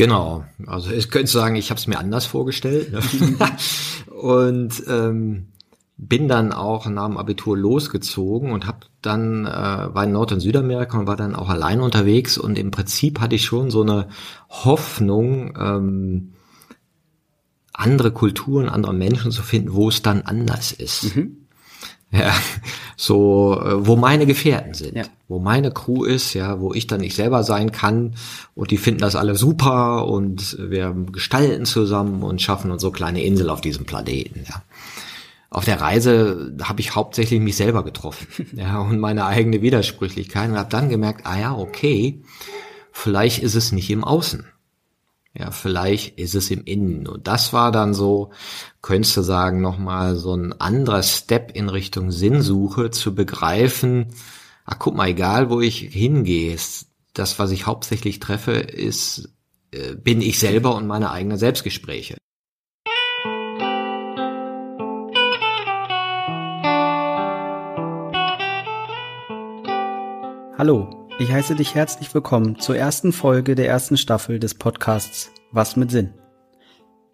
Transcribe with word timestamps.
Genau, 0.00 0.46
also 0.66 0.92
ich 0.92 1.10
könnte 1.10 1.30
sagen, 1.30 1.56
ich 1.56 1.68
habe 1.68 1.78
es 1.78 1.86
mir 1.86 1.98
anders 1.98 2.24
vorgestellt. 2.24 2.90
Ne? 2.90 3.00
und 4.10 4.82
ähm, 4.88 5.48
bin 5.98 6.26
dann 6.26 6.54
auch 6.54 6.86
nach 6.86 7.06
dem 7.06 7.18
Abitur 7.18 7.54
losgezogen 7.54 8.50
und 8.50 8.66
habe 8.66 8.78
dann 9.02 9.44
äh, 9.44 9.50
war 9.50 10.04
in 10.04 10.12
Nord- 10.12 10.32
und 10.32 10.40
Südamerika 10.40 10.98
und 10.98 11.06
war 11.06 11.16
dann 11.16 11.34
auch 11.34 11.50
allein 11.50 11.82
unterwegs 11.82 12.38
und 12.38 12.58
im 12.58 12.70
Prinzip 12.70 13.20
hatte 13.20 13.34
ich 13.34 13.44
schon 13.44 13.70
so 13.70 13.82
eine 13.82 14.08
Hoffnung, 14.48 15.54
ähm, 15.60 16.32
andere 17.74 18.10
Kulturen, 18.10 18.70
andere 18.70 18.94
Menschen 18.94 19.32
zu 19.32 19.42
finden, 19.42 19.74
wo 19.74 19.90
es 19.90 20.00
dann 20.00 20.22
anders 20.22 20.72
ist. 20.72 21.14
Mhm. 21.14 21.36
Ja, 22.12 22.34
so, 22.96 23.60
äh, 23.64 23.86
wo 23.86 23.94
meine 23.94 24.26
Gefährten 24.26 24.74
sind, 24.74 24.96
ja. 24.96 25.04
wo 25.28 25.38
meine 25.38 25.70
Crew 25.70 26.04
ist, 26.04 26.34
ja, 26.34 26.60
wo 26.60 26.74
ich 26.74 26.88
dann 26.88 27.00
nicht 27.00 27.14
selber 27.14 27.44
sein 27.44 27.70
kann 27.70 28.14
und 28.56 28.72
die 28.72 28.78
finden 28.78 29.00
das 29.00 29.14
alle 29.14 29.36
super 29.36 30.06
und 30.08 30.56
wir 30.58 30.94
gestalten 31.12 31.66
zusammen 31.66 32.24
und 32.24 32.42
schaffen 32.42 32.72
uns 32.72 32.82
so 32.82 32.90
kleine 32.90 33.22
Insel 33.22 33.48
auf 33.48 33.60
diesem 33.60 33.86
Planeten, 33.86 34.44
ja. 34.48 34.62
Auf 35.52 35.64
der 35.64 35.80
Reise 35.80 36.54
habe 36.62 36.80
ich 36.80 36.94
hauptsächlich 36.94 37.40
mich 37.40 37.56
selber 37.56 37.84
getroffen, 37.84 38.26
ja, 38.56 38.80
und 38.80 38.98
meine 38.98 39.26
eigene 39.26 39.62
Widersprüchlichkeit 39.62 40.50
und 40.50 40.58
habe 40.58 40.70
dann 40.70 40.88
gemerkt, 40.88 41.26
ah 41.26 41.38
ja, 41.38 41.56
okay, 41.56 42.22
vielleicht 42.90 43.40
ist 43.40 43.54
es 43.54 43.70
nicht 43.70 43.90
im 43.90 44.02
Außen. 44.02 44.46
Ja, 45.32 45.52
vielleicht 45.52 46.18
ist 46.18 46.34
es 46.34 46.50
im 46.50 46.64
Innen. 46.64 47.06
Und 47.06 47.28
das 47.28 47.52
war 47.52 47.70
dann 47.70 47.94
so, 47.94 48.30
könntest 48.82 49.16
du 49.16 49.22
sagen, 49.22 49.60
nochmal 49.60 50.16
so 50.16 50.34
ein 50.34 50.52
anderer 50.60 51.04
Step 51.04 51.52
in 51.54 51.68
Richtung 51.68 52.10
Sinnsuche 52.10 52.90
zu 52.90 53.14
begreifen. 53.14 54.08
Ach, 54.64 54.76
guck 54.78 54.96
mal, 54.96 55.08
egal 55.08 55.48
wo 55.48 55.60
ich 55.60 55.78
hingehe, 55.78 56.56
das, 57.14 57.38
was 57.38 57.52
ich 57.52 57.66
hauptsächlich 57.66 58.18
treffe, 58.18 58.52
ist, 58.52 59.30
äh, 59.70 59.94
bin 59.94 60.20
ich 60.20 60.38
selber 60.40 60.74
und 60.74 60.88
meine 60.88 61.10
eigenen 61.12 61.38
Selbstgespräche. 61.38 62.16
Hallo, 70.58 70.99
ich 71.20 71.30
heiße 71.30 71.54
dich 71.54 71.74
herzlich 71.74 72.14
willkommen 72.14 72.58
zur 72.58 72.78
ersten 72.78 73.12
Folge 73.12 73.54
der 73.54 73.68
ersten 73.68 73.98
Staffel 73.98 74.38
des 74.38 74.54
Podcasts 74.54 75.30
Was 75.52 75.76
mit 75.76 75.90
Sinn. 75.90 76.14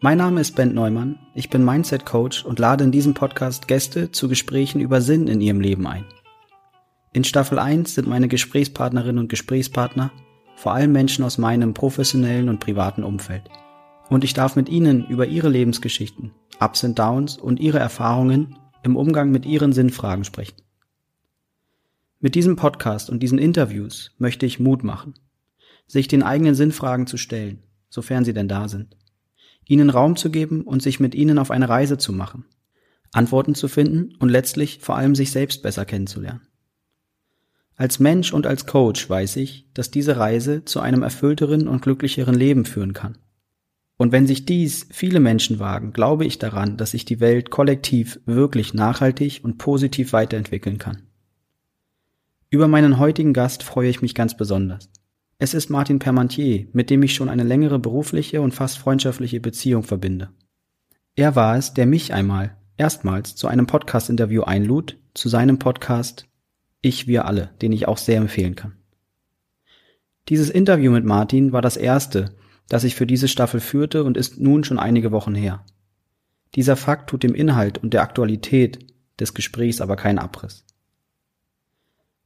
Mein 0.00 0.18
Name 0.18 0.40
ist 0.40 0.54
Ben 0.54 0.72
Neumann, 0.72 1.18
ich 1.34 1.50
bin 1.50 1.64
Mindset 1.64 2.06
Coach 2.06 2.44
und 2.44 2.60
lade 2.60 2.84
in 2.84 2.92
diesem 2.92 3.14
Podcast 3.14 3.66
Gäste 3.66 4.12
zu 4.12 4.28
Gesprächen 4.28 4.80
über 4.80 5.00
Sinn 5.00 5.27
in 5.27 5.40
ihrem 5.40 5.60
Leben 5.60 5.88
ein. 5.88 6.04
In 7.14 7.24
Staffel 7.24 7.58
1 7.58 7.96
sind 7.96 8.06
meine 8.06 8.28
Gesprächspartnerinnen 8.28 9.18
und 9.18 9.28
Gesprächspartner 9.28 10.12
vor 10.54 10.72
allem 10.72 10.92
Menschen 10.92 11.24
aus 11.24 11.36
meinem 11.36 11.74
professionellen 11.74 12.48
und 12.48 12.60
privaten 12.60 13.02
Umfeld. 13.02 13.50
Und 14.08 14.22
ich 14.22 14.34
darf 14.34 14.54
mit 14.54 14.68
ihnen 14.68 15.04
über 15.08 15.27
ihre 15.27 15.48
Lebensgeschichten, 15.48 16.30
Ups 16.60 16.84
und 16.84 16.96
Downs 16.96 17.38
und 17.38 17.58
ihre 17.58 17.80
Erfahrungen 17.80 18.56
im 18.84 18.94
Umgang 18.94 19.32
mit 19.32 19.46
ihren 19.46 19.72
Sinnfragen 19.72 20.22
sprechen. 20.22 20.66
Mit 22.19 22.34
diesem 22.34 22.56
Podcast 22.56 23.11
und 23.11 23.22
diesen 23.22 23.36
Interviews 23.39 24.12
möchte 24.17 24.47
ich 24.47 24.59
Mut 24.59 24.83
machen, 24.83 25.14
sich 25.86 26.09
den 26.09 26.23
eigenen 26.23 26.55
Sinnfragen 26.55 27.06
zu 27.06 27.19
stellen, 27.19 27.62
sofern 27.91 28.25
sie 28.25 28.33
denn 28.33 28.48
da 28.48 28.69
sind, 28.69 28.97
ihnen 29.67 29.91
Raum 29.91 30.17
zu 30.17 30.31
geben 30.31 30.62
und 30.62 30.83
sich 30.83 30.98
mit 30.98 31.14
ihnen 31.14 31.39
auf 31.39 31.50
eine 31.50 31.69
Reise 31.69 31.98
zu 31.98 32.14
machen, 32.14 32.47
Antworten 33.12 33.55
zu 33.55 33.69
finden 33.69 34.14
und 34.19 34.31
letztlich 34.31 34.78
vor 34.81 34.97
allem 34.97 35.14
sich 35.14 35.31
selbst 35.31 35.62
besser 35.62 35.84
kennenzulernen. 35.84 36.41
Als 37.77 37.98
Mensch 37.98 38.33
und 38.33 38.47
als 38.47 38.64
Coach 38.64 39.11
weiß 39.11 39.36
ich, 39.36 39.69
dass 39.75 39.91
diese 39.91 40.17
Reise 40.17 40.64
zu 40.64 40.80
einem 40.80 41.03
erfüllteren 41.03 41.69
und 41.69 41.83
glücklicheren 41.83 42.34
Leben 42.34 42.64
führen 42.64 42.95
kann. 42.95 43.19
Und 43.98 44.12
wenn 44.12 44.27
sich 44.27 44.47
dies 44.47 44.89
viele 44.91 45.20
Menschen 45.20 45.58
wagen, 45.58 45.92
glaube 45.92 46.25
ich 46.25 46.39
daran, 46.39 46.78
dass 46.78 46.92
sich 46.92 47.05
die 47.05 47.20
Welt 47.20 47.51
kollektiv 47.51 48.20
wirklich 48.25 48.73
nachhaltig 48.73 49.41
und 49.42 49.58
positiv 49.58 50.14
weiterentwickeln 50.14 50.79
kann. 50.79 51.05
Über 52.56 52.68
meinen 52.68 52.98
heutigen 52.98 53.34
Gast 53.34 53.62
freue 53.62 53.90
ich 53.90 54.00
mich 54.00 54.14
ganz 54.14 54.34
besonders. 54.34 54.89
Es 55.39 55.52
ist 55.52 55.68
Martin 55.68 55.98
Permantier, 55.98 56.68
mit 56.72 56.89
dem 56.89 57.02
ich 57.02 57.14
schon 57.14 57.28
eine 57.28 57.42
längere 57.42 57.78
berufliche 57.78 58.40
und 58.40 58.55
fast 58.55 58.78
freundschaftliche 58.78 59.40
Beziehung 59.40 59.83
verbinde. 59.83 60.30
Er 61.16 61.36
war 61.36 61.58
es, 61.58 61.74
der 61.74 61.84
mich 61.84 62.14
einmal, 62.14 62.56
erstmals, 62.78 63.36
zu 63.36 63.46
einem 63.46 63.66
Podcast-Interview 63.66 64.40
einlud, 64.40 64.96
zu 65.12 65.28
seinem 65.28 65.58
Podcast 65.58 66.28
Ich, 66.80 67.06
wir 67.06 67.27
alle, 67.27 67.50
den 67.61 67.72
ich 67.72 67.89
auch 67.89 67.98
sehr 67.98 68.16
empfehlen 68.16 68.55
kann. 68.55 68.78
Dieses 70.30 70.48
Interview 70.48 70.90
mit 70.92 71.05
Martin 71.05 71.52
war 71.52 71.61
das 71.61 71.77
erste, 71.77 72.36
das 72.70 72.84
ich 72.84 72.95
für 72.95 73.06
diese 73.06 73.28
Staffel 73.28 73.61
führte 73.61 74.02
und 74.02 74.16
ist 74.16 74.40
nun 74.40 74.64
schon 74.64 74.78
einige 74.78 75.12
Wochen 75.12 75.34
her. 75.34 75.62
Dieser 76.55 76.77
Fakt 76.77 77.11
tut 77.11 77.22
dem 77.22 77.34
Inhalt 77.34 77.77
und 77.77 77.92
der 77.92 78.00
Aktualität 78.00 78.78
des 79.20 79.34
Gesprächs 79.34 79.83
aber 79.83 79.96
keinen 79.96 80.18
Abriss. 80.18 80.64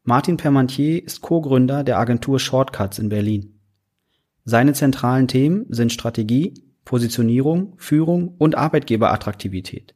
Martin 0.02 0.38
Permantier 0.38 1.04
ist 1.04 1.20
Co-Gründer 1.20 1.84
der 1.84 1.98
Agentur 1.98 2.40
Shortcuts 2.40 2.98
in 2.98 3.10
Berlin. 3.10 3.60
Seine 4.44 4.72
zentralen 4.72 5.28
Themen 5.28 5.66
sind 5.68 5.92
Strategie, 5.92 6.54
Positionierung, 6.86 7.74
Führung 7.76 8.34
und 8.38 8.56
Arbeitgeberattraktivität. 8.56 9.94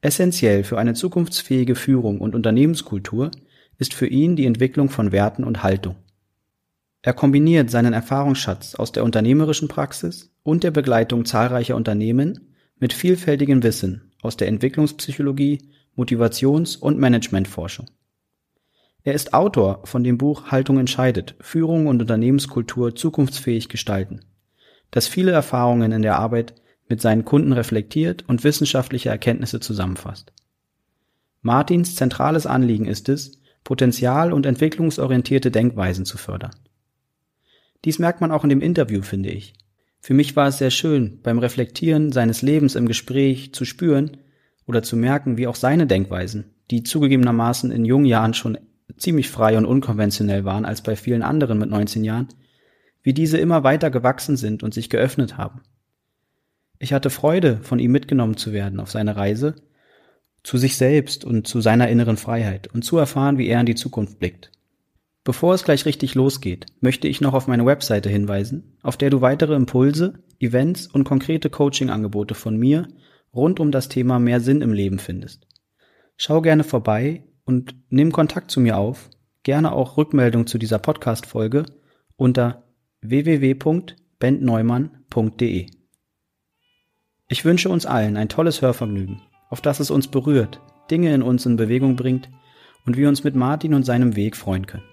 Essentiell 0.00 0.64
für 0.64 0.78
eine 0.78 0.94
zukunftsfähige 0.94 1.74
Führung 1.74 2.20
und 2.22 2.34
Unternehmenskultur 2.34 3.30
ist 3.78 3.92
für 3.92 4.06
ihn 4.06 4.34
die 4.34 4.46
Entwicklung 4.46 4.88
von 4.88 5.12
Werten 5.12 5.44
und 5.44 5.62
Haltung. 5.62 5.96
Er 7.02 7.12
kombiniert 7.12 7.70
seinen 7.70 7.92
Erfahrungsschatz 7.92 8.74
aus 8.74 8.92
der 8.92 9.04
unternehmerischen 9.04 9.68
Praxis 9.68 10.30
und 10.42 10.64
der 10.64 10.70
Begleitung 10.70 11.26
zahlreicher 11.26 11.76
Unternehmen 11.76 12.54
mit 12.78 12.94
vielfältigem 12.94 13.62
Wissen 13.62 14.10
aus 14.22 14.38
der 14.38 14.48
Entwicklungspsychologie, 14.48 15.58
Motivations- 15.96 16.78
und 16.78 16.98
Managementforschung. 16.98 17.90
Er 19.06 19.12
ist 19.12 19.34
Autor 19.34 19.82
von 19.84 20.02
dem 20.02 20.16
Buch 20.16 20.50
Haltung 20.50 20.78
entscheidet, 20.78 21.34
Führung 21.38 21.86
und 21.86 22.00
Unternehmenskultur 22.00 22.96
zukunftsfähig 22.96 23.68
gestalten, 23.68 24.20
das 24.90 25.06
viele 25.06 25.30
Erfahrungen 25.30 25.92
in 25.92 26.00
der 26.00 26.18
Arbeit 26.18 26.54
mit 26.88 27.02
seinen 27.02 27.26
Kunden 27.26 27.52
reflektiert 27.52 28.24
und 28.26 28.44
wissenschaftliche 28.44 29.10
Erkenntnisse 29.10 29.60
zusammenfasst. 29.60 30.32
Martins 31.42 31.96
zentrales 31.96 32.46
Anliegen 32.46 32.86
ist 32.86 33.10
es, 33.10 33.42
potenzial- 33.62 34.32
und 34.32 34.46
entwicklungsorientierte 34.46 35.50
Denkweisen 35.50 36.06
zu 36.06 36.16
fördern. 36.16 36.54
Dies 37.84 37.98
merkt 37.98 38.22
man 38.22 38.32
auch 38.32 38.44
in 38.44 38.50
dem 38.50 38.62
Interview, 38.62 39.02
finde 39.02 39.30
ich. 39.30 39.52
Für 40.00 40.14
mich 40.14 40.36
war 40.36 40.48
es 40.48 40.58
sehr 40.58 40.70
schön, 40.70 41.20
beim 41.22 41.38
Reflektieren 41.38 42.12
seines 42.12 42.40
Lebens 42.40 42.74
im 42.74 42.86
Gespräch 42.86 43.52
zu 43.52 43.66
spüren 43.66 44.16
oder 44.66 44.82
zu 44.82 44.96
merken, 44.96 45.36
wie 45.36 45.46
auch 45.46 45.56
seine 45.56 45.86
Denkweisen, 45.86 46.54
die 46.70 46.82
zugegebenermaßen 46.82 47.70
in 47.70 47.84
jungen 47.84 48.06
Jahren 48.06 48.32
schon 48.32 48.58
ziemlich 48.96 49.30
frei 49.30 49.56
und 49.56 49.66
unkonventionell 49.66 50.44
waren 50.44 50.64
als 50.64 50.82
bei 50.82 50.96
vielen 50.96 51.22
anderen 51.22 51.58
mit 51.58 51.70
19 51.70 52.04
Jahren, 52.04 52.28
wie 53.02 53.14
diese 53.14 53.38
immer 53.38 53.64
weiter 53.64 53.90
gewachsen 53.90 54.36
sind 54.36 54.62
und 54.62 54.74
sich 54.74 54.90
geöffnet 54.90 55.36
haben. 55.36 55.62
Ich 56.78 56.92
hatte 56.92 57.10
Freude, 57.10 57.60
von 57.62 57.78
ihm 57.78 57.92
mitgenommen 57.92 58.36
zu 58.36 58.52
werden 58.52 58.80
auf 58.80 58.90
seine 58.90 59.16
Reise 59.16 59.54
zu 60.44 60.58
sich 60.58 60.76
selbst 60.76 61.24
und 61.24 61.46
zu 61.46 61.60
seiner 61.60 61.88
inneren 61.88 62.18
Freiheit 62.18 62.68
und 62.72 62.84
zu 62.84 62.98
erfahren, 62.98 63.38
wie 63.38 63.48
er 63.48 63.60
in 63.60 63.66
die 63.66 63.74
Zukunft 63.74 64.18
blickt. 64.18 64.52
Bevor 65.24 65.54
es 65.54 65.64
gleich 65.64 65.86
richtig 65.86 66.14
losgeht, 66.14 66.66
möchte 66.80 67.08
ich 67.08 67.22
noch 67.22 67.32
auf 67.32 67.46
meine 67.48 67.64
Webseite 67.64 68.10
hinweisen, 68.10 68.76
auf 68.82 68.98
der 68.98 69.08
du 69.08 69.22
weitere 69.22 69.54
Impulse, 69.54 70.22
Events 70.38 70.86
und 70.86 71.04
konkrete 71.04 71.48
Coaching-Angebote 71.48 72.34
von 72.34 72.58
mir 72.58 72.86
rund 73.32 73.58
um 73.58 73.72
das 73.72 73.88
Thema 73.88 74.18
mehr 74.18 74.40
Sinn 74.40 74.60
im 74.60 74.74
Leben 74.74 74.98
findest. 74.98 75.46
Schau 76.18 76.42
gerne 76.42 76.62
vorbei 76.62 77.24
und 77.44 77.74
nimm 77.90 78.12
Kontakt 78.12 78.50
zu 78.50 78.60
mir 78.60 78.76
auf, 78.76 79.10
gerne 79.42 79.72
auch 79.72 79.96
Rückmeldung 79.96 80.46
zu 80.46 80.58
dieser 80.58 80.78
Podcast-Folge 80.78 81.64
unter 82.16 82.64
www.bentneumann.de. 83.02 85.66
Ich 87.28 87.44
wünsche 87.44 87.68
uns 87.68 87.86
allen 87.86 88.16
ein 88.16 88.28
tolles 88.28 88.62
Hörvergnügen, 88.62 89.22
auf 89.50 89.60
das 89.60 89.80
es 89.80 89.90
uns 89.90 90.06
berührt, 90.08 90.60
Dinge 90.90 91.14
in 91.14 91.22
uns 91.22 91.46
in 91.46 91.56
Bewegung 91.56 91.96
bringt 91.96 92.28
und 92.86 92.96
wir 92.96 93.08
uns 93.08 93.24
mit 93.24 93.34
Martin 93.34 93.74
und 93.74 93.84
seinem 93.84 94.14
Weg 94.16 94.36
freuen 94.36 94.66
können. 94.66 94.84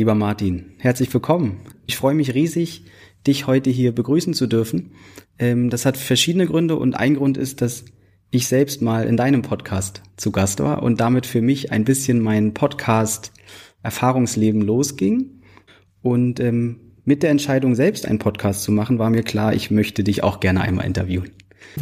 Lieber 0.00 0.14
Martin, 0.14 0.64
herzlich 0.78 1.12
willkommen. 1.12 1.60
Ich 1.86 1.98
freue 1.98 2.14
mich 2.14 2.32
riesig, 2.32 2.84
dich 3.26 3.46
heute 3.46 3.68
hier 3.68 3.94
begrüßen 3.94 4.32
zu 4.32 4.46
dürfen. 4.46 4.92
Ähm, 5.38 5.68
das 5.68 5.84
hat 5.84 5.98
verschiedene 5.98 6.46
Gründe 6.46 6.76
und 6.76 6.94
ein 6.94 7.16
Grund 7.16 7.36
ist, 7.36 7.60
dass 7.60 7.84
ich 8.30 8.46
selbst 8.46 8.80
mal 8.80 9.06
in 9.06 9.18
deinem 9.18 9.42
Podcast 9.42 10.00
zu 10.16 10.32
Gast 10.32 10.60
war 10.60 10.82
und 10.82 11.02
damit 11.02 11.26
für 11.26 11.42
mich 11.42 11.70
ein 11.70 11.84
bisschen 11.84 12.18
mein 12.18 12.54
Podcast 12.54 13.30
Erfahrungsleben 13.82 14.62
losging. 14.62 15.42
Und 16.00 16.40
ähm, 16.40 16.80
mit 17.04 17.22
der 17.22 17.28
Entscheidung, 17.28 17.74
selbst 17.74 18.06
einen 18.06 18.20
Podcast 18.20 18.62
zu 18.62 18.72
machen, 18.72 18.98
war 18.98 19.10
mir 19.10 19.22
klar, 19.22 19.52
ich 19.52 19.70
möchte 19.70 20.02
dich 20.02 20.22
auch 20.22 20.40
gerne 20.40 20.62
einmal 20.62 20.86
interviewen. 20.86 21.28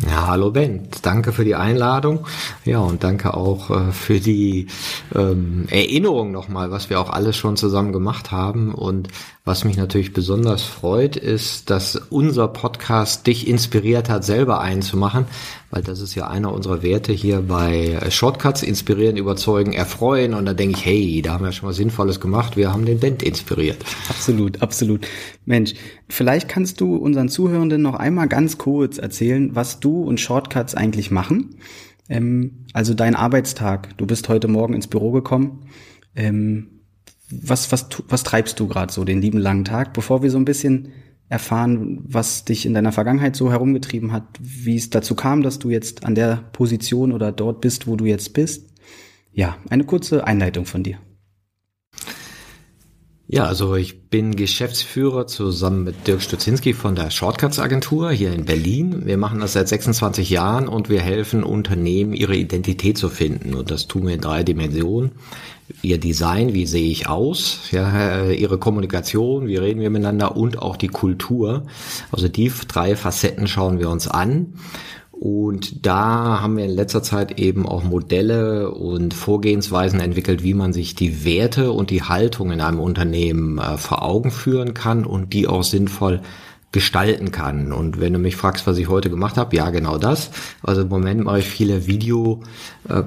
Ja, 0.07 0.27
hallo 0.27 0.51
Ben, 0.51 0.89
danke 1.03 1.33
für 1.33 1.45
die 1.45 1.55
Einladung. 1.55 2.27
Ja, 2.65 2.81
und 2.81 3.05
danke 3.05 3.35
auch 3.35 3.71
äh, 3.71 3.93
für 3.93 4.21
die 4.21 4.67
ähm, 5.15 5.67
Erinnerung 5.71 6.31
nochmal, 6.31 6.71
was 6.71 6.91
wir 6.91 7.01
auch 7.01 7.11
alles 7.11 7.37
schon 7.37 7.57
zusammen 7.57 7.93
gemacht 7.93 8.31
haben. 8.31 8.75
Und 8.75 9.09
was 9.49 9.65
mich 9.65 9.79
natürlich 9.79 10.13
besonders 10.13 10.63
freut, 10.63 11.17
ist, 11.17 11.71
dass 11.71 11.97
unser 11.97 12.49
Podcast 12.49 13.27
dich 13.27 13.49
inspiriert 13.49 14.11
hat, 14.11 14.23
selber 14.23 14.61
einen 14.61 14.83
zu 14.83 14.99
machen, 14.99 15.25
weil 15.71 15.81
das 15.83 16.03
ist 16.03 16.15
ja 16.15 16.29
einer 16.29 16.53
unserer 16.53 16.83
Werte 16.83 17.15
hier 17.15 17.41
bei 17.41 17.99
Shortcuts, 18.11 18.63
inspirieren, 18.63 19.17
überzeugen, 19.17 19.73
erfreuen. 19.73 20.35
Und 20.35 20.45
da 20.45 20.53
denke 20.53 20.77
ich, 20.77 20.85
hey, 20.85 21.23
da 21.23 21.33
haben 21.33 21.47
wir 21.47 21.53
schon 21.53 21.67
was 21.67 21.77
Sinnvolles 21.77 22.21
gemacht. 22.21 22.59
Wir 22.59 22.71
haben 22.71 22.85
den 22.85 23.01
Band 23.01 23.23
inspiriert. 23.23 23.83
Absolut, 24.11 24.61
absolut. 24.61 25.07
Mensch, 25.47 25.73
vielleicht 26.11 26.49
kannst 26.51 26.83
du 26.83 26.97
unseren 26.97 27.31
Zuhörenden 27.31 27.81
noch 27.81 27.95
einmal 27.95 28.29
ganz 28.29 28.59
kurz 28.59 28.99
erzählen, 28.99 29.55
was 29.55 29.81
du 29.81 30.03
und 30.03 30.21
Shortcuts 30.21 30.75
eigentlich 30.75 31.11
machen. 31.11 31.57
Ähm, 32.11 32.67
also 32.75 32.93
dein 32.93 33.17
Arbeitstag. 33.17 33.97
Du 33.97 34.07
bist 34.07 34.29
heute 34.29 34.47
Morgen 34.47 34.75
ins 34.75 34.89
Büro 34.89 35.11
gekommen. 35.11 35.71
Ähm, 36.15 36.78
was, 37.31 37.71
was, 37.73 37.89
was 38.09 38.23
treibst 38.23 38.59
du 38.61 38.69
gerade 38.69 38.93
so 38.93 39.05
den 39.05 39.21
lieben 39.21 39.39
langen 39.39 39.65
Tag, 39.65 39.93
bevor 39.93 40.23
wir 40.23 40.31
so 40.31 40.39
ein 40.39 40.45
bisschen 40.45 40.93
erfahren, 41.29 42.01
was 42.05 42.45
dich 42.45 42.65
in 42.65 42.75
deiner 42.75 42.93
Vergangenheit 42.93 43.37
so 43.37 43.51
herumgetrieben 43.51 44.13
hat, 44.13 44.25
wie 44.41 44.77
es 44.77 44.91
dazu 44.91 45.15
kam, 45.15 45.43
dass 45.43 45.59
du 45.59 45.71
jetzt 45.71 46.05
an 46.05 46.15
der 46.15 46.37
Position 46.53 47.13
oder 47.13 47.33
dort 47.33 47.61
bist, 47.61 47.87
wo 47.87 47.97
du 47.97 48.07
jetzt 48.07 48.33
bist. 48.33 48.71
Ja, 49.33 49.59
eine 49.69 49.85
kurze 49.85 50.27
Einleitung 50.27 50.65
von 50.65 50.83
dir. 50.83 50.99
Ja, 53.31 53.45
also 53.45 53.77
ich 53.77 54.09
bin 54.09 54.37
Geschäftsführer 54.37 55.27
zusammen 55.27 55.85
mit 55.85 56.07
Dirk 56.07 56.23
Stutzinski 56.23 56.73
von 56.73 56.95
der 56.95 57.11
Shortcuts 57.11 57.59
Agentur 57.59 58.11
hier 58.11 58.33
in 58.33 58.47
Berlin. 58.47 59.05
Wir 59.05 59.19
machen 59.19 59.41
das 59.41 59.53
seit 59.53 59.69
26 59.69 60.31
Jahren 60.31 60.67
und 60.67 60.89
wir 60.89 61.03
helfen 61.03 61.45
Unternehmen, 61.45 62.15
ihre 62.15 62.35
Identität 62.35 62.97
zu 62.97 63.11
finden. 63.11 63.53
Und 63.53 63.71
das 63.71 63.87
tun 63.87 64.07
wir 64.07 64.15
in 64.15 64.23
drei 64.23 64.45
Dimensionen. 64.45 65.13
Ihr 65.83 65.99
Design, 65.99 66.55
wie 66.55 66.67
sehe 66.67 66.91
ich 66.91 67.09
aus, 67.09 67.61
ja, 67.71 68.31
ihre 68.31 68.59
Kommunikation, 68.59 69.47
wie 69.47 69.57
reden 69.57 69.81
wir 69.81 69.91
miteinander 69.91 70.37
und 70.37 70.61
auch 70.61 70.77
die 70.77 70.89
Kultur. 70.89 71.65
Also 72.11 72.29
die 72.29 72.51
drei 72.69 72.97
Facetten 72.97 73.47
schauen 73.47 73.79
wir 73.79 73.91
uns 73.91 74.09
an. 74.09 74.55
Und 75.19 75.85
da 75.85 76.41
haben 76.41 76.57
wir 76.57 76.65
in 76.65 76.71
letzter 76.71 77.03
Zeit 77.03 77.41
eben 77.41 77.67
auch 77.67 77.83
Modelle 77.83 78.71
und 78.71 79.15
Vorgehensweisen 79.15 80.01
entwickelt, 80.01 80.45
wie 80.45 80.55
man 80.55 80.73
sich 80.73 80.95
die 80.95 81.25
Werte 81.25 81.73
und 81.73 81.91
die 81.91 82.05
Haltung 82.05 82.53
in 82.53 82.61
einem 82.61 82.79
Unternehmen 82.79 83.59
äh, 83.59 83.79
vor 83.79 84.03
Augen 84.03 84.31
führen 84.31 84.75
kann 84.75 85.05
und 85.05 85.33
die 85.33 85.49
auch 85.49 85.65
sinnvoll 85.65 86.21
gestalten 86.71 87.33
kann. 87.33 87.73
Und 87.73 87.99
wenn 87.99 88.13
du 88.13 88.21
mich 88.21 88.37
fragst, 88.37 88.67
was 88.69 88.79
ich 88.79 88.89
heute 88.89 89.11
gemacht 89.11 89.37
habe, 89.37 89.57
ja, 89.57 89.71
genau 89.71 89.99
das. 89.99 90.31
Also 90.63 90.83
im 90.83 90.89
Moment 90.89 91.25
mache 91.25 91.41
ich 91.41 91.49
viele 91.49 91.89
Video 91.89 92.43
äh, 92.89 93.03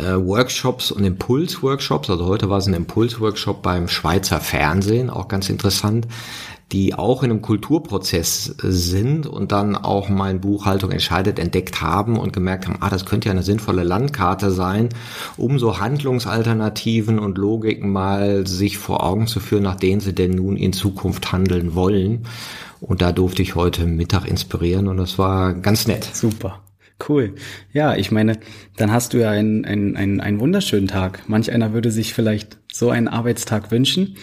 äh, 0.00 0.26
Workshops 0.26 0.90
und 0.90 1.04
Impulsworkshops. 1.04 2.10
Also 2.10 2.26
heute 2.26 2.50
war 2.50 2.58
es 2.58 2.66
ein 2.66 2.74
Impulsworkshop 2.74 3.62
beim 3.62 3.88
Schweizer 3.88 4.40
Fernsehen, 4.40 5.10
auch 5.10 5.28
ganz 5.28 5.48
interessant 5.48 6.06
die 6.72 6.94
auch 6.94 7.22
in 7.22 7.30
einem 7.30 7.42
Kulturprozess 7.42 8.54
sind 8.62 9.26
und 9.26 9.52
dann 9.52 9.76
auch 9.76 10.08
mein 10.08 10.40
Buchhaltung 10.40 10.92
entscheidet 10.92 11.38
entdeckt 11.38 11.80
haben 11.80 12.16
und 12.18 12.32
gemerkt 12.32 12.68
haben, 12.68 12.78
ah, 12.80 12.90
das 12.90 13.06
könnte 13.06 13.28
ja 13.28 13.32
eine 13.32 13.42
sinnvolle 13.42 13.82
Landkarte 13.82 14.50
sein, 14.50 14.88
um 15.36 15.58
so 15.58 15.80
Handlungsalternativen 15.80 17.18
und 17.18 17.38
Logiken 17.38 17.90
mal 17.90 18.46
sich 18.46 18.78
vor 18.78 19.02
Augen 19.02 19.26
zu 19.26 19.40
führen, 19.40 19.64
nach 19.64 19.76
denen 19.76 20.00
sie 20.00 20.14
denn 20.14 20.32
nun 20.32 20.56
in 20.56 20.72
Zukunft 20.72 21.32
handeln 21.32 21.74
wollen. 21.74 22.26
Und 22.80 23.02
da 23.02 23.12
durfte 23.12 23.42
ich 23.42 23.56
heute 23.56 23.86
Mittag 23.86 24.26
inspirieren 24.26 24.88
und 24.88 24.96
das 24.96 25.18
war 25.18 25.52
ganz 25.54 25.86
nett. 25.86 26.08
Super. 26.12 26.60
Cool. 27.08 27.34
Ja, 27.72 27.96
ich 27.96 28.10
meine, 28.10 28.38
dann 28.76 28.92
hast 28.92 29.12
du 29.12 29.18
ja 29.18 29.30
einen, 29.30 29.64
einen, 29.64 29.96
einen, 29.96 30.20
einen 30.20 30.40
wunderschönen 30.40 30.88
Tag. 30.88 31.28
Manch 31.28 31.52
einer 31.52 31.72
würde 31.72 31.90
sich 31.90 32.14
vielleicht 32.14 32.58
so 32.72 32.90
einen 32.90 33.08
Arbeitstag 33.08 33.70
wünschen. 33.70 34.16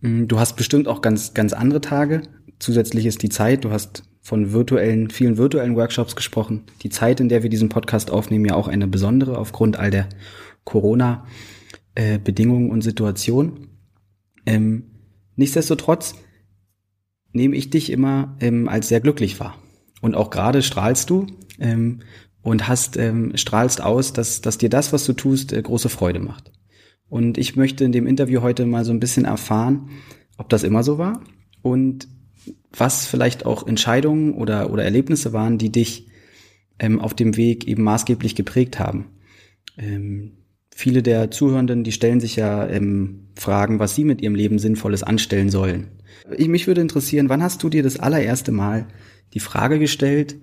Mm, 0.00 0.26
du 0.26 0.38
hast 0.38 0.56
bestimmt 0.56 0.88
auch 0.88 1.00
ganz, 1.00 1.34
ganz 1.34 1.52
andere 1.52 1.80
Tage. 1.80 2.22
Zusätzlich 2.58 3.06
ist 3.06 3.22
die 3.22 3.28
Zeit, 3.28 3.64
du 3.64 3.70
hast 3.70 4.02
von 4.20 4.52
virtuellen, 4.52 5.10
vielen 5.10 5.38
virtuellen 5.38 5.76
Workshops 5.76 6.16
gesprochen. 6.16 6.64
Die 6.82 6.90
Zeit, 6.90 7.20
in 7.20 7.30
der 7.30 7.42
wir 7.42 7.50
diesen 7.50 7.70
Podcast 7.70 8.10
aufnehmen, 8.10 8.44
ja 8.44 8.54
auch 8.54 8.68
eine 8.68 8.86
besondere 8.86 9.38
aufgrund 9.38 9.78
all 9.78 9.90
der 9.90 10.08
Corona-Bedingungen 10.64 12.70
und 12.70 12.82
Situationen. 12.82 13.68
Ähm, 14.44 14.84
nichtsdestotrotz 15.36 16.14
nehme 17.32 17.56
ich 17.56 17.70
dich 17.70 17.90
immer 17.90 18.36
ähm, 18.40 18.68
als 18.68 18.88
sehr 18.88 19.00
glücklich 19.00 19.40
wahr. 19.40 19.56
Und 20.00 20.14
auch 20.14 20.30
gerade 20.30 20.62
strahlst 20.62 21.10
du 21.10 21.26
ähm, 21.58 22.00
und 22.42 22.68
hast 22.68 22.96
ähm, 22.96 23.36
strahlst 23.36 23.82
aus, 23.82 24.12
dass, 24.12 24.40
dass 24.40 24.58
dir 24.58 24.68
das, 24.68 24.92
was 24.92 25.04
du 25.04 25.12
tust, 25.12 25.52
äh, 25.52 25.60
große 25.60 25.88
Freude 25.88 26.20
macht. 26.20 26.52
Und 27.08 27.38
ich 27.38 27.56
möchte 27.56 27.84
in 27.84 27.92
dem 27.92 28.06
Interview 28.06 28.42
heute 28.42 28.66
mal 28.66 28.84
so 28.84 28.92
ein 28.92 29.00
bisschen 29.00 29.24
erfahren, 29.24 29.90
ob 30.36 30.48
das 30.48 30.62
immer 30.62 30.82
so 30.82 30.98
war 30.98 31.22
und 31.62 32.08
was 32.70 33.06
vielleicht 33.06 33.46
auch 33.46 33.66
Entscheidungen 33.66 34.34
oder, 34.34 34.70
oder 34.70 34.84
Erlebnisse 34.84 35.32
waren, 35.32 35.58
die 35.58 35.72
dich 35.72 36.08
ähm, 36.78 37.00
auf 37.00 37.14
dem 37.14 37.36
Weg 37.36 37.66
eben 37.66 37.82
maßgeblich 37.82 38.34
geprägt 38.34 38.78
haben. 38.78 39.06
Ähm, 39.76 40.32
viele 40.74 41.02
der 41.02 41.30
Zuhörenden, 41.30 41.82
die 41.82 41.92
stellen 41.92 42.20
sich 42.20 42.36
ja 42.36 42.68
ähm, 42.68 43.28
Fragen, 43.34 43.78
was 43.78 43.94
sie 43.94 44.04
mit 44.04 44.22
ihrem 44.22 44.34
Leben 44.34 44.58
Sinnvolles 44.58 45.02
anstellen 45.02 45.50
sollen. 45.50 45.88
Ich, 46.36 46.48
mich 46.48 46.66
würde 46.66 46.80
interessieren, 46.80 47.28
wann 47.28 47.42
hast 47.42 47.62
du 47.62 47.68
dir 47.68 47.82
das 47.82 47.98
allererste 47.98 48.52
Mal 48.52 48.86
die 49.34 49.40
Frage 49.40 49.78
gestellt, 49.78 50.36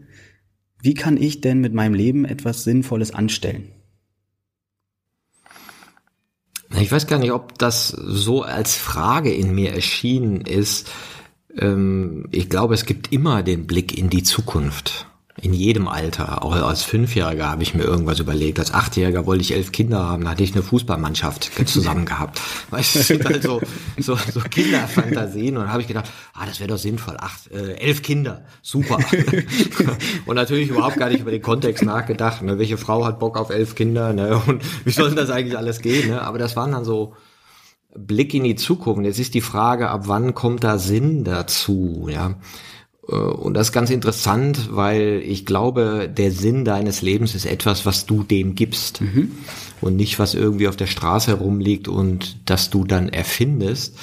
wie 0.81 0.93
kann 0.93 1.17
ich 1.17 1.41
denn 1.41 1.59
mit 1.59 1.73
meinem 1.73 1.93
Leben 1.93 2.25
etwas 2.25 2.63
Sinnvolles 2.63 3.11
anstellen? 3.11 3.71
Ich 6.79 6.91
weiß 6.91 7.07
gar 7.07 7.19
nicht, 7.19 7.31
ob 7.31 7.57
das 7.57 7.89
so 7.89 8.41
als 8.41 8.75
Frage 8.75 9.33
in 9.33 9.53
mir 9.53 9.73
erschienen 9.73 10.41
ist. 10.41 10.91
Ähm, 11.57 12.27
ich 12.31 12.49
glaube, 12.49 12.73
es 12.73 12.85
gibt 12.85 13.11
immer 13.11 13.43
den 13.43 13.67
Blick 13.67 13.97
in 13.97 14.09
die 14.09 14.23
Zukunft. 14.23 15.07
In 15.41 15.53
jedem 15.53 15.89
Alter. 15.89 16.43
Auch 16.43 16.53
als 16.53 16.83
Fünfjähriger 16.83 17.49
habe 17.49 17.61
ich 17.61 17.73
mir 17.73 17.83
irgendwas 17.83 18.19
überlegt. 18.19 18.57
Als 18.57 18.73
Achtjähriger 18.73 19.25
wollte 19.25 19.41
ich 19.41 19.53
elf 19.53 19.73
Kinder 19.73 20.01
haben. 20.01 20.23
Da 20.23 20.31
hatte 20.31 20.43
ich 20.43 20.53
eine 20.53 20.63
Fußballmannschaft 20.63 21.51
zusammen 21.67 22.05
gehabt. 22.05 22.39
Weißt 22.69 22.95
du, 22.95 22.99
das 22.99 23.07
sind 23.07 23.25
halt 23.25 23.43
so, 23.43 23.61
so, 23.97 24.15
so 24.15 24.39
Kinderfantasien. 24.39 25.57
Und 25.57 25.63
dann 25.63 25.71
habe 25.73 25.81
ich 25.81 25.89
gedacht, 25.89 26.09
ah, 26.33 26.45
das 26.45 26.61
wäre 26.61 26.69
doch 26.69 26.77
sinnvoll. 26.77 27.17
Acht, 27.19 27.51
äh, 27.51 27.73
elf 27.73 28.01
Kinder. 28.01 28.45
Super. 28.61 28.97
und 30.25 30.35
natürlich 30.35 30.69
überhaupt 30.69 30.95
gar 30.95 31.09
nicht 31.09 31.19
über 31.19 31.31
den 31.31 31.41
Kontext 31.41 31.83
nachgedacht. 31.83 32.41
Ne? 32.41 32.57
Welche 32.57 32.77
Frau 32.77 33.03
hat 33.05 33.19
Bock 33.19 33.37
auf 33.37 33.49
elf 33.49 33.75
Kinder? 33.75 34.13
Ne? 34.13 34.41
Und 34.47 34.63
wie 34.85 34.91
soll 34.91 35.09
denn 35.09 35.17
das 35.17 35.29
eigentlich 35.29 35.57
alles 35.57 35.81
gehen? 35.81 36.11
Ne? 36.11 36.21
Aber 36.21 36.37
das 36.37 36.55
waren 36.55 36.71
dann 36.71 36.85
so 36.85 37.13
Blick 37.93 38.33
in 38.33 38.45
die 38.45 38.55
Zukunft. 38.55 39.03
Jetzt 39.03 39.19
ist 39.19 39.33
die 39.33 39.41
Frage, 39.41 39.89
ab 39.89 40.03
wann 40.05 40.33
kommt 40.33 40.63
da 40.63 40.77
Sinn 40.77 41.25
dazu? 41.25 42.07
Ja. 42.09 42.35
Äh, 43.09 43.15
und 43.15 43.53
das 43.53 43.67
ist 43.67 43.73
ganz 43.73 43.89
interessant, 43.89 44.69
weil 44.71 45.21
ich 45.25 45.45
glaube, 45.45 46.09
der 46.15 46.31
Sinn 46.31 46.65
deines 46.65 47.01
Lebens 47.01 47.35
ist 47.35 47.45
etwas, 47.45 47.85
was 47.85 48.05
du 48.05 48.23
dem 48.23 48.55
gibst 48.55 49.01
mhm. 49.01 49.31
und 49.81 49.95
nicht, 49.95 50.19
was 50.19 50.33
irgendwie 50.33 50.67
auf 50.67 50.75
der 50.75 50.87
Straße 50.87 51.31
herumliegt 51.31 51.87
und 51.87 52.37
das 52.45 52.69
du 52.69 52.85
dann 52.85 53.09
erfindest. 53.09 53.97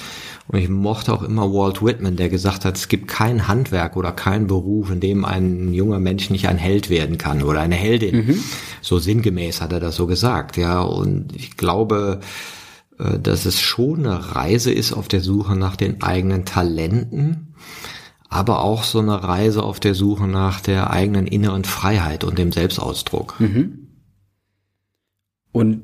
Und 0.47 0.59
ich 0.59 0.67
mochte 0.67 1.13
auch 1.13 1.23
immer 1.23 1.53
Walt 1.53 1.81
Whitman, 1.81 2.17
der 2.17 2.27
gesagt 2.27 2.65
hat, 2.65 2.75
es 2.75 2.89
gibt 2.89 3.07
kein 3.07 3.47
Handwerk 3.47 3.95
oder 3.95 4.11
kein 4.11 4.47
Beruf, 4.47 4.91
in 4.91 4.99
dem 4.99 5.23
ein 5.23 5.73
junger 5.73 5.99
Mensch 5.99 6.29
nicht 6.29 6.49
ein 6.49 6.57
Held 6.57 6.89
werden 6.89 7.17
kann 7.17 7.43
oder 7.43 7.61
eine 7.61 7.75
Heldin. 7.75 8.27
Mhm. 8.27 8.43
So 8.81 8.99
sinngemäß 8.99 9.61
hat 9.61 9.71
er 9.71 9.79
das 9.79 9.95
so 9.95 10.05
gesagt, 10.05 10.57
ja. 10.57 10.81
Und 10.81 11.33
ich 11.33 11.55
glaube, 11.55 12.19
äh, 12.99 13.19
dass 13.19 13.45
es 13.45 13.61
schon 13.61 14.05
eine 14.05 14.35
Reise 14.35 14.73
ist 14.73 14.91
auf 14.91 15.07
der 15.07 15.21
Suche 15.21 15.55
nach 15.55 15.77
den 15.77 16.03
eigenen 16.03 16.43
Talenten 16.43 17.52
aber 18.33 18.63
auch 18.63 18.83
so 18.83 18.99
eine 18.99 19.23
Reise 19.23 19.63
auf 19.63 19.79
der 19.79 19.93
Suche 19.93 20.27
nach 20.27 20.59
der 20.59 20.89
eigenen 20.89 21.27
inneren 21.27 21.63
Freiheit 21.63 22.23
und 22.23 22.37
dem 22.37 22.51
Selbstausdruck. 22.51 23.39
Mhm. 23.39 23.87
Und 25.51 25.83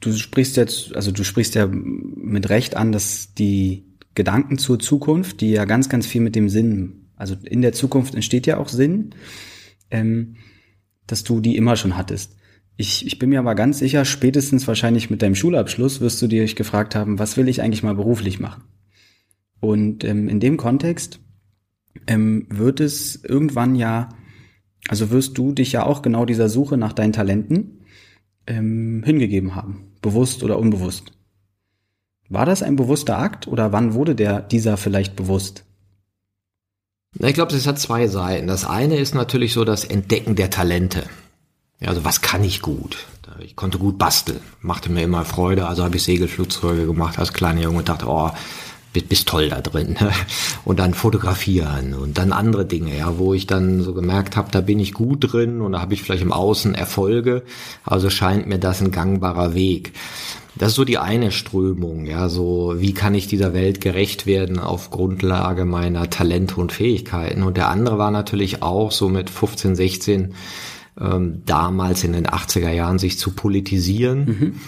du 0.00 0.12
sprichst 0.12 0.56
jetzt, 0.56 0.94
also 0.96 1.12
du 1.12 1.22
sprichst 1.22 1.54
ja 1.54 1.66
mit 1.66 2.48
Recht 2.48 2.76
an, 2.76 2.90
dass 2.90 3.34
die 3.34 3.86
Gedanken 4.14 4.58
zur 4.58 4.80
Zukunft, 4.80 5.40
die 5.40 5.50
ja 5.50 5.64
ganz, 5.64 5.88
ganz 5.88 6.06
viel 6.06 6.20
mit 6.20 6.34
dem 6.34 6.48
Sinn, 6.48 7.08
also 7.16 7.36
in 7.44 7.62
der 7.62 7.72
Zukunft 7.72 8.14
entsteht 8.14 8.46
ja 8.46 8.58
auch 8.58 8.68
Sinn, 8.68 9.14
ähm, 9.90 10.36
dass 11.06 11.22
du 11.22 11.40
die 11.40 11.56
immer 11.56 11.76
schon 11.76 11.96
hattest. 11.96 12.36
Ich, 12.76 13.06
ich 13.06 13.20
bin 13.20 13.30
mir 13.30 13.38
aber 13.38 13.54
ganz 13.54 13.78
sicher, 13.78 14.04
spätestens 14.04 14.66
wahrscheinlich 14.66 15.08
mit 15.08 15.22
deinem 15.22 15.36
Schulabschluss 15.36 16.00
wirst 16.00 16.20
du 16.20 16.26
dir 16.26 16.44
gefragt 16.46 16.96
haben, 16.96 17.20
was 17.20 17.36
will 17.36 17.48
ich 17.48 17.62
eigentlich 17.62 17.84
mal 17.84 17.94
beruflich 17.94 18.40
machen? 18.40 18.64
Und 19.60 20.02
ähm, 20.02 20.28
in 20.28 20.40
dem 20.40 20.56
Kontext 20.56 21.20
ähm, 22.06 22.46
wird 22.50 22.80
es 22.80 23.22
irgendwann 23.24 23.74
ja, 23.74 24.08
also 24.88 25.10
wirst 25.10 25.38
du 25.38 25.52
dich 25.52 25.72
ja 25.72 25.84
auch 25.84 26.02
genau 26.02 26.24
dieser 26.24 26.48
Suche 26.48 26.76
nach 26.76 26.92
deinen 26.92 27.12
Talenten 27.12 27.84
ähm, 28.46 29.02
hingegeben 29.04 29.54
haben, 29.54 29.92
bewusst 30.02 30.42
oder 30.42 30.58
unbewusst. 30.58 31.12
War 32.28 32.46
das 32.46 32.62
ein 32.62 32.76
bewusster 32.76 33.18
Akt 33.18 33.46
oder 33.46 33.72
wann 33.72 33.94
wurde 33.94 34.14
der 34.14 34.40
dieser 34.40 34.76
vielleicht 34.76 35.16
bewusst? 35.16 35.64
Ich 37.18 37.34
glaube, 37.34 37.54
es 37.54 37.66
hat 37.66 37.78
zwei 37.78 38.08
Seiten. 38.08 38.46
Das 38.46 38.64
eine 38.64 38.96
ist 38.96 39.14
natürlich 39.14 39.52
so 39.52 39.64
das 39.64 39.84
Entdecken 39.84 40.34
der 40.34 40.50
Talente. 40.50 41.04
Ja, 41.80 41.88
also 41.88 42.04
was 42.04 42.22
kann 42.22 42.42
ich 42.42 42.60
gut? 42.60 43.06
Ich 43.40 43.56
konnte 43.56 43.78
gut 43.78 43.98
basteln, 43.98 44.40
machte 44.60 44.90
mir 44.90 45.02
immer 45.02 45.24
Freude. 45.24 45.66
Also 45.66 45.84
habe 45.84 45.96
ich 45.96 46.02
Segelflugzeuge 46.04 46.86
gemacht 46.86 47.18
als 47.18 47.32
kleiner 47.32 47.62
Junge 47.62 47.78
und 47.78 47.88
dachte, 47.88 48.06
oh, 48.08 48.30
bist, 48.94 49.28
toll 49.28 49.50
da 49.50 49.60
drin. 49.60 49.96
Und 50.64 50.78
dann 50.78 50.94
fotografieren 50.94 51.92
und 51.92 52.16
dann 52.16 52.32
andere 52.32 52.64
Dinge, 52.64 52.96
ja, 52.96 53.18
wo 53.18 53.34
ich 53.34 53.46
dann 53.46 53.82
so 53.82 53.92
gemerkt 53.92 54.36
habe, 54.36 54.50
da 54.50 54.62
bin 54.62 54.80
ich 54.80 54.94
gut 54.94 55.32
drin 55.32 55.60
und 55.60 55.72
da 55.72 55.80
habe 55.80 55.92
ich 55.92 56.02
vielleicht 56.02 56.22
im 56.22 56.32
Außen 56.32 56.74
Erfolge. 56.74 57.42
Also 57.84 58.08
scheint 58.08 58.46
mir 58.46 58.58
das 58.58 58.80
ein 58.80 58.90
gangbarer 58.90 59.54
Weg. 59.54 59.92
Das 60.56 60.70
ist 60.70 60.76
so 60.76 60.84
die 60.84 60.98
eine 60.98 61.32
Strömung, 61.32 62.06
ja, 62.06 62.28
so 62.28 62.74
wie 62.76 62.94
kann 62.94 63.14
ich 63.14 63.26
dieser 63.26 63.54
Welt 63.54 63.80
gerecht 63.80 64.24
werden 64.24 64.60
auf 64.60 64.90
Grundlage 64.90 65.64
meiner 65.64 66.08
Talente 66.10 66.56
und 66.56 66.70
Fähigkeiten. 66.70 67.42
Und 67.42 67.56
der 67.56 67.68
andere 67.68 67.98
war 67.98 68.12
natürlich 68.12 68.62
auch 68.62 68.92
so 68.92 69.08
mit 69.08 69.30
15, 69.30 69.74
16 69.74 70.34
ähm, 71.00 71.42
damals 71.44 72.04
in 72.04 72.12
den 72.12 72.26
80er 72.26 72.70
Jahren 72.70 73.00
sich 73.00 73.18
zu 73.18 73.32
politisieren. 73.32 74.24
Mhm. 74.24 74.60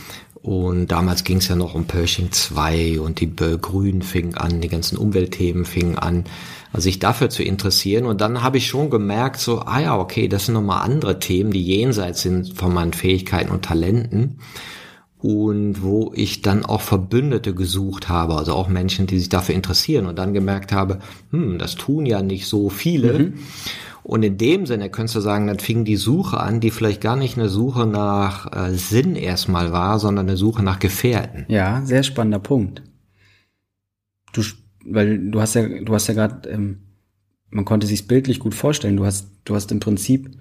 Und 0.47 0.93
damals 0.93 1.25
ging 1.25 1.39
es 1.39 1.49
ja 1.49 1.57
noch 1.57 1.75
um 1.75 1.87
Pershing 1.87 2.31
2 2.31 3.01
und 3.01 3.19
die 3.19 3.35
Grünen 3.35 4.03
fingen 4.03 4.37
an, 4.37 4.61
die 4.61 4.69
ganzen 4.69 4.97
Umweltthemen 4.97 5.65
fingen 5.65 5.99
an, 5.99 6.23
sich 6.73 7.01
dafür 7.01 7.31
zu 7.31 7.43
interessieren. 7.43 8.07
Und 8.07 8.21
dann 8.21 8.45
habe 8.45 8.59
ich 8.59 8.69
schon 8.69 8.89
gemerkt, 8.89 9.41
so, 9.41 9.63
ah 9.63 9.81
ja, 9.81 9.99
okay, 9.99 10.29
das 10.29 10.47
sind 10.47 10.55
nochmal 10.55 10.85
andere 10.85 11.19
Themen, 11.19 11.51
die 11.51 11.65
jenseits 11.65 12.23
sind 12.23 12.57
von 12.57 12.73
meinen 12.73 12.93
Fähigkeiten 12.93 13.51
und 13.51 13.65
Talenten. 13.65 14.39
Und 15.19 15.83
wo 15.83 16.13
ich 16.15 16.43
dann 16.43 16.65
auch 16.65 16.81
Verbündete 16.81 17.53
gesucht 17.53 18.09
habe, 18.09 18.37
also 18.37 18.55
auch 18.55 18.69
Menschen, 18.69 19.09
die 19.09 19.19
sich 19.19 19.29
dafür 19.29 19.57
interessieren 19.57 20.07
und 20.07 20.17
dann 20.17 20.33
gemerkt 20.33 20.71
habe, 20.71 21.01
hm, 21.33 21.59
das 21.59 21.75
tun 21.75 22.07
ja 22.07 22.23
nicht 22.23 22.47
so 22.47 22.69
viele. 22.69 23.19
Mhm. 23.19 23.35
Und 24.07 24.23
in 24.23 24.39
dem 24.39 24.67
Sinne 24.67 24.89
könntest 24.89 25.17
du 25.17 25.21
sagen, 25.21 25.49
dann 25.49 25.59
fing 25.59 25.85
die 25.85 25.97
Suche 25.97 26.39
an, 26.39 26.61
die 26.61 26.71
vielleicht 26.71 27.01
gar 27.01 27.17
nicht 27.17 27.37
eine 27.37 27.49
Suche 27.49 27.89
nach 27.89 28.53
äh, 28.55 28.73
Sinn 28.73 29.17
erstmal 29.17 29.73
war, 29.73 29.99
sondern 29.99 30.29
eine 30.29 30.37
Suche 30.37 30.63
nach 30.63 30.79
Gefährten. 30.79 31.45
Ja, 31.49 31.85
sehr 31.85 32.05
spannender 32.05 32.39
Punkt. 32.39 32.85
Du, 34.33 34.43
weil 34.85 35.19
du 35.33 35.41
hast 35.41 35.55
ja, 35.55 35.67
du 35.67 35.93
hast 35.93 36.07
ja 36.07 36.15
gerade, 36.15 36.49
ähm, 36.49 36.83
man 37.51 37.65
konnte 37.65 37.89
sich 37.89 38.07
bildlich 38.07 38.39
gut 38.39 38.55
vorstellen. 38.55 38.97
Du 38.97 39.05
hast, 39.05 39.29
du 39.45 39.57
hast 39.57 39.73
im 39.73 39.81
Prinzip 39.81 40.39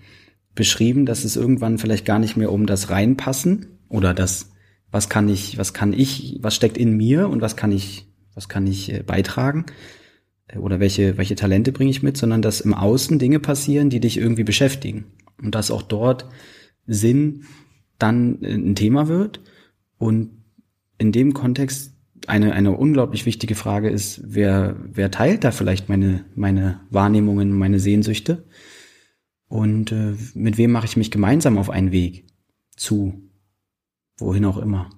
beschrieben, 0.53 1.07
dass 1.07 1.23
es 1.23 1.35
irgendwann 1.35 1.79
vielleicht 1.79 2.05
gar 2.05 2.19
nicht 2.19 2.37
mehr 2.37 2.51
um 2.51 2.67
das 2.67 2.91
Reinpassen 2.91 3.79
oder 3.89 4.13
das, 4.13 4.51
was 4.91 5.09
kann 5.09 5.27
ich, 5.27 5.57
was 5.57 5.73
kann 5.73 5.91
ich, 5.91 6.37
was 6.39 6.53
steckt 6.53 6.77
in 6.77 6.95
mir 6.95 7.29
und 7.29 7.41
was 7.41 7.55
kann 7.55 7.71
ich, 7.71 8.05
was 8.35 8.47
kann 8.47 8.67
ich 8.67 8.93
äh, 8.93 9.01
beitragen, 9.01 9.65
oder 10.59 10.79
welche, 10.79 11.17
welche 11.17 11.35
Talente 11.35 11.71
bringe 11.71 11.89
ich 11.89 12.03
mit, 12.03 12.17
sondern 12.17 12.41
dass 12.41 12.61
im 12.61 12.73
Außen 12.73 13.19
Dinge 13.19 13.39
passieren, 13.39 13.89
die 13.89 13.99
dich 13.99 14.17
irgendwie 14.17 14.43
beschäftigen. 14.43 15.05
Und 15.41 15.55
dass 15.55 15.71
auch 15.71 15.81
dort 15.81 16.27
Sinn 16.85 17.45
dann 17.97 18.39
ein 18.43 18.75
Thema 18.75 19.07
wird. 19.07 19.41
Und 19.97 20.43
in 20.97 21.11
dem 21.11 21.33
Kontext 21.33 21.93
eine, 22.27 22.53
eine 22.53 22.75
unglaublich 22.75 23.25
wichtige 23.25 23.55
Frage 23.55 23.89
ist, 23.89 24.21
wer, 24.23 24.75
wer 24.91 25.11
teilt 25.11 25.43
da 25.43 25.51
vielleicht 25.51 25.89
meine, 25.89 26.25
meine 26.35 26.81
Wahrnehmungen, 26.89 27.51
meine 27.51 27.79
Sehnsüchte? 27.79 28.45
Und 29.47 29.91
äh, 29.91 30.15
mit 30.33 30.57
wem 30.57 30.71
mache 30.71 30.85
ich 30.85 30.97
mich 30.97 31.11
gemeinsam 31.11 31.57
auf 31.57 31.69
einen 31.69 31.91
Weg 31.91 32.25
zu, 32.75 33.29
wohin 34.17 34.45
auch 34.45 34.57
immer? 34.57 34.89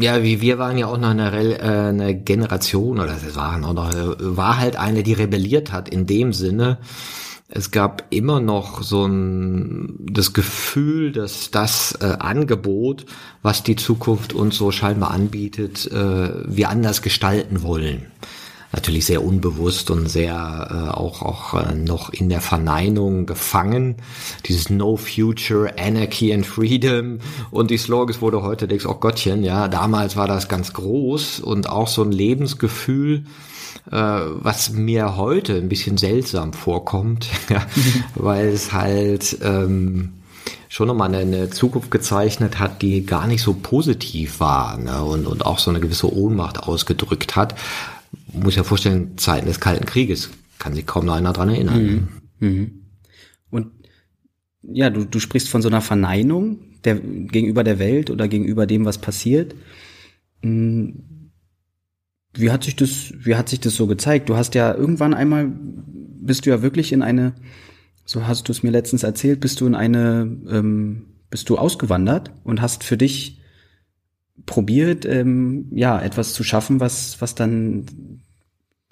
Ja, 0.00 0.22
wie 0.22 0.40
wir 0.40 0.58
waren 0.58 0.78
ja 0.78 0.86
auch 0.86 0.96
noch 0.96 1.10
eine, 1.10 1.30
äh, 1.30 1.88
eine 1.88 2.14
Generation, 2.14 3.00
oder 3.00 3.14
es 3.14 3.36
waren 3.36 3.64
auch 3.64 3.74
noch, 3.74 3.92
war 4.18 4.58
halt 4.58 4.76
eine, 4.76 5.02
die 5.02 5.12
rebelliert 5.12 5.72
hat 5.72 5.90
in 5.90 6.06
dem 6.06 6.32
Sinne. 6.32 6.78
Es 7.48 7.70
gab 7.70 8.04
immer 8.10 8.40
noch 8.40 8.82
so 8.82 9.04
ein, 9.04 9.98
das 10.10 10.32
Gefühl, 10.32 11.12
dass 11.12 11.50
das 11.50 11.98
äh, 12.00 12.16
Angebot, 12.18 13.04
was 13.42 13.62
die 13.62 13.76
Zukunft 13.76 14.32
uns 14.32 14.56
so 14.56 14.70
scheinbar 14.70 15.10
anbietet, 15.10 15.90
äh, 15.90 16.30
wir 16.46 16.70
anders 16.70 17.02
gestalten 17.02 17.62
wollen 17.62 18.06
natürlich 18.72 19.06
sehr 19.06 19.24
unbewusst 19.24 19.90
und 19.90 20.08
sehr 20.08 20.32
äh, 20.70 20.90
auch 20.90 21.22
auch 21.22 21.54
äh, 21.54 21.74
noch 21.74 22.10
in 22.10 22.28
der 22.28 22.40
Verneinung 22.40 23.26
gefangen. 23.26 23.96
Dieses 24.46 24.70
No 24.70 24.96
Future, 24.96 25.74
Anarchy 25.78 26.32
and 26.32 26.46
Freedom. 26.46 27.18
Und 27.50 27.70
die 27.70 27.78
Slogans, 27.78 28.20
du 28.20 28.42
heute 28.42 28.68
denkst, 28.68 28.86
oh 28.86 28.94
Gottchen, 28.94 29.42
ja, 29.42 29.68
damals 29.68 30.16
war 30.16 30.28
das 30.28 30.48
ganz 30.48 30.72
groß 30.72 31.40
und 31.40 31.68
auch 31.68 31.88
so 31.88 32.02
ein 32.02 32.12
Lebensgefühl, 32.12 33.24
äh, 33.90 33.96
was 33.96 34.70
mir 34.70 35.16
heute 35.16 35.56
ein 35.56 35.68
bisschen 35.68 35.96
seltsam 35.96 36.52
vorkommt, 36.52 37.28
ja, 37.48 37.66
weil 38.14 38.48
es 38.48 38.72
halt 38.72 39.38
ähm, 39.42 40.12
schon 40.68 40.86
nochmal 40.86 41.08
eine, 41.08 41.18
eine 41.18 41.50
Zukunft 41.50 41.90
gezeichnet 41.90 42.60
hat, 42.60 42.82
die 42.82 43.04
gar 43.04 43.26
nicht 43.26 43.42
so 43.42 43.54
positiv 43.54 44.38
war 44.38 44.76
ne, 44.76 45.02
und, 45.02 45.26
und 45.26 45.44
auch 45.44 45.58
so 45.58 45.70
eine 45.70 45.80
gewisse 45.80 46.12
Ohnmacht 46.14 46.62
ausgedrückt 46.62 47.34
hat 47.34 47.56
muss 48.32 48.56
ja 48.56 48.64
vorstellen, 48.64 49.16
Zeiten 49.16 49.46
des 49.46 49.60
Kalten 49.60 49.86
Krieges, 49.86 50.30
kann 50.58 50.74
sich 50.74 50.86
kaum 50.86 51.06
noch 51.06 51.14
einer 51.14 51.32
dran 51.32 51.48
erinnern. 51.48 52.08
Mhm. 52.40 52.48
Mhm. 52.48 52.70
Und 53.50 53.68
ja, 54.62 54.90
du, 54.90 55.04
du 55.04 55.18
sprichst 55.20 55.48
von 55.48 55.62
so 55.62 55.68
einer 55.68 55.80
Verneinung 55.80 56.58
der, 56.84 56.96
gegenüber 56.96 57.64
der 57.64 57.78
Welt 57.78 58.10
oder 58.10 58.28
gegenüber 58.28 58.66
dem, 58.66 58.84
was 58.84 58.98
passiert. 58.98 59.54
Hm, 60.42 61.04
wie 62.34 62.50
hat 62.50 62.64
sich 62.64 62.76
das, 62.76 63.12
wie 63.18 63.34
hat 63.34 63.48
sich 63.48 63.60
das 63.60 63.74
so 63.74 63.86
gezeigt? 63.86 64.28
Du 64.28 64.36
hast 64.36 64.54
ja 64.54 64.72
irgendwann 64.74 65.14
einmal, 65.14 65.50
bist 65.50 66.46
du 66.46 66.50
ja 66.50 66.62
wirklich 66.62 66.92
in 66.92 67.02
eine, 67.02 67.34
so 68.04 68.26
hast 68.26 68.48
du 68.48 68.52
es 68.52 68.62
mir 68.62 68.70
letztens 68.70 69.02
erzählt, 69.02 69.40
bist 69.40 69.60
du 69.60 69.66
in 69.66 69.74
eine, 69.74 70.38
ähm, 70.48 71.06
bist 71.28 71.48
du 71.48 71.58
ausgewandert 71.58 72.30
und 72.44 72.60
hast 72.60 72.84
für 72.84 72.96
dich 72.96 73.39
probiert, 74.46 75.04
ähm, 75.04 75.68
ja, 75.72 76.00
etwas 76.00 76.32
zu 76.34 76.44
schaffen, 76.44 76.80
was, 76.80 77.20
was 77.20 77.34
dann 77.34 77.86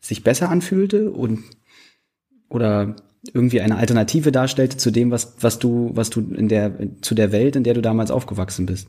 sich 0.00 0.22
besser 0.22 0.50
anfühlte 0.50 1.10
und 1.10 1.44
oder 2.48 2.96
irgendwie 3.32 3.60
eine 3.60 3.76
Alternative 3.76 4.32
darstellte 4.32 4.76
zu 4.76 4.90
dem, 4.90 5.10
was, 5.10 5.34
was 5.40 5.58
du, 5.58 5.90
was 5.94 6.10
du 6.10 6.20
in 6.20 6.48
der, 6.48 6.72
zu 7.02 7.14
der 7.14 7.32
Welt, 7.32 7.56
in 7.56 7.64
der 7.64 7.74
du 7.74 7.82
damals 7.82 8.10
aufgewachsen 8.10 8.66
bist. 8.66 8.88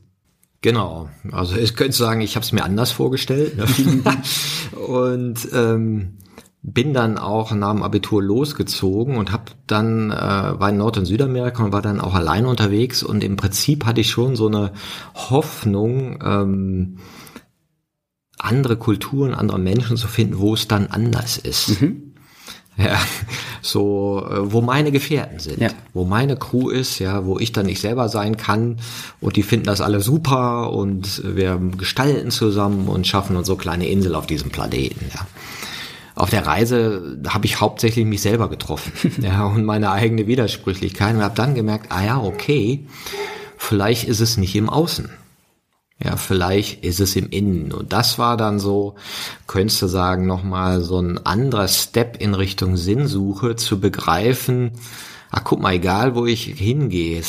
Genau, 0.62 1.10
also 1.32 1.56
ich 1.56 1.76
könnte 1.76 1.96
sagen, 1.96 2.22
ich 2.22 2.36
habe 2.36 2.44
es 2.44 2.52
mir 2.52 2.64
anders 2.64 2.92
vorgestellt. 2.92 3.58
Ne? 3.58 3.66
und 4.88 5.48
ähm, 5.54 6.18
bin 6.62 6.94
dann 6.94 7.18
auch 7.18 7.52
nach 7.52 7.72
dem 7.72 7.84
Abitur 7.84 8.22
losgezogen 8.22 9.16
und 9.16 9.32
habe 9.32 9.52
dann 9.66 10.12
äh, 10.12 10.16
war 10.16 10.70
in 10.70 10.78
Nord- 10.78 10.98
und 10.98 11.06
Südamerika 11.06 11.64
und 11.64 11.72
war 11.72 11.82
dann 11.82 12.02
auch 12.02 12.16
allein 12.16 12.46
unterwegs 12.46 13.02
und 13.02 13.24
im 13.24 13.38
Prinzip 13.38 13.86
hatte 13.86 14.02
ich 14.02 14.10
schon 14.10 14.36
so 14.36 14.48
eine 14.48 14.74
Hoffnung, 15.16 16.20
ähm, 16.24 16.98
andere 18.38 18.78
Kulturen, 18.78 19.34
andere 19.34 19.60
Menschen 19.60 19.98
zu 19.98 20.08
finden, 20.08 20.40
wo 20.40 20.54
es 20.54 20.68
dann 20.68 20.88
anders 20.88 21.38
ist. 21.38 21.82
Mhm. 21.82 22.14
Ja, 22.78 22.98
so, 23.62 24.26
äh, 24.30 24.54
wo 24.54 24.62
meine 24.62 24.94
Gefährten 24.94 25.40
sind, 25.40 25.60
ja. 25.60 25.70
wo 25.94 26.06
meine 26.06 26.38
Crew 26.38 26.70
ist, 26.70 27.00
ja, 27.00 27.26
wo 27.26 27.38
ich 27.38 27.52
dann 27.52 27.66
nicht 27.66 27.82
selber 27.82 28.08
sein 28.08 28.38
kann 28.38 28.78
und 29.20 29.36
die 29.36 29.44
finden 29.44 29.66
das 29.66 29.82
alle 29.82 30.00
super 30.00 30.72
und 30.72 31.22
wir 31.26 31.60
gestalten 31.78 32.32
zusammen 32.32 32.88
und 32.88 33.06
schaffen 33.06 33.36
uns 33.36 33.48
so 33.48 33.58
kleine 33.58 33.90
Insel 33.90 34.16
auf 34.16 34.28
diesem 34.28 34.50
Planeten, 34.50 35.06
ja 35.14 35.28
auf 36.20 36.30
der 36.30 36.46
Reise 36.46 37.18
habe 37.28 37.46
ich 37.46 37.62
hauptsächlich 37.62 38.06
mich 38.06 38.22
selber 38.22 38.50
getroffen 38.50 38.92
ja, 39.22 39.46
und 39.46 39.64
meine 39.64 39.92
eigene 39.92 40.28
Widersprüchlichkeit 40.28 41.16
und 41.16 41.24
habe 41.24 41.36
dann 41.36 41.56
gemerkt, 41.56 41.92
ah 41.92 42.04
ja, 42.04 42.18
okay, 42.22 42.86
vielleicht 43.58 44.08
ist 44.08 44.20
es 44.20 44.38
nicht 44.38 44.56
im 44.56 44.70
Außen. 44.70 45.10
Ja, 46.04 46.16
vielleicht 46.16 46.86
ist 46.86 47.02
es 47.02 47.18
im 47.18 47.30
Innen. 47.30 47.74
Und 47.74 47.92
das 47.92 48.18
war 48.18 48.38
dann 48.38 48.60
so, 48.60 48.96
könntest 49.48 49.82
du 49.82 49.88
sagen, 49.88 50.28
nochmal 50.28 50.82
so 50.82 51.00
ein 51.00 51.18
anderer 51.26 51.68
Step 51.68 52.22
in 52.22 52.34
Richtung 52.34 52.78
Sinnsuche 52.78 53.58
zu 53.58 53.82
begreifen, 53.82 54.72
ah, 55.30 55.42
guck 55.42 55.62
mal, 55.62 55.74
egal 55.74 56.16
wo 56.16 56.26
ich 56.26 56.44
hingehe, 56.44 57.22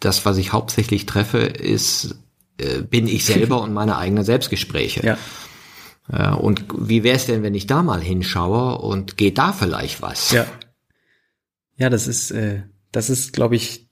das, 0.00 0.26
was 0.26 0.36
ich 0.36 0.52
hauptsächlich 0.52 1.06
treffe, 1.06 1.38
ist, 1.38 2.16
äh, 2.58 2.82
bin 2.82 3.06
ich 3.06 3.24
selber 3.26 3.62
und 3.62 3.72
meine 3.72 3.96
eigenen 3.96 4.24
Selbstgespräche. 4.24 5.04
Ja. 5.04 5.18
Ja, 6.12 6.34
und 6.34 6.64
wie 6.76 7.04
wäre 7.04 7.16
es 7.16 7.26
denn, 7.26 7.42
wenn 7.42 7.54
ich 7.54 7.66
da 7.66 7.82
mal 7.82 8.00
hinschaue 8.00 8.78
und 8.78 9.16
geht 9.16 9.38
da 9.38 9.52
vielleicht 9.52 10.02
was? 10.02 10.32
Ja. 10.32 10.46
Ja, 11.76 11.88
das 11.88 12.08
ist, 12.08 12.30
äh, 12.32 12.62
das 12.92 13.10
ist, 13.10 13.32
glaube 13.32 13.56
ich, 13.56 13.88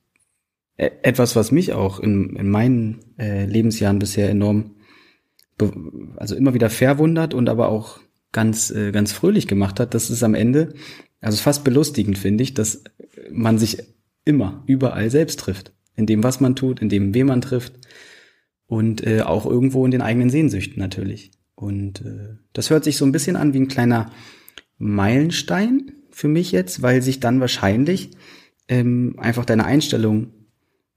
e, 0.76 0.90
etwas, 1.02 1.36
was 1.36 1.52
mich 1.52 1.72
auch 1.72 2.00
in, 2.00 2.36
in 2.36 2.50
meinen 2.50 3.00
äh, 3.18 3.46
Lebensjahren 3.46 3.98
bisher 3.98 4.28
enorm, 4.28 4.76
also 6.16 6.34
immer 6.34 6.54
wieder 6.54 6.70
verwundert 6.70 7.34
und 7.34 7.48
aber 7.48 7.68
auch 7.68 8.00
ganz, 8.32 8.70
äh, 8.70 8.92
ganz 8.92 9.12
fröhlich 9.12 9.46
gemacht 9.46 9.80
hat. 9.80 9.94
Das 9.94 10.10
ist 10.10 10.22
am 10.22 10.34
Ende, 10.34 10.74
also 11.20 11.38
fast 11.38 11.64
belustigend 11.64 12.18
finde 12.18 12.42
ich, 12.42 12.54
dass 12.54 12.84
man 13.30 13.58
sich 13.58 13.78
immer 14.24 14.62
überall 14.66 15.10
selbst 15.10 15.40
trifft. 15.40 15.72
In 15.96 16.06
dem, 16.06 16.22
was 16.22 16.40
man 16.40 16.54
tut, 16.54 16.80
in 16.80 16.88
dem, 16.88 17.14
wem 17.14 17.28
man 17.28 17.40
trifft 17.40 17.74
und 18.66 19.04
äh, 19.04 19.22
auch 19.22 19.46
irgendwo 19.46 19.84
in 19.84 19.90
den 19.90 20.02
eigenen 20.02 20.30
Sehnsüchten 20.30 20.78
natürlich. 20.78 21.32
Und 21.58 22.02
äh, 22.02 22.36
das 22.52 22.70
hört 22.70 22.84
sich 22.84 22.96
so 22.96 23.04
ein 23.04 23.10
bisschen 23.10 23.34
an 23.34 23.52
wie 23.52 23.58
ein 23.58 23.66
kleiner 23.66 24.12
Meilenstein 24.78 25.90
für 26.08 26.28
mich 26.28 26.52
jetzt, 26.52 26.82
weil 26.82 27.02
sich 27.02 27.18
dann 27.18 27.40
wahrscheinlich 27.40 28.12
ähm, 28.68 29.16
einfach 29.18 29.44
deine 29.44 29.64
Einstellung 29.64 30.32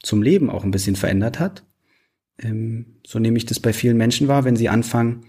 zum 0.03 0.22
Leben 0.22 0.51
auch 0.51 0.63
ein 0.63 0.70
bisschen 0.70 0.96
verändert 0.96 1.39
hat. 1.39 1.63
Ähm, 2.38 2.98
so 3.08 3.18
nehme 3.18 3.38
ich 3.38 3.48
das 3.48 3.60
bei 3.60 3.74
vielen 3.74 3.98
Menschen 3.98 4.27
wahr, 4.27 4.44
wenn 4.44 4.56
sie 4.56 4.70
anfangen, 4.70 5.25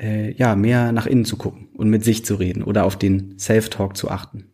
äh, 0.00 0.32
ja, 0.34 0.54
mehr 0.54 0.92
nach 0.92 1.06
innen 1.06 1.24
zu 1.24 1.36
gucken 1.36 1.68
und 1.74 1.90
mit 1.90 2.04
sich 2.04 2.24
zu 2.24 2.36
reden 2.36 2.62
oder 2.62 2.84
auf 2.84 2.96
den 2.96 3.40
Self-Talk 3.40 3.96
zu 3.96 4.08
achten. 4.08 4.52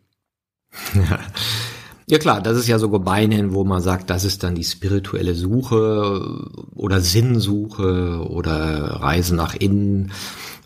Ja 2.05 2.17
klar, 2.17 2.41
das 2.41 2.57
ist 2.57 2.67
ja 2.67 2.79
so 2.79 2.89
gemeinhin, 2.89 3.53
wo 3.53 3.63
man 3.63 3.81
sagt, 3.81 4.09
das 4.09 4.25
ist 4.25 4.43
dann 4.43 4.55
die 4.55 4.63
spirituelle 4.65 5.35
Suche 5.35 6.49
oder 6.75 6.99
Sinnsuche 6.99 8.27
oder 8.29 9.01
Reise 9.01 9.35
nach 9.35 9.55
innen. 9.55 10.11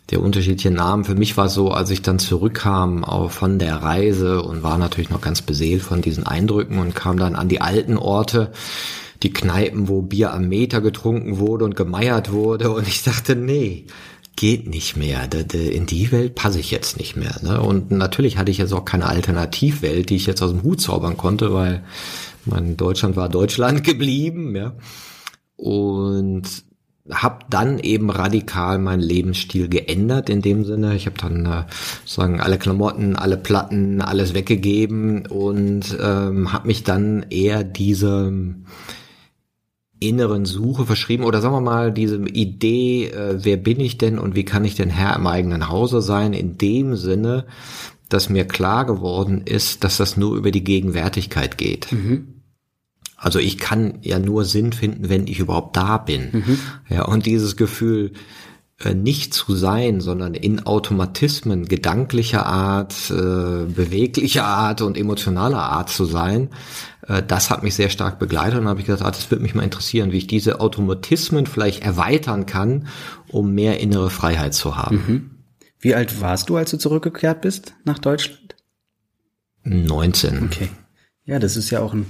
Der 0.09 0.21
unterschiedliche 0.21 0.71
Namen. 0.71 1.03
Für 1.03 1.15
mich 1.15 1.35
war 1.35 1.47
es 1.47 1.53
so, 1.53 1.71
als 1.71 1.89
ich 1.89 2.01
dann 2.01 2.17
zurückkam 2.17 3.05
von 3.29 3.59
der 3.59 3.75
Reise 3.83 4.41
und 4.41 4.63
war 4.63 4.77
natürlich 4.77 5.09
noch 5.09 5.19
ganz 5.19 5.41
beseelt 5.41 5.81
von 5.81 6.01
diesen 6.01 6.25
Eindrücken 6.25 6.79
und 6.79 6.95
kam 6.95 7.19
dann 7.19 7.35
an 7.35 7.49
die 7.49 7.59
alten 7.59 7.97
Orte, 7.97 8.51
die 9.21 9.33
Kneipen, 9.33 9.89
wo 9.89 10.01
Bier 10.01 10.33
am 10.33 10.47
Meter 10.47 10.79
getrunken 10.79 11.39
wurde 11.39 11.65
und 11.65 11.75
gemeiert 11.75 12.31
wurde 12.31 12.71
und 12.71 12.87
ich 12.87 13.03
dachte, 13.03 13.35
nee, 13.35 13.85
geht 14.37 14.69
nicht 14.69 14.95
mehr. 14.95 15.27
In 15.51 15.87
die 15.87 16.11
Welt 16.13 16.35
passe 16.35 16.59
ich 16.59 16.71
jetzt 16.71 16.97
nicht 16.97 17.17
mehr. 17.17 17.35
Ne? 17.41 17.59
Und 17.59 17.91
natürlich 17.91 18.37
hatte 18.37 18.51
ich 18.51 18.59
jetzt 18.59 18.71
auch 18.71 18.85
keine 18.85 19.07
Alternativwelt, 19.07 20.09
die 20.09 20.15
ich 20.15 20.27
jetzt 20.27 20.41
aus 20.41 20.51
dem 20.51 20.63
Hut 20.63 20.79
zaubern 20.79 21.17
konnte, 21.17 21.53
weil 21.53 21.83
mein 22.45 22.77
Deutschland 22.77 23.17
war 23.17 23.27
Deutschland 23.27 23.83
geblieben. 23.83 24.55
Ja? 24.55 24.73
Und 25.57 26.43
habe 27.11 27.45
dann 27.49 27.79
eben 27.79 28.09
radikal 28.09 28.79
meinen 28.79 29.01
Lebensstil 29.01 29.69
geändert 29.69 30.29
in 30.29 30.41
dem 30.41 30.65
Sinne. 30.65 30.95
Ich 30.95 31.05
habe 31.05 31.17
dann 31.19 31.45
äh, 31.45 31.63
sagen 32.05 32.39
alle 32.39 32.57
Klamotten, 32.57 33.15
alle 33.15 33.37
Platten, 33.37 34.01
alles 34.01 34.33
weggegeben 34.33 35.25
und 35.25 35.97
ähm, 35.99 36.51
habe 36.51 36.67
mich 36.67 36.83
dann 36.83 37.25
eher 37.29 37.63
diesem 37.63 38.65
inneren 39.99 40.45
Suche 40.45 40.85
verschrieben 40.85 41.23
oder 41.23 41.41
sagen 41.41 41.55
wir 41.55 41.61
mal 41.61 41.91
diese 41.91 42.17
Idee, 42.17 43.07
äh, 43.07 43.39
wer 43.43 43.57
bin 43.57 43.79
ich 43.79 43.97
denn 43.97 44.19
und 44.19 44.35
wie 44.35 44.45
kann 44.45 44.65
ich 44.65 44.75
denn 44.75 44.89
Herr 44.89 45.15
im 45.15 45.27
eigenen 45.27 45.69
Hause 45.69 46.01
sein, 46.01 46.33
in 46.33 46.57
dem 46.57 46.95
Sinne, 46.95 47.45
dass 48.09 48.29
mir 48.29 48.45
klar 48.45 48.85
geworden 48.85 49.41
ist, 49.45 49.83
dass 49.83 49.97
das 49.97 50.17
nur 50.17 50.35
über 50.35 50.51
die 50.51 50.63
Gegenwärtigkeit 50.63 51.57
geht. 51.57 51.91
Mhm. 51.91 52.41
Also 53.17 53.39
ich 53.39 53.57
kann 53.57 53.97
ja 54.01 54.19
nur 54.19 54.45
Sinn 54.45 54.71
finden, 54.73 55.09
wenn 55.09 55.27
ich 55.27 55.39
überhaupt 55.39 55.75
da 55.75 55.97
bin. 55.97 56.29
Mhm. 56.31 56.59
Ja, 56.87 57.05
und 57.05 57.25
dieses 57.25 57.57
Gefühl, 57.57 58.13
äh, 58.79 58.93
nicht 58.93 59.33
zu 59.33 59.55
sein, 59.55 60.01
sondern 60.01 60.35
in 60.35 60.67
Automatismen 60.67 61.67
gedanklicher 61.67 62.45
Art, 62.45 62.93
äh, 63.09 63.65
beweglicher 63.65 64.45
Art 64.45 64.81
und 64.81 64.97
emotionaler 64.97 65.63
Art 65.63 65.89
zu 65.89 66.05
sein, 66.05 66.49
das 67.07 67.49
hat 67.49 67.63
mich 67.63 67.75
sehr 67.75 67.89
stark 67.89 68.19
begleitet 68.19 68.59
und 68.59 68.67
habe 68.67 68.81
ich 68.81 68.85
gedacht, 68.85 69.03
ah, 69.03 69.11
das 69.11 69.31
würde 69.31 69.41
mich 69.41 69.55
mal 69.55 69.63
interessieren, 69.63 70.11
wie 70.11 70.17
ich 70.17 70.27
diese 70.27 70.59
Automatismen 70.59 71.45
vielleicht 71.45 71.83
erweitern 71.83 72.45
kann, 72.45 72.87
um 73.29 73.53
mehr 73.53 73.79
innere 73.79 74.09
Freiheit 74.09 74.53
zu 74.53 74.75
haben. 74.75 74.95
Mhm. 74.95 75.31
Wie 75.79 75.95
alt 75.95 76.19
warst 76.19 76.49
du, 76.49 76.57
als 76.57 76.71
du 76.71 76.77
zurückgekehrt 76.77 77.41
bist 77.41 77.75
nach 77.85 77.99
Deutschland? 77.99 78.55
19. 79.63 80.43
Okay. 80.45 80.69
Ja, 81.23 81.39
das 81.39 81.55
ist 81.55 81.69
ja 81.69 81.79
auch 81.79 81.93
ein, 81.93 82.07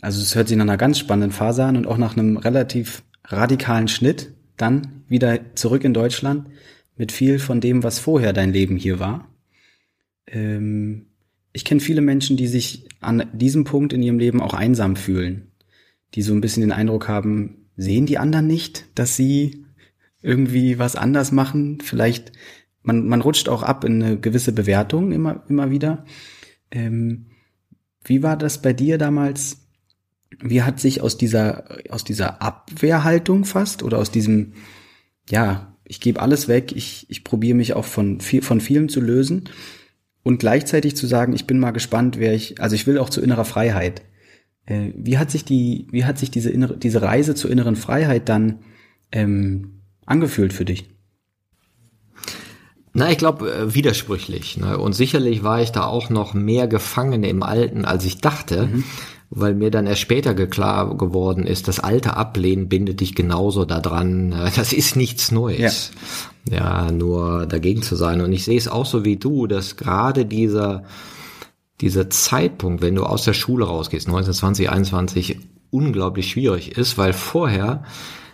also 0.00 0.22
es 0.22 0.34
hört 0.34 0.48
sich 0.48 0.56
nach 0.56 0.64
einer 0.64 0.76
ganz 0.76 0.98
spannenden 0.98 1.32
Phase 1.32 1.64
an 1.64 1.76
und 1.76 1.86
auch 1.86 1.98
nach 1.98 2.16
einem 2.16 2.36
relativ 2.36 3.02
radikalen 3.24 3.88
Schnitt 3.88 4.32
dann 4.56 5.04
wieder 5.08 5.54
zurück 5.56 5.84
in 5.84 5.94
Deutschland 5.94 6.48
mit 6.96 7.12
viel 7.12 7.38
von 7.38 7.60
dem, 7.60 7.82
was 7.82 7.98
vorher 7.98 8.32
dein 8.32 8.52
Leben 8.52 8.76
hier 8.76 8.98
war. 8.98 9.28
Ähm, 10.26 11.06
ich 11.52 11.64
kenne 11.64 11.80
viele 11.80 12.00
Menschen, 12.00 12.36
die 12.36 12.46
sich 12.46 12.88
an 13.00 13.28
diesem 13.32 13.64
Punkt 13.64 13.92
in 13.92 14.02
ihrem 14.02 14.18
Leben 14.18 14.40
auch 14.40 14.54
einsam 14.54 14.96
fühlen, 14.96 15.50
die 16.14 16.22
so 16.22 16.32
ein 16.32 16.40
bisschen 16.40 16.62
den 16.62 16.72
Eindruck 16.72 17.08
haben, 17.08 17.66
sehen 17.76 18.06
die 18.06 18.18
anderen 18.18 18.46
nicht, 18.46 18.86
dass 18.94 19.16
sie 19.16 19.64
irgendwie 20.22 20.78
was 20.78 20.96
anders 20.96 21.32
machen? 21.32 21.80
Vielleicht, 21.80 22.32
man, 22.82 23.06
man 23.06 23.20
rutscht 23.20 23.48
auch 23.48 23.62
ab 23.62 23.84
in 23.84 24.02
eine 24.02 24.18
gewisse 24.18 24.52
Bewertung 24.52 25.12
immer, 25.12 25.44
immer 25.48 25.70
wieder. 25.70 26.04
Ähm, 26.70 27.26
wie 28.04 28.22
war 28.22 28.36
das 28.36 28.62
bei 28.62 28.72
dir 28.72 28.98
damals? 28.98 29.60
wie 30.38 30.62
hat 30.62 30.80
sich 30.80 31.00
aus 31.00 31.18
dieser, 31.18 31.64
aus 31.90 32.04
dieser 32.04 32.40
Abwehrhaltung 32.42 33.44
fast 33.44 33.82
oder 33.82 33.98
aus 33.98 34.10
diesem, 34.10 34.54
ja, 35.28 35.76
ich 35.84 36.00
gebe 36.00 36.20
alles 36.20 36.48
weg, 36.48 36.72
ich, 36.74 37.06
ich 37.08 37.24
probiere 37.24 37.56
mich 37.56 37.74
auch 37.74 37.84
von, 37.84 38.20
viel, 38.20 38.42
von 38.42 38.60
vielem 38.60 38.88
zu 38.88 39.00
lösen 39.00 39.48
und 40.22 40.38
gleichzeitig 40.38 40.96
zu 40.96 41.06
sagen, 41.06 41.32
ich 41.32 41.46
bin 41.46 41.58
mal 41.58 41.70
gespannt, 41.70 42.18
wer 42.18 42.34
ich, 42.34 42.60
also 42.60 42.74
ich 42.74 42.86
will 42.86 42.98
auch 42.98 43.10
zu 43.10 43.20
innerer 43.20 43.44
Freiheit. 43.44 44.02
Äh, 44.66 44.90
wie 44.94 45.18
hat 45.18 45.30
sich 45.30 45.44
die, 45.44 45.86
wie 45.90 46.04
hat 46.04 46.18
sich 46.18 46.30
diese 46.30 46.50
innere, 46.50 46.76
diese 46.76 47.02
Reise 47.02 47.34
zur 47.34 47.50
inneren 47.50 47.76
Freiheit 47.76 48.28
dann 48.28 48.60
ähm, 49.12 49.80
angefühlt 50.06 50.52
für 50.52 50.64
dich? 50.64 50.88
Na, 52.92 53.10
ich 53.10 53.18
glaube, 53.18 53.50
äh, 53.52 53.74
widersprüchlich. 53.74 54.56
Ne? 54.56 54.76
Und 54.76 54.94
sicherlich 54.94 55.42
war 55.42 55.62
ich 55.62 55.70
da 55.70 55.84
auch 55.84 56.10
noch 56.10 56.34
mehr 56.34 56.66
gefangen 56.66 57.22
im 57.24 57.42
Alten, 57.42 57.84
als 57.84 58.04
ich 58.04 58.18
dachte. 58.18 58.66
Mhm 58.66 58.84
weil 59.30 59.54
mir 59.54 59.70
dann 59.70 59.86
erst 59.86 60.00
später 60.00 60.34
klar 60.34 60.96
geworden 60.96 61.46
ist, 61.46 61.68
das 61.68 61.78
alte 61.78 62.16
Ablehnen 62.16 62.68
bindet 62.68 63.00
dich 63.00 63.14
genauso 63.14 63.64
daran. 63.64 64.34
Das 64.56 64.72
ist 64.72 64.96
nichts 64.96 65.30
Neues. 65.30 65.92
Ja. 66.50 66.84
ja, 66.86 66.90
nur 66.90 67.46
dagegen 67.46 67.82
zu 67.82 67.94
sein. 67.94 68.20
Und 68.20 68.32
ich 68.32 68.44
sehe 68.44 68.58
es 68.58 68.66
auch 68.66 68.86
so 68.86 69.04
wie 69.04 69.16
du, 69.16 69.46
dass 69.46 69.76
gerade 69.76 70.26
dieser, 70.26 70.82
dieser 71.80 72.10
Zeitpunkt, 72.10 72.82
wenn 72.82 72.96
du 72.96 73.04
aus 73.04 73.24
der 73.24 73.34
Schule 73.34 73.66
rausgehst, 73.66 74.08
1920, 74.08 74.70
21, 74.70 75.38
unglaublich 75.70 76.28
schwierig 76.28 76.76
ist, 76.76 76.98
weil 76.98 77.12
vorher 77.12 77.84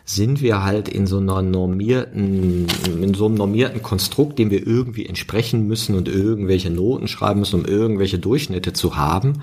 sind 0.07 0.41
wir 0.41 0.63
halt 0.63 0.89
in 0.89 1.07
so 1.07 1.19
einer 1.19 1.43
normierten, 1.43 2.69
in 3.03 3.13
so 3.13 3.27
einem 3.27 3.35
normierten 3.35 3.83
Konstrukt, 3.83 4.39
dem 4.39 4.51
wir 4.51 4.67
irgendwie 4.67 5.05
entsprechen 5.05 5.67
müssen 5.67 5.95
und 5.95 6.09
irgendwelche 6.09 6.71
Noten 6.71 7.09
schreiben 7.09 7.41
müssen, 7.41 7.61
um 7.61 7.67
irgendwelche 7.67 8.19
Durchschnitte 8.19 8.73
zu 8.73 8.97
haben 8.97 9.43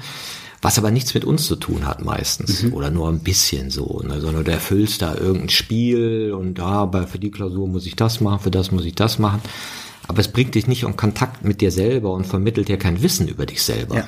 was 0.64 0.78
aber 0.78 0.92
nichts 0.92 1.14
mit 1.14 1.26
uns 1.26 1.46
zu 1.46 1.58
tun 1.58 1.86
hat 1.86 2.04
meistens 2.04 2.64
mhm. 2.64 2.74
oder 2.74 2.90
nur 2.90 3.10
ein 3.10 3.20
bisschen 3.20 3.70
so, 3.70 4.02
ne? 4.08 4.22
sondern 4.22 4.46
du 4.46 4.52
erfüllst 4.52 5.02
da 5.02 5.14
irgendein 5.14 5.50
Spiel 5.50 6.32
und 6.32 6.56
da, 6.56 6.70
aber 6.70 7.06
für 7.06 7.20
die 7.20 7.32
Klausur 7.32 7.68
muss 7.68 7.86
ich 7.86 7.98
das 7.98 8.22
machen, 8.22 8.40
für 8.40 8.52
das 8.52 8.72
muss 8.72 8.86
ich 8.86 8.96
das 8.96 9.20
machen. 9.20 9.42
Aber 10.08 10.20
es 10.20 10.30
bringt 10.30 10.56
dich 10.56 10.68
nicht 10.68 10.84
in 10.84 10.96
Kontakt 10.96 11.44
mit 11.44 11.60
dir 11.60 11.72
selber 11.72 12.14
und 12.14 12.26
vermittelt 12.26 12.70
dir 12.70 12.78
kein 12.78 13.02
Wissen 13.04 13.28
über 13.28 13.46
dich 13.46 13.62
selber. 13.62 13.96
Ja. 13.96 14.08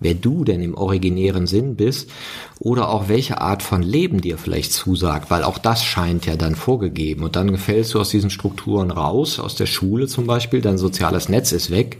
Wer 0.00 0.14
du 0.14 0.44
denn 0.44 0.62
im 0.62 0.74
originären 0.74 1.46
Sinn 1.46 1.76
bist 1.76 2.10
oder 2.58 2.88
auch 2.88 3.08
welche 3.08 3.40
Art 3.40 3.62
von 3.62 3.80
Leben 3.80 4.20
dir 4.20 4.36
vielleicht 4.36 4.72
zusagt, 4.72 5.30
weil 5.30 5.44
auch 5.44 5.58
das 5.58 5.84
scheint 5.84 6.26
ja 6.26 6.34
dann 6.34 6.56
vorgegeben 6.56 7.22
und 7.22 7.36
dann 7.36 7.52
gefällst 7.52 7.94
du 7.94 8.00
aus 8.00 8.10
diesen 8.10 8.30
Strukturen 8.30 8.90
raus, 8.90 9.38
aus 9.38 9.54
der 9.54 9.66
Schule 9.66 10.08
zum 10.08 10.26
Beispiel, 10.26 10.60
dein 10.60 10.78
soziales 10.78 11.28
Netz 11.28 11.52
ist 11.52 11.70
weg 11.70 11.98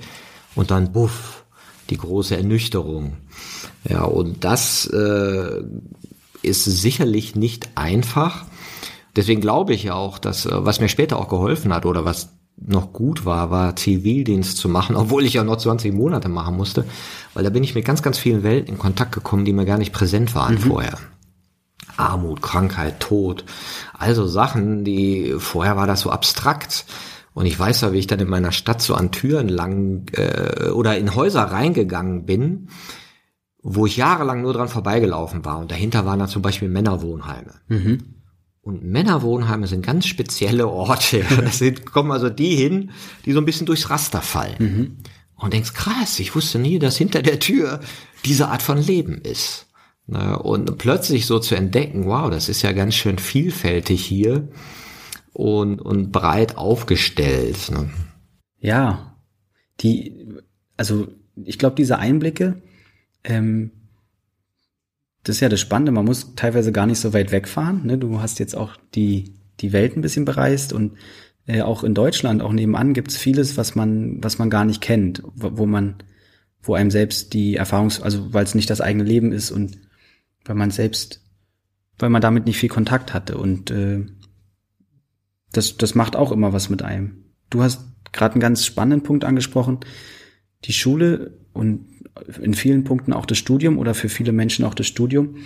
und 0.57 0.72
dann 0.72 0.92
buff, 0.92 1.43
die 1.90 1.97
große 1.97 2.37
Ernüchterung. 2.37 3.16
Ja, 3.88 4.03
und 4.03 4.44
das 4.44 4.87
äh, 4.87 5.62
ist 6.42 6.64
sicherlich 6.64 7.35
nicht 7.37 7.68
einfach. 7.75 8.44
Deswegen 9.16 9.40
glaube 9.40 9.75
ich 9.75 9.85
ja 9.85 9.94
auch, 9.94 10.18
dass, 10.18 10.47
äh, 10.47 10.51
was 10.53 10.81
mir 10.81 10.88
später 10.88 11.18
auch 11.18 11.29
geholfen 11.29 11.73
hat 11.73 11.87
oder 11.87 12.05
was 12.05 12.31
noch 12.57 12.92
gut 12.92 13.25
war, 13.25 13.51
war 13.51 13.77
Zivildienst 13.77 14.57
zu 14.57 14.68
machen, 14.68 14.97
obwohl 14.97 15.25
ich 15.25 15.35
ja 15.35 15.44
noch 15.44 15.57
20 15.57 15.92
Monate 15.92 16.29
machen 16.29 16.57
musste, 16.57 16.85
weil 17.35 17.44
da 17.44 17.51
bin 17.51 17.64
ich 17.64 17.75
mit 17.75 17.85
ganz, 17.85 18.03
ganz 18.03 18.16
vielen 18.16 18.42
Welten 18.42 18.75
in 18.75 18.79
Kontakt 18.79 19.12
gekommen, 19.12 19.44
die 19.44 19.53
mir 19.53 19.64
gar 19.64 19.79
nicht 19.79 19.92
präsent 19.92 20.35
waren 20.35 20.55
mhm. 20.55 20.59
vorher. 20.59 20.99
Armut, 21.97 22.42
Krankheit, 22.42 23.01
Tod, 23.01 23.44
also 23.92 24.27
Sachen, 24.27 24.85
die 24.85 25.35
vorher 25.38 25.77
war 25.77 25.87
das 25.87 26.01
so 26.01 26.11
abstrakt. 26.11 26.87
Und 27.35 27.47
ich 27.47 27.59
weiß 27.59 27.81
ja, 27.83 27.92
wie 27.92 27.99
ich 27.99 28.07
dann 28.07 28.20
in 28.20 28.29
meiner 28.29 28.53
Stadt 28.53 28.81
so 28.81 28.94
an 28.94 29.11
Türen 29.11 29.49
lang 29.49 30.07
äh, 30.12 30.68
oder 30.70 30.97
in 30.97 31.14
Häuser 31.16 31.42
reingegangen 31.42 32.25
bin, 32.25 32.68
wo 33.61 33.87
ich 33.87 33.97
jahrelang 33.97 34.42
nur 34.42 34.53
dran 34.53 34.68
vorbeigelaufen 34.68 35.44
war. 35.44 35.59
Und 35.59 35.70
dahinter 35.70 36.07
waren 36.07 36.20
dann 36.20 36.29
zum 36.29 36.42
Beispiel 36.42 36.68
Männerwohnheime. 36.68 37.55
Mhm. 37.68 37.99
Und 38.61 38.85
Männerwohnheime 38.85 39.66
sind 39.66 39.85
ganz 39.85 40.07
spezielle 40.07 40.68
Orte. 40.68 41.25
Das 41.44 41.59
sind, 41.59 41.85
kommen 41.85 42.12
also 42.12 42.31
die 42.31 42.55
hin, 42.55 42.92
die 43.25 43.33
so 43.33 43.40
ein 43.40 43.44
bisschen 43.44 43.66
durchs 43.66 43.90
Raster 43.90 44.23
fallen. 44.23 44.57
Mhm. 44.59 44.97
Und 45.35 45.53
denkst, 45.53 45.75
krass, 45.75 46.20
ich 46.20 46.35
wusste 46.37 46.61
nie, 46.61 46.79
dass 46.79 46.97
hinter 46.97 47.20
der 47.20 47.40
Tür 47.40 47.81
diese 48.25 48.49
Art 48.49 48.62
von 48.62 48.79
Leben 48.79 49.20
ist. 49.20 49.66
Und 50.07 50.79
plötzlich 50.79 51.27
so 51.27 51.38
zu 51.38 51.55
entdecken, 51.57 52.05
wow, 52.05 52.31
das 52.31 52.49
ist 52.49 52.62
ja 52.62 52.73
ganz 52.73 52.94
schön 52.94 53.18
vielfältig 53.18 54.05
hier 54.05 54.49
und, 55.35 55.81
und 55.81 56.12
breit 56.12 56.57
aufgestellt. 56.57 57.70
Ne? 57.70 57.90
Ja, 58.61 59.16
die, 59.81 60.27
also 60.77 61.09
ich 61.37 61.59
glaube, 61.59 61.77
diese 61.77 61.99
Einblicke, 61.99 62.62
ähm, 63.25 63.73
das 65.25 65.37
ist 65.37 65.40
ja 65.40 65.49
das 65.49 65.61
Spannende, 65.61 65.92
man 65.92 66.05
muss 66.05 66.35
teilweise 66.37 66.70
gar 66.70 66.87
nicht 66.87 67.01
so 67.01 67.12
weit 67.12 67.33
wegfahren. 67.33 67.85
Ne? 67.85 67.99
Du 67.99 68.20
hast 68.20 68.38
jetzt 68.38 68.57
auch 68.57 68.77
die, 68.94 69.35
die 69.61 69.73
Welt 69.73 69.97
ein 69.97 70.03
bisschen 70.03 70.25
bereist 70.25 70.73
und 70.73 70.97
äh, 71.47 71.62
auch 71.62 71.83
in 71.83 71.94
Deutschland, 71.94 72.40
auch 72.40 72.53
nebenan 72.53 72.94
gibt's 72.94 73.16
vieles, 73.16 73.57
was 73.57 73.75
man, 73.75 74.23
was 74.23 74.38
man 74.38 74.51
gar 74.51 74.64
nicht 74.64 74.81
kennt, 74.81 75.23
wo, 75.35 75.59
wo 75.59 75.66
man, 75.66 75.97
wo 76.62 76.75
einem 76.75 76.90
selbst 76.90 77.35
die 77.35 77.57
Erfahrungs, 77.57 78.01
also 78.01 78.33
weil 78.33 78.44
es 78.44 78.55
nicht 78.55 78.70
das 78.70 78.81
eigene 78.81 79.05
Leben 79.05 79.33
ist 79.33 79.51
und 79.51 79.79
weil 80.44 80.55
man 80.57 80.70
selbst, 80.70 81.23
weil 81.99 82.11
man 82.11 82.23
damit 82.23 82.47
nicht 82.47 82.59
viel 82.59 82.68
Kontakt 82.68 83.12
hatte 83.12 83.37
und 83.37 83.70
äh, 83.70 84.07
das, 85.57 85.77
das 85.77 85.95
macht 85.95 86.17
auch 86.17 86.33
immer 86.33 86.53
was 86.53 86.69
mit 86.71 86.83
einem. 86.83 87.25
Du 87.51 87.62
hast 87.62 87.85
gerade 88.12 88.35
einen 88.35 88.40
ganz 88.40 88.64
spannenden 88.64 89.03
Punkt 89.03 89.25
angesprochen. 89.25 89.81
Die 90.64 90.73
Schule 90.73 91.38
und 91.53 91.87
in 92.40 92.55
vielen 92.55 92.85
Punkten 92.85 93.12
auch 93.12 93.27
das 93.27 93.38
Studium 93.38 93.79
oder 93.79 93.95
für 93.95 94.09
viele 94.09 94.33
Menschen 94.33 94.64
auch 94.64 94.75
das 94.75 94.87
Studium 94.87 95.37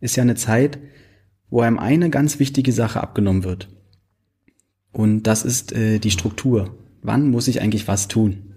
ist 0.00 0.16
ja 0.16 0.22
eine 0.22 0.34
Zeit, 0.34 0.78
wo 1.50 1.60
einem 1.62 1.78
eine 1.78 2.10
ganz 2.10 2.38
wichtige 2.38 2.72
Sache 2.72 3.00
abgenommen 3.00 3.44
wird. 3.44 3.68
Und 4.92 5.24
das 5.24 5.44
ist 5.44 5.72
äh, 5.72 5.98
die 5.98 6.10
Struktur. 6.10 6.76
Wann 7.02 7.30
muss 7.30 7.48
ich 7.48 7.60
eigentlich 7.60 7.88
was 7.88 8.08
tun? 8.08 8.54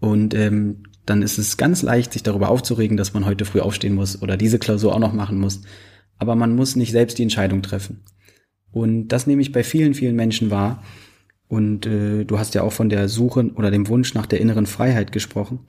Und 0.00 0.34
ähm, 0.34 0.84
dann 1.06 1.22
ist 1.22 1.38
es 1.38 1.56
ganz 1.56 1.82
leicht, 1.82 2.12
sich 2.12 2.22
darüber 2.22 2.48
aufzuregen, 2.48 2.96
dass 2.96 3.14
man 3.14 3.26
heute 3.26 3.44
früh 3.44 3.60
aufstehen 3.60 3.94
muss 3.94 4.22
oder 4.22 4.36
diese 4.36 4.58
Klausur 4.58 4.94
auch 4.94 5.00
noch 5.00 5.12
machen 5.12 5.38
muss. 5.38 5.62
Aber 6.18 6.34
man 6.34 6.54
muss 6.54 6.76
nicht 6.76 6.92
selbst 6.92 7.18
die 7.18 7.22
Entscheidung 7.22 7.62
treffen. 7.62 8.00
Und 8.72 9.08
das 9.08 9.26
nehme 9.26 9.42
ich 9.42 9.52
bei 9.52 9.64
vielen, 9.64 9.94
vielen 9.94 10.16
Menschen 10.16 10.50
wahr. 10.50 10.82
Und 11.48 11.86
äh, 11.86 12.24
du 12.24 12.38
hast 12.38 12.54
ja 12.54 12.62
auch 12.62 12.72
von 12.72 12.88
der 12.88 13.08
Suche 13.08 13.50
oder 13.54 13.70
dem 13.70 13.88
Wunsch 13.88 14.14
nach 14.14 14.26
der 14.26 14.40
inneren 14.40 14.66
Freiheit 14.66 15.10
gesprochen. 15.10 15.60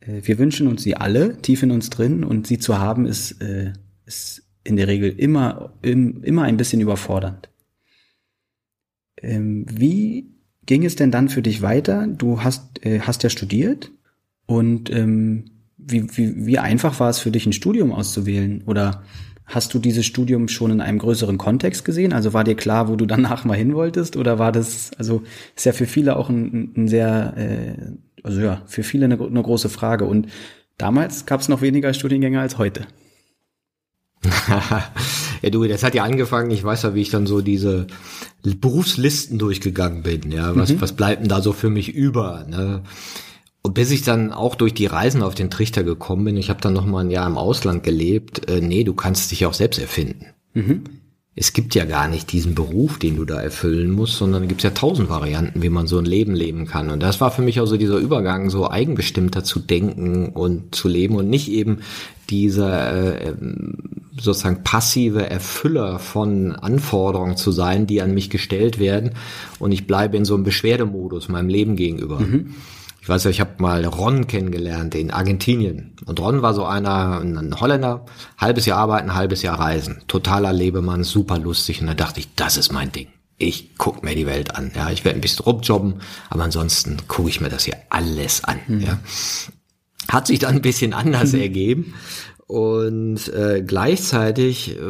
Äh, 0.00 0.20
wir 0.24 0.38
wünschen 0.38 0.66
uns 0.66 0.82
sie 0.82 0.96
alle 0.96 1.40
tief 1.40 1.62
in 1.62 1.70
uns 1.70 1.90
drin 1.90 2.24
und 2.24 2.46
sie 2.46 2.58
zu 2.58 2.78
haben 2.78 3.06
ist, 3.06 3.40
äh, 3.40 3.72
ist 4.04 4.42
in 4.64 4.76
der 4.76 4.88
Regel 4.88 5.10
immer, 5.10 5.72
im, 5.82 6.22
immer 6.22 6.42
ein 6.42 6.56
bisschen 6.56 6.80
überfordernd. 6.80 7.48
Ähm, 9.16 9.64
wie 9.70 10.30
ging 10.66 10.84
es 10.84 10.96
denn 10.96 11.10
dann 11.10 11.28
für 11.28 11.42
dich 11.42 11.62
weiter? 11.62 12.06
Du 12.06 12.42
hast, 12.42 12.84
äh, 12.84 13.00
hast 13.00 13.22
ja 13.22 13.30
studiert 13.30 13.90
und 14.46 14.90
ähm, 14.90 15.46
wie, 15.76 16.16
wie, 16.16 16.46
wie 16.46 16.58
einfach 16.58 17.00
war 17.00 17.10
es 17.10 17.18
für 17.18 17.30
dich, 17.30 17.46
ein 17.46 17.52
Studium 17.52 17.92
auszuwählen? 17.92 18.62
Oder 18.66 19.02
hast 19.46 19.74
du 19.74 19.78
dieses 19.78 20.06
Studium 20.06 20.48
schon 20.48 20.70
in 20.70 20.80
einem 20.80 20.98
größeren 20.98 21.38
Kontext 21.38 21.84
gesehen? 21.84 22.12
Also 22.12 22.32
war 22.32 22.44
dir 22.44 22.54
klar, 22.54 22.88
wo 22.88 22.96
du 22.96 23.06
danach 23.06 23.44
mal 23.44 23.56
hin 23.56 23.74
wolltest? 23.74 24.16
Oder 24.16 24.38
war 24.38 24.52
das, 24.52 24.90
also 24.98 25.22
ist 25.56 25.66
ja 25.66 25.72
für 25.72 25.86
viele 25.86 26.16
auch 26.16 26.28
ein, 26.28 26.72
ein 26.76 26.88
sehr, 26.88 27.34
äh, 27.36 27.74
also 28.22 28.40
ja, 28.40 28.62
für 28.66 28.82
viele 28.82 29.04
eine, 29.06 29.20
eine 29.20 29.42
große 29.42 29.68
Frage. 29.68 30.04
Und 30.04 30.28
damals 30.78 31.26
gab 31.26 31.40
es 31.40 31.48
noch 31.48 31.60
weniger 31.60 31.92
Studiengänge 31.92 32.40
als 32.40 32.58
heute. 32.58 32.86
ja, 35.42 35.50
du, 35.50 35.66
das 35.66 35.82
hat 35.82 35.94
ja 35.94 36.04
angefangen, 36.04 36.50
ich 36.52 36.62
weiß 36.62 36.84
ja, 36.84 36.94
wie 36.94 37.02
ich 37.02 37.10
dann 37.10 37.26
so 37.26 37.40
diese 37.40 37.88
Berufslisten 38.42 39.38
durchgegangen 39.38 40.02
bin, 40.02 40.30
ja, 40.30 40.54
was, 40.54 40.70
mhm. 40.70 40.80
was 40.80 40.92
bleibt 40.92 41.22
denn 41.22 41.28
da 41.28 41.42
so 41.42 41.52
für 41.52 41.70
mich 41.70 41.92
über, 41.92 42.46
ne? 42.48 42.82
Und 43.62 43.74
bis 43.74 43.90
ich 43.90 44.02
dann 44.02 44.32
auch 44.32 44.56
durch 44.56 44.74
die 44.74 44.86
Reisen 44.86 45.22
auf 45.22 45.34
den 45.34 45.50
Trichter 45.50 45.84
gekommen 45.84 46.24
bin, 46.24 46.36
ich 46.36 46.50
habe 46.50 46.60
dann 46.60 46.72
noch 46.72 46.84
mal 46.84 47.04
ein 47.04 47.10
Jahr 47.10 47.26
im 47.26 47.38
Ausland 47.38 47.82
gelebt, 47.84 48.48
äh, 48.50 48.60
nee, 48.60 48.84
du 48.84 48.94
kannst 48.94 49.30
dich 49.30 49.46
auch 49.46 49.54
selbst 49.54 49.78
erfinden. 49.78 50.26
Mhm 50.54 50.82
es 51.34 51.54
gibt 51.54 51.74
ja 51.74 51.86
gar 51.86 52.08
nicht 52.08 52.30
diesen 52.30 52.54
Beruf, 52.54 52.98
den 52.98 53.16
du 53.16 53.24
da 53.24 53.40
erfüllen 53.40 53.90
musst, 53.90 54.18
sondern 54.18 54.42
es 54.42 54.48
gibt 54.50 54.62
ja 54.62 54.70
tausend 54.70 55.08
Varianten, 55.08 55.62
wie 55.62 55.70
man 55.70 55.86
so 55.86 55.98
ein 55.98 56.04
Leben 56.04 56.34
leben 56.34 56.66
kann. 56.66 56.90
Und 56.90 57.02
das 57.02 57.22
war 57.22 57.30
für 57.30 57.40
mich 57.40 57.58
auch 57.58 57.66
so 57.66 57.78
dieser 57.78 57.96
Übergang, 57.96 58.50
so 58.50 58.70
eigenbestimmter 58.70 59.42
zu 59.42 59.58
denken 59.58 60.28
und 60.28 60.74
zu 60.74 60.88
leben 60.88 61.16
und 61.16 61.30
nicht 61.30 61.50
eben 61.50 61.78
dieser 62.28 63.22
äh, 63.22 63.34
sozusagen 64.20 64.62
passive 64.62 65.28
Erfüller 65.28 65.98
von 65.98 66.52
Anforderungen 66.52 67.38
zu 67.38 67.50
sein, 67.50 67.86
die 67.86 68.02
an 68.02 68.12
mich 68.12 68.28
gestellt 68.28 68.78
werden. 68.78 69.12
Und 69.58 69.72
ich 69.72 69.86
bleibe 69.86 70.18
in 70.18 70.26
so 70.26 70.34
einem 70.34 70.44
Beschwerdemodus 70.44 71.30
meinem 71.30 71.48
Leben 71.48 71.76
gegenüber. 71.76 72.20
Mhm. 72.20 72.54
Ich 73.02 73.08
weiß 73.08 73.24
ja, 73.24 73.30
ich 73.30 73.40
habe 73.40 73.54
mal 73.58 73.84
Ron 73.84 74.28
kennengelernt 74.28 74.94
in 74.94 75.10
Argentinien. 75.10 75.96
Und 76.06 76.20
Ron 76.20 76.40
war 76.40 76.54
so 76.54 76.64
einer, 76.64 77.20
ein 77.20 77.60
Holländer, 77.60 78.06
halbes 78.38 78.64
Jahr 78.64 78.78
arbeiten, 78.78 79.12
halbes 79.16 79.42
Jahr 79.42 79.58
reisen. 79.58 80.02
Totaler 80.06 80.52
Lebemann, 80.52 81.02
super 81.02 81.36
lustig. 81.36 81.80
Und 81.80 81.88
da 81.88 81.94
dachte 81.94 82.20
ich, 82.20 82.32
das 82.36 82.56
ist 82.56 82.72
mein 82.72 82.92
Ding. 82.92 83.08
Ich 83.38 83.70
guck 83.76 84.04
mir 84.04 84.14
die 84.14 84.26
Welt 84.26 84.54
an. 84.54 84.70
Ja, 84.76 84.88
ich 84.90 85.04
werde 85.04 85.18
ein 85.18 85.20
bisschen 85.20 85.44
rumjobben, 85.44 86.00
aber 86.30 86.44
ansonsten 86.44 86.96
gucke 87.08 87.28
ich 87.28 87.40
mir 87.40 87.48
das 87.48 87.64
hier 87.64 87.76
alles 87.90 88.44
an. 88.44 88.60
Mhm. 88.68 88.80
Ja. 88.80 89.00
Hat 90.08 90.28
sich 90.28 90.38
dann 90.38 90.54
ein 90.54 90.62
bisschen 90.62 90.92
anders 90.92 91.32
mhm. 91.32 91.40
ergeben. 91.42 91.94
Und 92.52 93.32
äh, 93.32 93.62
gleichzeitig 93.66 94.76
äh, 94.76 94.82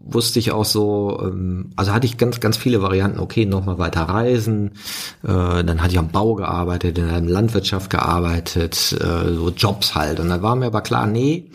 wusste 0.00 0.40
ich 0.40 0.50
auch 0.50 0.64
so, 0.64 1.20
ähm, 1.22 1.70
also 1.76 1.92
hatte 1.92 2.04
ich 2.04 2.18
ganz, 2.18 2.40
ganz 2.40 2.56
viele 2.56 2.82
Varianten, 2.82 3.20
okay, 3.20 3.46
nochmal 3.46 3.78
weiter 3.78 4.00
reisen, 4.00 4.72
äh, 5.22 5.62
dann 5.62 5.82
hatte 5.82 5.92
ich 5.92 6.00
am 6.00 6.08
Bau 6.08 6.34
gearbeitet, 6.34 6.98
in 6.98 7.06
der 7.06 7.20
Landwirtschaft 7.20 7.90
gearbeitet, 7.90 8.96
äh, 9.00 9.32
so 9.34 9.50
Jobs 9.50 9.94
halt. 9.94 10.18
Und 10.18 10.30
dann 10.30 10.42
war 10.42 10.56
mir 10.56 10.66
aber 10.66 10.80
klar, 10.80 11.06
nee, 11.06 11.52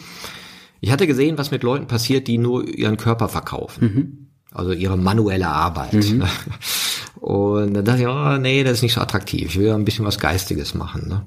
ich 0.80 0.90
hatte 0.90 1.06
gesehen, 1.06 1.38
was 1.38 1.52
mit 1.52 1.64
Leuten 1.64 1.86
passiert, 1.86 2.30
die 2.30 2.38
nur 2.38 2.66
ihren 2.66 2.96
Körper 2.96 3.28
verkaufen. 3.28 3.84
Mhm. 3.84 4.28
Also 4.54 4.72
ihre 4.72 4.98
manuelle 4.98 5.50
Arbeit. 5.50 5.96
Mhm. 5.96 6.24
Und 7.20 7.74
dann 7.74 7.84
dachte 7.84 8.04
ich, 8.04 8.08
oh, 8.08 8.38
nee, 8.38 8.64
das 8.64 8.76
ist 8.78 8.84
nicht 8.84 8.94
so 8.94 9.02
attraktiv. 9.02 9.50
Ich 9.50 9.60
will 9.60 9.68
ja 9.68 9.76
ein 9.76 9.84
bisschen 9.84 10.06
was 10.06 10.18
Geistiges 10.18 10.76
machen. 10.76 11.10
Ne? 11.10 11.26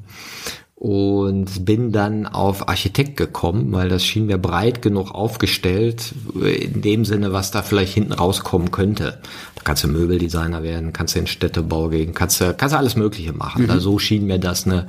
Und 0.85 1.65
bin 1.65 1.93
dann 1.93 2.27
auf 2.27 2.69
Architekt 2.69 3.17
gekommen, 3.17 3.73
weil 3.73 3.89
das 3.89 4.05
schien 4.05 4.27
mir 4.27 4.37
breit 4.37 4.83
genug 4.83 5.15
aufgestellt, 5.15 6.13
in 6.35 6.83
dem 6.83 7.07
Sinne, 7.07 7.33
was 7.33 7.51
da 7.51 7.63
vielleicht 7.63 7.95
hinten 7.95 8.13
rauskommen 8.13 8.71
könnte. 8.71 9.19
Da 9.55 9.63
kannst 9.65 9.83
du 9.83 9.89
Möbeldesigner 9.89 10.63
werden, 10.63 10.93
kannst 10.93 11.15
du 11.15 11.21
in 11.21 11.27
Städtebau 11.27 11.89
gehen, 11.89 12.13
kannst 12.13 12.43
du, 12.43 12.53
kannst 12.53 12.75
du 12.75 12.79
alles 12.79 12.97
Mögliche 12.97 13.33
machen. 13.33 13.63
Mhm. 13.63 13.71
Also 13.71 13.93
so 13.93 13.99
schien 13.99 14.27
mir 14.27 14.39
das 14.39 14.67
eine 14.67 14.87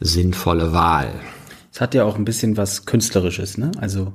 sinnvolle 0.00 0.72
Wahl. 0.72 1.12
Es 1.72 1.80
hat 1.80 1.94
ja 1.94 2.02
auch 2.02 2.16
ein 2.16 2.24
bisschen 2.24 2.56
was 2.56 2.84
Künstlerisches, 2.84 3.58
ne? 3.58 3.70
Also 3.80 4.12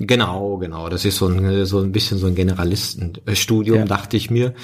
Genau, 0.00 0.56
genau. 0.56 0.88
Das 0.88 1.04
ist 1.04 1.18
so 1.18 1.28
ein, 1.28 1.64
so 1.64 1.78
ein 1.78 1.92
bisschen 1.92 2.18
so 2.18 2.26
ein 2.26 2.34
Generalistenstudium, 2.34 3.78
ja. 3.78 3.84
dachte 3.84 4.16
ich 4.16 4.30
mir 4.30 4.54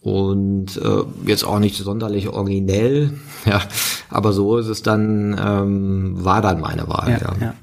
und 0.00 0.76
äh, 0.76 1.02
jetzt 1.26 1.44
auch 1.44 1.58
nicht 1.58 1.76
sonderlich 1.76 2.28
originell, 2.28 3.12
ja, 3.44 3.62
aber 4.10 4.32
so 4.32 4.58
ist 4.58 4.68
es 4.68 4.82
dann, 4.82 5.38
ähm, 5.38 6.24
war 6.24 6.40
dann 6.40 6.60
meine 6.60 6.88
Wahl. 6.88 7.10
Ja, 7.10 7.18
ja. 7.18 7.36
ja. 7.40 7.54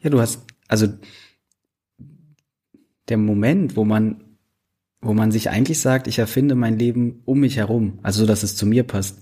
ja 0.00 0.10
du 0.10 0.20
hast, 0.20 0.42
also 0.68 0.86
der 3.08 3.18
Moment, 3.18 3.76
wo 3.76 3.84
man, 3.84 4.24
wo 5.00 5.12
man 5.12 5.30
sich 5.30 5.50
eigentlich 5.50 5.80
sagt, 5.80 6.08
ich 6.08 6.18
erfinde 6.18 6.54
mein 6.54 6.78
Leben 6.78 7.22
um 7.24 7.40
mich 7.40 7.56
herum, 7.56 7.98
also 8.02 8.20
so, 8.20 8.26
dass 8.26 8.42
es 8.42 8.56
zu 8.56 8.66
mir 8.66 8.82
passt, 8.82 9.20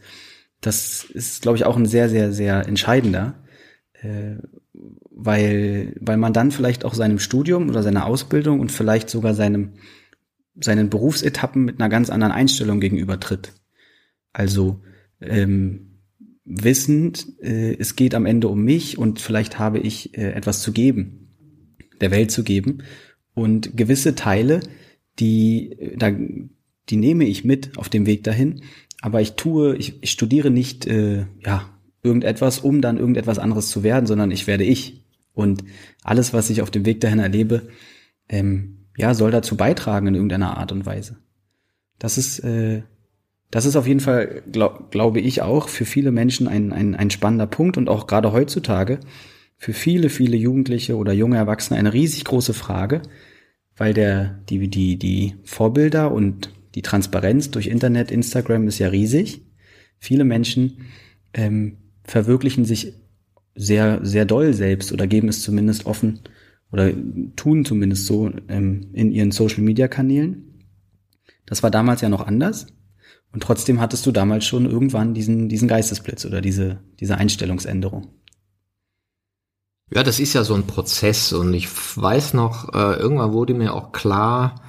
das 0.60 1.04
ist, 1.04 1.42
glaube 1.42 1.58
ich, 1.58 1.64
auch 1.64 1.76
ein 1.76 1.86
sehr, 1.86 2.08
sehr, 2.08 2.32
sehr 2.32 2.66
entscheidender, 2.66 3.34
äh, 4.00 4.36
weil, 5.10 5.94
weil 6.00 6.16
man 6.16 6.32
dann 6.32 6.50
vielleicht 6.50 6.84
auch 6.84 6.94
seinem 6.94 7.18
Studium 7.18 7.68
oder 7.68 7.82
seiner 7.82 8.06
Ausbildung 8.06 8.60
und 8.60 8.72
vielleicht 8.72 9.10
sogar 9.10 9.34
seinem 9.34 9.74
seinen 10.56 10.90
Berufsetappen 10.90 11.64
mit 11.64 11.80
einer 11.80 11.88
ganz 11.88 12.10
anderen 12.10 12.32
Einstellung 12.32 12.80
gegenübertritt. 12.80 13.52
Also 14.32 14.80
ähm, 15.20 16.00
wissend, 16.44 17.26
äh, 17.40 17.76
es 17.78 17.96
geht 17.96 18.14
am 18.14 18.26
Ende 18.26 18.48
um 18.48 18.62
mich 18.62 18.98
und 18.98 19.20
vielleicht 19.20 19.58
habe 19.58 19.78
ich 19.78 20.16
äh, 20.16 20.32
etwas 20.32 20.62
zu 20.62 20.72
geben, 20.72 21.28
der 22.00 22.10
Welt 22.10 22.30
zu 22.30 22.44
geben. 22.44 22.82
Und 23.34 23.76
gewisse 23.76 24.14
Teile, 24.14 24.60
die, 25.18 25.72
äh, 25.72 25.96
da, 25.96 26.12
die 26.90 26.96
nehme 26.96 27.24
ich 27.24 27.44
mit 27.44 27.76
auf 27.78 27.88
dem 27.88 28.06
Weg 28.06 28.24
dahin, 28.24 28.62
aber 29.00 29.20
ich 29.20 29.32
tue, 29.32 29.76
ich, 29.76 30.02
ich 30.02 30.10
studiere 30.10 30.50
nicht 30.50 30.86
äh, 30.86 31.26
ja, 31.44 31.70
irgendetwas, 32.02 32.60
um 32.60 32.80
dann 32.80 32.98
irgendetwas 32.98 33.38
anderes 33.38 33.70
zu 33.70 33.82
werden, 33.82 34.06
sondern 34.06 34.30
ich 34.30 34.46
werde 34.46 34.64
ich. 34.64 35.04
Und 35.32 35.64
alles, 36.02 36.32
was 36.32 36.50
ich 36.50 36.62
auf 36.62 36.70
dem 36.70 36.86
Weg 36.86 37.00
dahin 37.00 37.18
erlebe, 37.18 37.68
ähm, 38.28 38.73
ja, 38.96 39.14
soll 39.14 39.30
dazu 39.30 39.56
beitragen 39.56 40.06
in 40.06 40.14
irgendeiner 40.14 40.56
Art 40.56 40.72
und 40.72 40.86
Weise. 40.86 41.16
Das 41.98 42.18
ist, 42.18 42.40
äh, 42.40 42.82
das 43.50 43.66
ist 43.66 43.76
auf 43.76 43.86
jeden 43.86 44.00
Fall, 44.00 44.42
glaub, 44.50 44.90
glaube 44.90 45.20
ich, 45.20 45.42
auch 45.42 45.68
für 45.68 45.84
viele 45.84 46.10
Menschen 46.10 46.48
ein, 46.48 46.72
ein, 46.72 46.94
ein 46.94 47.10
spannender 47.10 47.46
Punkt 47.46 47.76
und 47.76 47.88
auch 47.88 48.06
gerade 48.06 48.32
heutzutage 48.32 49.00
für 49.56 49.72
viele, 49.72 50.08
viele 50.08 50.36
Jugendliche 50.36 50.96
oder 50.96 51.12
junge 51.12 51.36
Erwachsene 51.36 51.78
eine 51.78 51.92
riesig 51.92 52.24
große 52.24 52.54
Frage, 52.54 53.02
weil 53.76 53.94
der, 53.94 54.40
die, 54.48 54.68
die, 54.68 54.98
die 54.98 55.36
Vorbilder 55.44 56.12
und 56.12 56.50
die 56.74 56.82
Transparenz 56.82 57.50
durch 57.50 57.68
Internet, 57.68 58.10
Instagram 58.10 58.66
ist 58.66 58.78
ja 58.78 58.88
riesig. 58.88 59.42
Viele 59.98 60.24
Menschen 60.24 60.78
ähm, 61.32 61.78
verwirklichen 62.04 62.64
sich 62.64 62.94
sehr, 63.54 64.00
sehr 64.02 64.24
doll 64.24 64.52
selbst 64.52 64.92
oder 64.92 65.06
geben 65.06 65.28
es 65.28 65.42
zumindest 65.42 65.86
offen 65.86 66.20
oder 66.74 66.92
tun 67.36 67.64
zumindest 67.64 68.06
so 68.06 68.32
ähm, 68.48 68.88
in 68.92 69.12
ihren 69.12 69.30
Social-Media-Kanälen. 69.30 70.64
Das 71.46 71.62
war 71.62 71.70
damals 71.70 72.00
ja 72.00 72.08
noch 72.08 72.26
anders. 72.26 72.66
Und 73.32 73.44
trotzdem 73.44 73.80
hattest 73.80 74.04
du 74.06 74.10
damals 74.10 74.44
schon 74.44 74.68
irgendwann 74.68 75.14
diesen, 75.14 75.48
diesen 75.48 75.68
Geistesblitz 75.68 76.26
oder 76.26 76.40
diese, 76.40 76.80
diese 76.98 77.16
Einstellungsänderung. 77.16 78.08
Ja, 79.92 80.02
das 80.02 80.18
ist 80.18 80.32
ja 80.32 80.42
so 80.42 80.54
ein 80.54 80.66
Prozess 80.66 81.32
und 81.32 81.54
ich 81.54 81.68
weiß 81.68 82.34
noch, 82.34 82.74
äh, 82.74 82.96
irgendwann 82.96 83.32
wurde 83.32 83.54
mir 83.54 83.72
auch 83.72 83.92
klar, 83.92 84.60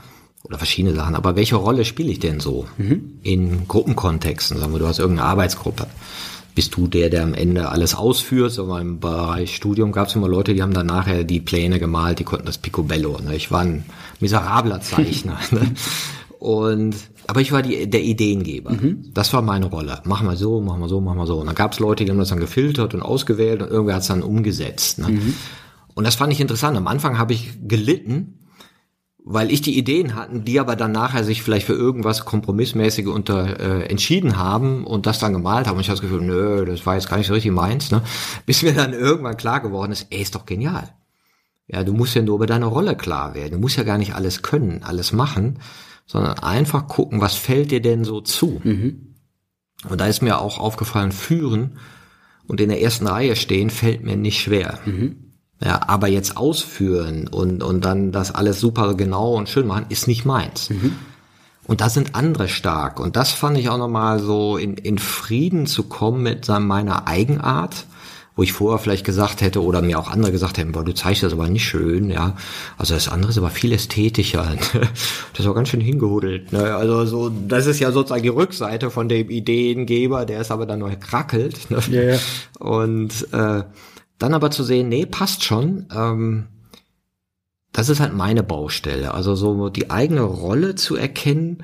oder 0.43 0.59
verschiedene 0.59 0.93
Sachen, 0.93 1.15
aber 1.15 1.35
welche 1.35 1.55
Rolle 1.55 1.85
spiele 1.85 2.11
ich 2.11 2.19
denn 2.19 2.39
so 2.39 2.67
mhm. 2.77 3.19
in 3.23 3.67
Gruppenkontexten? 3.67 4.59
Sagen 4.59 4.73
wir, 4.73 4.79
du 4.79 4.87
hast 4.87 4.99
irgendeine 4.99 5.27
Arbeitsgruppe. 5.27 5.87
Bist 6.55 6.75
du 6.75 6.87
der, 6.87 7.09
der 7.09 7.23
am 7.23 7.33
Ende 7.33 7.69
alles 7.69 7.95
ausführt? 7.95 8.53
So 8.53 8.75
im 8.77 8.99
Bereich 8.99 9.55
Studium 9.55 9.91
gab 9.91 10.07
es 10.07 10.15
immer 10.15 10.29
Leute, 10.29 10.53
die 10.53 10.61
haben 10.61 10.73
dann 10.73 10.87
nachher 10.87 11.25
die 11.25 11.41
Pläne 11.41 11.79
gemalt, 11.79 12.19
die 12.19 12.23
konnten 12.23 12.45
das 12.45 12.57
Picobello. 12.57 13.19
Ne? 13.19 13.35
Ich 13.35 13.51
war 13.51 13.61
ein 13.61 13.83
miserabler 14.21 14.79
Zeichner. 14.81 15.37
ne? 15.51 15.73
Und 16.39 16.95
aber 17.27 17.41
ich 17.41 17.51
war 17.51 17.61
die, 17.61 17.89
der 17.89 18.03
Ideengeber. 18.03 18.71
Mhm. 18.71 19.11
Das 19.13 19.33
war 19.33 19.41
meine 19.41 19.65
Rolle. 19.65 19.99
Machen 20.05 20.27
wir 20.27 20.35
so, 20.35 20.61
machen 20.61 20.79
wir 20.79 20.89
so, 20.89 21.01
machen 21.01 21.17
wir 21.17 21.25
so. 21.25 21.39
Und 21.39 21.47
dann 21.47 21.55
gab 21.55 21.73
es 21.73 21.79
Leute, 21.79 22.05
die 22.05 22.11
haben 22.11 22.19
das 22.19 22.29
dann 22.29 22.39
gefiltert 22.39 22.93
und 22.93 23.01
ausgewählt 23.01 23.61
und 23.61 23.69
irgendwer 23.69 23.95
hat 23.95 24.03
es 24.03 24.07
dann 24.07 24.21
umgesetzt. 24.21 24.99
Ne? 24.99 25.09
Mhm. 25.09 25.33
Und 25.95 26.05
das 26.05 26.15
fand 26.15 26.31
ich 26.31 26.39
interessant. 26.39 26.77
Am 26.77 26.87
Anfang 26.87 27.17
habe 27.17 27.33
ich 27.33 27.53
gelitten, 27.67 28.39
weil 29.27 29.51
ich 29.51 29.61
die 29.61 29.75
Ideen 29.75 30.13
hatten, 30.13 30.45
die 30.45 30.59
aber 30.59 30.75
dann 30.75 30.91
nachher 30.91 31.23
sich 31.23 31.41
vielleicht 31.41 31.65
für 31.65 31.73
irgendwas 31.73 32.25
kompromissmäßige 32.25 33.07
unter 33.07 33.59
äh, 33.59 33.89
entschieden 33.89 34.38
haben 34.38 34.85
und 34.85 35.07
das 35.07 35.17
dann 35.17 35.33
gemalt 35.33 35.65
haben. 35.65 35.77
Und 35.77 35.81
ich 35.81 35.89
habe 35.89 35.99
das 35.99 36.07
Gefühl, 36.07 36.21
nö, 36.21 36.63
das 36.65 36.85
war 36.85 36.93
jetzt 36.93 37.09
gar 37.09 37.17
nicht 37.17 37.25
so 37.25 37.33
richtig 37.33 37.51
meins. 37.51 37.89
Ne? 37.89 38.03
Bis 38.45 38.61
mir 38.61 38.73
dann 38.73 38.93
irgendwann 38.93 39.35
klar 39.35 39.61
geworden 39.61 39.91
ist, 39.91 40.05
ey, 40.11 40.21
ist 40.21 40.35
doch 40.35 40.45
genial. 40.45 40.93
Ja, 41.67 41.83
du 41.83 41.93
musst 41.93 42.13
ja 42.13 42.21
nur 42.21 42.35
über 42.35 42.45
deine 42.45 42.67
Rolle 42.67 42.95
klar 42.95 43.33
werden. 43.33 43.53
Du 43.53 43.57
musst 43.57 43.77
ja 43.77 43.83
gar 43.83 43.97
nicht 43.97 44.13
alles 44.13 44.43
können, 44.43 44.83
alles 44.83 45.11
machen, 45.11 45.57
sondern 46.05 46.38
einfach 46.38 46.88
gucken, 46.88 47.19
was 47.19 47.33
fällt 47.33 47.71
dir 47.71 47.81
denn 47.81 48.03
so 48.03 48.21
zu. 48.21 48.61
Mhm. 48.63 49.15
Und 49.89 50.01
da 50.01 50.05
ist 50.05 50.21
mir 50.21 50.39
auch 50.39 50.59
aufgefallen, 50.59 51.11
führen 51.11 51.79
und 52.45 52.61
in 52.61 52.69
der 52.69 52.83
ersten 52.83 53.07
Reihe 53.07 53.35
stehen 53.35 53.71
fällt 53.71 54.03
mir 54.03 54.17
nicht 54.17 54.39
schwer. 54.39 54.77
Mhm. 54.85 55.24
Ja, 55.63 55.81
aber 55.87 56.07
jetzt 56.07 56.35
ausführen 56.35 57.27
und, 57.29 57.63
und 57.63 57.85
dann 57.85 58.11
das 58.11 58.35
alles 58.35 58.59
super 58.59 58.93
genau 58.95 59.35
und 59.35 59.47
schön 59.47 59.67
machen, 59.67 59.85
ist 59.89 60.07
nicht 60.07 60.25
meins. 60.25 60.69
Mhm. 60.69 60.95
Und 61.63 61.81
da 61.81 61.89
sind 61.89 62.13
andere 62.13 62.47
stark. 62.47 62.99
Und 62.99 63.15
das 63.15 63.31
fand 63.31 63.57
ich 63.57 63.69
auch 63.69 63.77
nochmal 63.77 64.19
so 64.19 64.57
in, 64.57 64.75
in 64.75 64.99
Frieden 64.99 65.65
zu 65.65 65.83
kommen 65.83 66.21
mit 66.23 66.47
meiner 66.47 67.07
Eigenart 67.07 67.85
wo 68.35 68.43
ich 68.43 68.51
vorher 68.51 68.79
vielleicht 68.79 69.05
gesagt 69.05 69.41
hätte 69.41 69.63
oder 69.63 69.81
mir 69.81 69.97
auch 69.97 70.09
andere 70.09 70.31
gesagt 70.31 70.57
hätten, 70.57 70.73
boah, 70.73 70.83
du 70.83 70.93
zeigst 70.93 71.23
das 71.23 71.33
aber 71.33 71.47
nicht 71.47 71.63
schön, 71.63 72.09
ja. 72.09 72.35
Also 72.77 72.93
das 72.93 73.07
andere 73.07 73.31
ist 73.31 73.37
aber 73.37 73.49
viel 73.49 73.71
ästhetischer. 73.71 74.55
Das 75.33 75.45
ist 75.45 75.47
auch 75.47 75.55
ganz 75.55 75.69
schön 75.69 75.81
hingehudelt. 75.81 76.53
Ne? 76.53 76.75
Also 76.75 77.05
so, 77.05 77.29
das 77.29 77.65
ist 77.65 77.79
ja 77.79 77.91
sozusagen 77.91 78.23
die 78.23 78.29
Rückseite 78.29 78.89
von 78.89 79.09
dem 79.09 79.29
Ideengeber, 79.29 80.25
der 80.25 80.39
ist 80.39 80.51
aber 80.51 80.65
dann 80.65 80.79
noch 80.79 80.99
krackelt. 80.99 81.69
Ne? 81.69 81.79
Ja, 81.91 82.01
ja. 82.01 82.17
Und 82.59 83.27
äh, 83.33 83.63
dann 84.17 84.34
aber 84.34 84.51
zu 84.51 84.63
sehen, 84.63 84.89
nee, 84.89 85.06
passt 85.06 85.43
schon. 85.43 85.88
Ähm, 85.93 86.47
das 87.71 87.89
ist 87.89 87.99
halt 87.99 88.13
meine 88.13 88.43
Baustelle. 88.43 89.13
Also 89.13 89.36
so 89.36 89.69
die 89.69 89.91
eigene 89.91 90.21
Rolle 90.21 90.75
zu 90.75 90.95
erkennen 90.95 91.63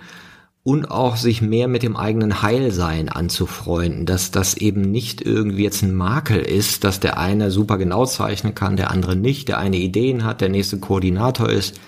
und 0.64 0.92
auch 0.92 1.16
sich 1.16 1.42
mehr 1.42 1.68
mit 1.68 1.84
dem 1.84 1.96
eigenen 1.96 2.42
Heilsein 2.42 3.10
anzufreunden, 3.10 4.06
dass 4.06 4.30
das 4.30 4.56
eben 4.56 4.82
nicht 4.82 5.22
irgendwie 5.22 5.64
jetzt 5.64 5.82
ein 5.82 5.96
Makel 5.96 6.40
ist, 6.40 6.84
dass 6.84 7.00
der 7.00 7.18
eine 7.18 7.50
super 7.50 7.78
genau 7.78 8.06
zeichnen 8.06 8.54
kann, 8.54 8.78
der 8.78 8.92
andere 8.92 9.16
nicht, 9.16 9.48
der 9.48 9.58
eine 9.58 9.78
Ideen 9.78 10.24
hat, 10.24 10.42
der 10.42 10.50
nächste 10.50 10.80
Koordinator 10.80 11.50
ist, 11.50 11.80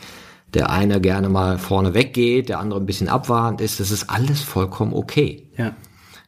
der 0.54 0.70
eine 0.70 1.02
gerne 1.02 1.30
mal 1.30 1.60
vorne 1.60 1.94
weggeht, 1.94 2.50
der 2.50 2.60
andere 2.60 2.80
ein 2.80 2.86
bisschen 2.86 3.10
abwartend 3.10 3.62
ist, 3.62 3.80
das 3.80 3.92
ist 3.92 4.10
alles 4.10 4.42
vollkommen 4.42 4.94
okay. 4.94 5.50
Ja. 5.58 5.76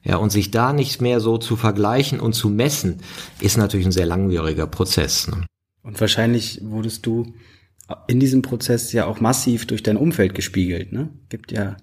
Ja, 0.06 0.18
und 0.18 0.32
sich 0.32 0.52
da 0.52 0.72
nicht 0.72 1.02
mehr 1.02 1.20
so 1.20 1.38
zu 1.38 1.56
vergleichen 1.56 2.20
und 2.20 2.34
zu 2.34 2.50
messen, 2.50 3.00
ist 3.42 3.58
natürlich 3.58 3.88
ein 3.88 3.92
sehr 3.92 4.06
langwieriger 4.06 4.68
Prozess. 4.68 5.28
Ne? 5.28 5.46
Und 5.82 6.00
wahrscheinlich 6.00 6.62
wurdest 6.64 7.06
du 7.06 7.34
in 8.08 8.20
diesem 8.20 8.42
Prozess 8.42 8.92
ja 8.94 9.06
auch 9.08 9.20
massiv 9.20 9.66
durch 9.66 9.84
dein 9.84 9.98
Umfeld 9.98 10.34
gespiegelt, 10.34 10.92
ne? 10.92 11.10
Gibt 11.30 11.52
ja 11.52 11.78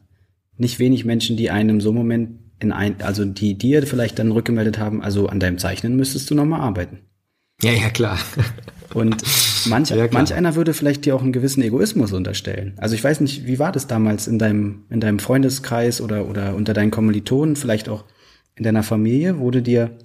nicht 0.57 0.79
wenig 0.79 1.05
Menschen, 1.05 1.37
die 1.37 1.51
einem 1.51 1.81
so 1.81 1.93
Moment 1.93 2.39
in 2.59 2.73
ein, 2.73 3.01
also 3.03 3.25
die 3.25 3.59
dir 3.59 3.87
vielleicht 3.87 4.19
dann 4.19 4.33
rückgemeldet 4.33 4.79
haben, 4.79 5.03
also 5.03 5.29
an 5.29 5.41
deinem 5.41 5.59
Zeichnen 5.59 5.97
müsstest 5.97 6.31
du 6.31 6.35
nochmal 6.35 6.61
arbeiten. 6.61 7.01
Ja, 7.63 7.73
ja, 7.73 7.91
klar. 7.91 8.19
Und 8.95 9.23
manch, 9.66 9.90
ja, 9.90 10.09
manch 10.11 10.35
einer 10.35 10.55
würde 10.55 10.75
vielleicht 10.75 11.05
dir 11.05 11.14
auch 11.14 11.22
einen 11.22 11.33
gewissen 11.33 11.62
Egoismus 11.62 12.12
unterstellen. 12.12 12.75
Also 12.77 12.94
ich 12.94 13.03
weiß 13.03 13.20
nicht, 13.20 13.46
wie 13.46 13.59
war 13.59 13.72
das 13.72 13.87
damals 13.87 14.27
in 14.27 14.38
deinem, 14.38 14.85
in 14.90 15.01
deinem 15.01 15.18
Freundeskreis 15.18 16.01
oder, 16.01 16.29
oder 16.29 16.55
unter 16.55 16.75
deinen 16.75 16.90
Kommilitonen, 16.90 17.57
vielleicht 17.57 17.88
auch 17.88 18.05
in 18.55 18.64
deiner 18.64 18.83
Familie? 18.83 19.38
Wurde 19.38 19.62
dir, 19.62 19.96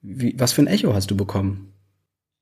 wie, 0.00 0.34
was 0.38 0.52
für 0.52 0.62
ein 0.62 0.66
Echo 0.66 0.94
hast 0.94 1.10
du 1.10 1.16
bekommen? 1.16 1.74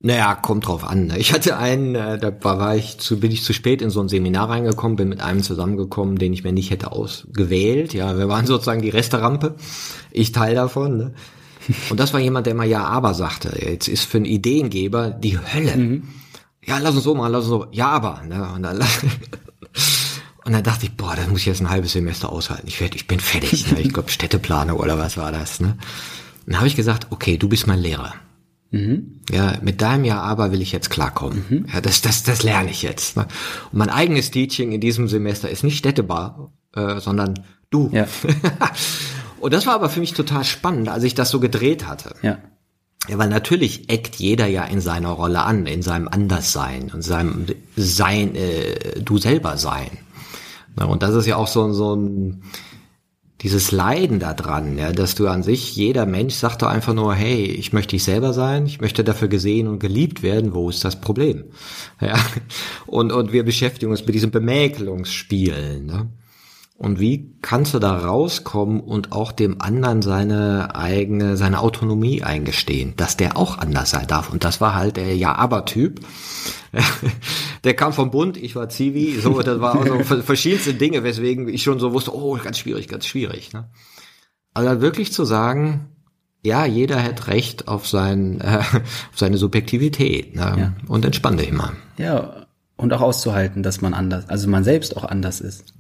Naja, 0.04 0.34
kommt 0.34 0.66
drauf 0.66 0.82
an. 0.82 1.06
Ne? 1.06 1.18
Ich 1.18 1.32
hatte 1.32 1.56
einen, 1.56 1.94
äh, 1.94 2.18
da 2.18 2.32
war 2.42 2.74
ich 2.74 2.98
zu, 2.98 3.20
bin 3.20 3.30
ich 3.30 3.44
zu 3.44 3.52
spät 3.52 3.80
in 3.80 3.90
so 3.90 4.00
ein 4.00 4.08
Seminar 4.08 4.50
reingekommen, 4.50 4.96
bin 4.96 5.08
mit 5.08 5.20
einem 5.20 5.44
zusammengekommen, 5.44 6.18
den 6.18 6.32
ich 6.32 6.42
mir 6.42 6.52
nicht 6.52 6.72
hätte 6.72 6.90
ausgewählt. 6.90 7.94
Ja, 7.94 8.18
wir 8.18 8.28
waren 8.28 8.46
sozusagen 8.46 8.82
die 8.82 8.90
Resterampe. 8.90 9.54
Ich 10.10 10.32
Teil 10.32 10.56
davon. 10.56 10.96
Ne? 10.96 11.14
Und 11.90 12.00
das 12.00 12.12
war 12.12 12.20
jemand, 12.20 12.46
der 12.46 12.52
immer 12.52 12.64
ja, 12.64 12.84
aber 12.84 13.14
sagte. 13.14 13.58
Jetzt 13.60 13.88
ist 13.88 14.04
für 14.04 14.18
einen 14.18 14.26
Ideengeber 14.26 15.10
die 15.10 15.38
Hölle. 15.38 15.76
Mhm. 15.76 16.08
Ja, 16.64 16.78
lass 16.78 16.94
uns 16.94 17.04
so 17.04 17.14
machen, 17.14 17.32
lass 17.32 17.44
uns 17.44 17.50
so. 17.50 17.66
Ja, 17.72 17.88
aber. 17.88 18.22
Ne? 18.26 18.48
Und 18.54 18.62
dann, 18.62 18.78
und 20.44 20.52
dann 20.52 20.62
dachte 20.62 20.86
ich, 20.86 20.96
boah, 20.96 21.16
das 21.16 21.28
muss 21.28 21.40
ich 21.40 21.46
jetzt 21.46 21.60
ein 21.60 21.70
halbes 21.70 21.92
Semester 21.92 22.30
aushalten. 22.30 22.66
Ich, 22.66 22.80
werd, 22.80 22.94
ich 22.94 23.06
bin 23.06 23.20
fertig. 23.20 23.70
Ne? 23.72 23.80
Ich 23.80 23.92
glaube, 23.92 24.10
Städteplanung 24.10 24.78
oder 24.78 24.98
was 24.98 25.16
war 25.16 25.32
das. 25.32 25.60
Ne? 25.60 25.76
Und 26.46 26.52
dann 26.52 26.56
habe 26.56 26.68
ich 26.68 26.76
gesagt, 26.76 27.08
okay, 27.10 27.36
du 27.36 27.48
bist 27.48 27.66
mein 27.66 27.80
Lehrer. 27.80 28.14
Mhm. 28.70 29.20
Ja, 29.30 29.58
mit 29.60 29.82
deinem 29.82 30.04
Ja 30.04 30.22
aber 30.22 30.50
will 30.50 30.62
ich 30.62 30.72
jetzt 30.72 30.90
klarkommen. 30.90 31.44
Mhm. 31.48 31.66
Ja, 31.72 31.80
das, 31.80 32.00
das, 32.00 32.22
das 32.22 32.42
lerne 32.42 32.70
ich 32.70 32.82
jetzt. 32.82 33.16
Ne? 33.16 33.26
Und 33.70 33.78
mein 33.78 33.90
eigenes 33.90 34.30
Teaching 34.30 34.72
in 34.72 34.80
diesem 34.80 35.08
Semester 35.08 35.50
ist 35.50 35.62
nicht 35.62 35.78
Städtebar, 35.78 36.52
äh, 36.74 36.98
sondern 36.98 37.34
du. 37.70 37.90
Ja. 37.92 38.06
Und 39.42 39.52
das 39.52 39.66
war 39.66 39.74
aber 39.74 39.90
für 39.90 39.98
mich 39.98 40.14
total 40.14 40.44
spannend, 40.44 40.88
als 40.88 41.02
ich 41.02 41.14
das 41.14 41.30
so 41.30 41.40
gedreht 41.40 41.88
hatte. 41.88 42.14
Ja. 42.22 42.38
Ja, 43.08 43.18
weil 43.18 43.28
natürlich 43.28 43.90
eckt 43.90 44.14
jeder 44.14 44.46
ja 44.46 44.62
in 44.62 44.80
seiner 44.80 45.08
Rolle 45.08 45.42
an, 45.42 45.66
in 45.66 45.82
seinem 45.82 46.06
Anderssein 46.06 46.92
und 46.94 47.02
seinem 47.02 47.46
Sein, 47.74 48.36
äh, 48.36 49.00
du 49.00 49.18
selber 49.18 49.56
sein. 49.56 49.90
Und 50.76 51.02
das 51.02 51.16
ist 51.16 51.26
ja 51.26 51.34
auch 51.34 51.48
so, 51.48 51.72
so 51.72 51.96
ein, 51.96 52.44
dieses 53.40 53.72
Leiden 53.72 54.20
da 54.20 54.32
dran, 54.32 54.78
ja, 54.78 54.92
dass 54.92 55.16
du 55.16 55.26
an 55.26 55.42
sich, 55.42 55.74
jeder 55.74 56.06
Mensch 56.06 56.34
sagt 56.34 56.62
doch 56.62 56.68
einfach 56.68 56.94
nur, 56.94 57.12
hey, 57.12 57.44
ich 57.44 57.72
möchte 57.72 57.96
ich 57.96 58.04
selber 58.04 58.32
sein, 58.32 58.66
ich 58.66 58.80
möchte 58.80 59.02
dafür 59.02 59.26
gesehen 59.26 59.66
und 59.66 59.80
geliebt 59.80 60.22
werden, 60.22 60.54
wo 60.54 60.70
ist 60.70 60.84
das 60.84 61.00
Problem? 61.00 61.46
Ja, 62.00 62.14
und, 62.86 63.10
und 63.10 63.32
wir 63.32 63.44
beschäftigen 63.44 63.90
uns 63.90 64.06
mit 64.06 64.14
diesem 64.14 64.30
Bemäkelungsspiel, 64.30 65.82
ne? 65.82 66.08
Und 66.82 66.98
wie 66.98 67.30
kannst 67.42 67.74
du 67.74 67.78
da 67.78 67.96
rauskommen 67.96 68.80
und 68.80 69.12
auch 69.12 69.30
dem 69.30 69.60
anderen 69.60 70.02
seine 70.02 70.74
eigene, 70.74 71.36
seine 71.36 71.60
Autonomie 71.60 72.24
eingestehen, 72.24 72.94
dass 72.96 73.16
der 73.16 73.36
auch 73.36 73.56
anders 73.56 73.90
sein 73.90 74.08
darf? 74.08 74.32
Und 74.32 74.42
das 74.42 74.60
war 74.60 74.74
halt 74.74 74.96
der 74.96 75.14
Ja-Aber-Typ. 75.16 76.00
der 77.64 77.74
kam 77.74 77.92
vom 77.92 78.10
Bund, 78.10 78.36
ich 78.36 78.56
war 78.56 78.68
Zivi, 78.68 79.20
so, 79.20 79.40
das 79.42 79.60
war 79.60 79.76
auch 79.76 80.02
so 80.02 80.22
verschiedenste 80.22 80.74
Dinge, 80.74 81.04
weswegen 81.04 81.48
ich 81.48 81.62
schon 81.62 81.78
so 81.78 81.92
wusste, 81.92 82.12
oh, 82.12 82.36
ganz 82.42 82.58
schwierig, 82.58 82.88
ganz 82.88 83.06
schwierig. 83.06 83.52
Ne? 83.52 83.70
Aber 84.52 84.80
wirklich 84.80 85.12
zu 85.12 85.24
sagen, 85.24 85.86
ja, 86.44 86.66
jeder 86.66 87.00
hat 87.00 87.28
Recht 87.28 87.68
auf, 87.68 87.86
sein, 87.86 88.40
äh, 88.40 88.56
auf 88.56 89.14
seine 89.14 89.36
Subjektivität 89.36 90.34
ne? 90.34 90.54
ja. 90.58 90.72
und 90.88 91.04
entspann 91.04 91.36
dich 91.36 91.52
mal. 91.52 91.74
Ja, 91.96 92.44
und 92.76 92.92
auch 92.92 93.02
auszuhalten, 93.02 93.62
dass 93.62 93.80
man 93.80 93.94
anders, 93.94 94.28
also 94.28 94.50
man 94.50 94.64
selbst 94.64 94.96
auch 94.96 95.04
anders 95.04 95.40
ist. 95.40 95.74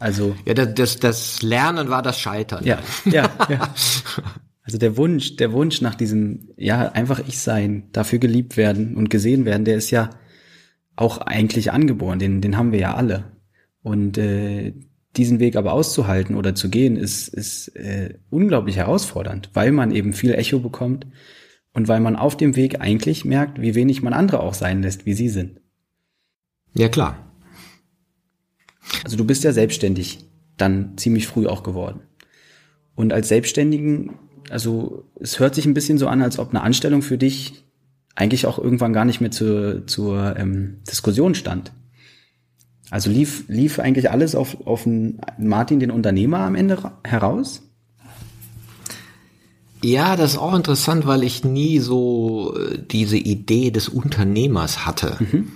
Also 0.00 0.34
ja, 0.46 0.54
das, 0.54 0.98
das, 0.98 1.42
Lernen 1.42 1.90
war 1.90 2.02
das 2.02 2.18
Scheitern. 2.18 2.64
Ja, 2.64 2.80
ja, 3.04 3.30
ja. 3.48 3.74
Also 4.62 4.78
der 4.78 4.96
Wunsch, 4.96 5.34
der 5.34 5.52
Wunsch 5.52 5.80
nach 5.80 5.96
diesem, 5.96 6.50
ja, 6.56 6.92
einfach 6.92 7.18
ich 7.26 7.40
sein, 7.40 7.88
dafür 7.90 8.20
geliebt 8.20 8.56
werden 8.56 8.94
und 8.94 9.10
gesehen 9.10 9.44
werden, 9.44 9.64
der 9.64 9.74
ist 9.76 9.90
ja 9.90 10.10
auch 10.94 11.18
eigentlich 11.18 11.72
angeboren, 11.72 12.20
den, 12.20 12.40
den 12.40 12.56
haben 12.56 12.70
wir 12.70 12.78
ja 12.78 12.94
alle. 12.94 13.24
Und 13.82 14.16
äh, 14.16 14.74
diesen 15.16 15.40
Weg 15.40 15.56
aber 15.56 15.72
auszuhalten 15.72 16.36
oder 16.36 16.54
zu 16.54 16.68
gehen, 16.68 16.96
ist, 16.96 17.26
ist 17.28 17.74
äh, 17.74 18.18
unglaublich 18.28 18.76
herausfordernd, 18.76 19.50
weil 19.54 19.72
man 19.72 19.90
eben 19.90 20.12
viel 20.12 20.34
Echo 20.34 20.60
bekommt 20.60 21.06
und 21.72 21.88
weil 21.88 22.00
man 22.00 22.14
auf 22.14 22.36
dem 22.36 22.54
Weg 22.54 22.80
eigentlich 22.80 23.24
merkt, 23.24 23.60
wie 23.60 23.74
wenig 23.74 24.02
man 24.02 24.12
andere 24.12 24.40
auch 24.40 24.54
sein 24.54 24.82
lässt, 24.82 25.04
wie 25.04 25.14
sie 25.14 25.30
sind. 25.30 25.60
Ja, 26.74 26.88
klar. 26.88 27.29
Also 29.04 29.16
du 29.16 29.24
bist 29.24 29.44
ja 29.44 29.52
selbstständig 29.52 30.26
dann 30.56 30.96
ziemlich 30.96 31.26
früh 31.26 31.46
auch 31.46 31.62
geworden. 31.62 32.00
Und 32.94 33.12
als 33.12 33.28
Selbstständigen, 33.28 34.14
also 34.50 35.04
es 35.18 35.38
hört 35.38 35.54
sich 35.54 35.66
ein 35.66 35.74
bisschen 35.74 35.98
so 35.98 36.06
an, 36.06 36.22
als 36.22 36.38
ob 36.38 36.50
eine 36.50 36.62
Anstellung 36.62 37.02
für 37.02 37.18
dich 37.18 37.64
eigentlich 38.14 38.46
auch 38.46 38.58
irgendwann 38.58 38.92
gar 38.92 39.04
nicht 39.04 39.20
mehr 39.20 39.30
zur, 39.30 39.86
zur 39.86 40.36
ähm, 40.36 40.78
Diskussion 40.88 41.34
stand. 41.34 41.72
Also 42.90 43.08
lief, 43.08 43.44
lief 43.48 43.78
eigentlich 43.78 44.10
alles 44.10 44.34
auf, 44.34 44.66
auf 44.66 44.86
Martin, 45.38 45.78
den 45.80 45.90
Unternehmer, 45.92 46.40
am 46.40 46.56
Ende 46.56 46.92
heraus? 47.04 47.62
Ja, 49.82 50.16
das 50.16 50.32
ist 50.32 50.38
auch 50.38 50.54
interessant, 50.54 51.06
weil 51.06 51.22
ich 51.22 51.44
nie 51.44 51.78
so 51.78 52.54
äh, 52.58 52.78
diese 52.78 53.16
Idee 53.16 53.70
des 53.70 53.88
Unternehmers 53.88 54.84
hatte. 54.84 55.16
Mhm. 55.20 55.52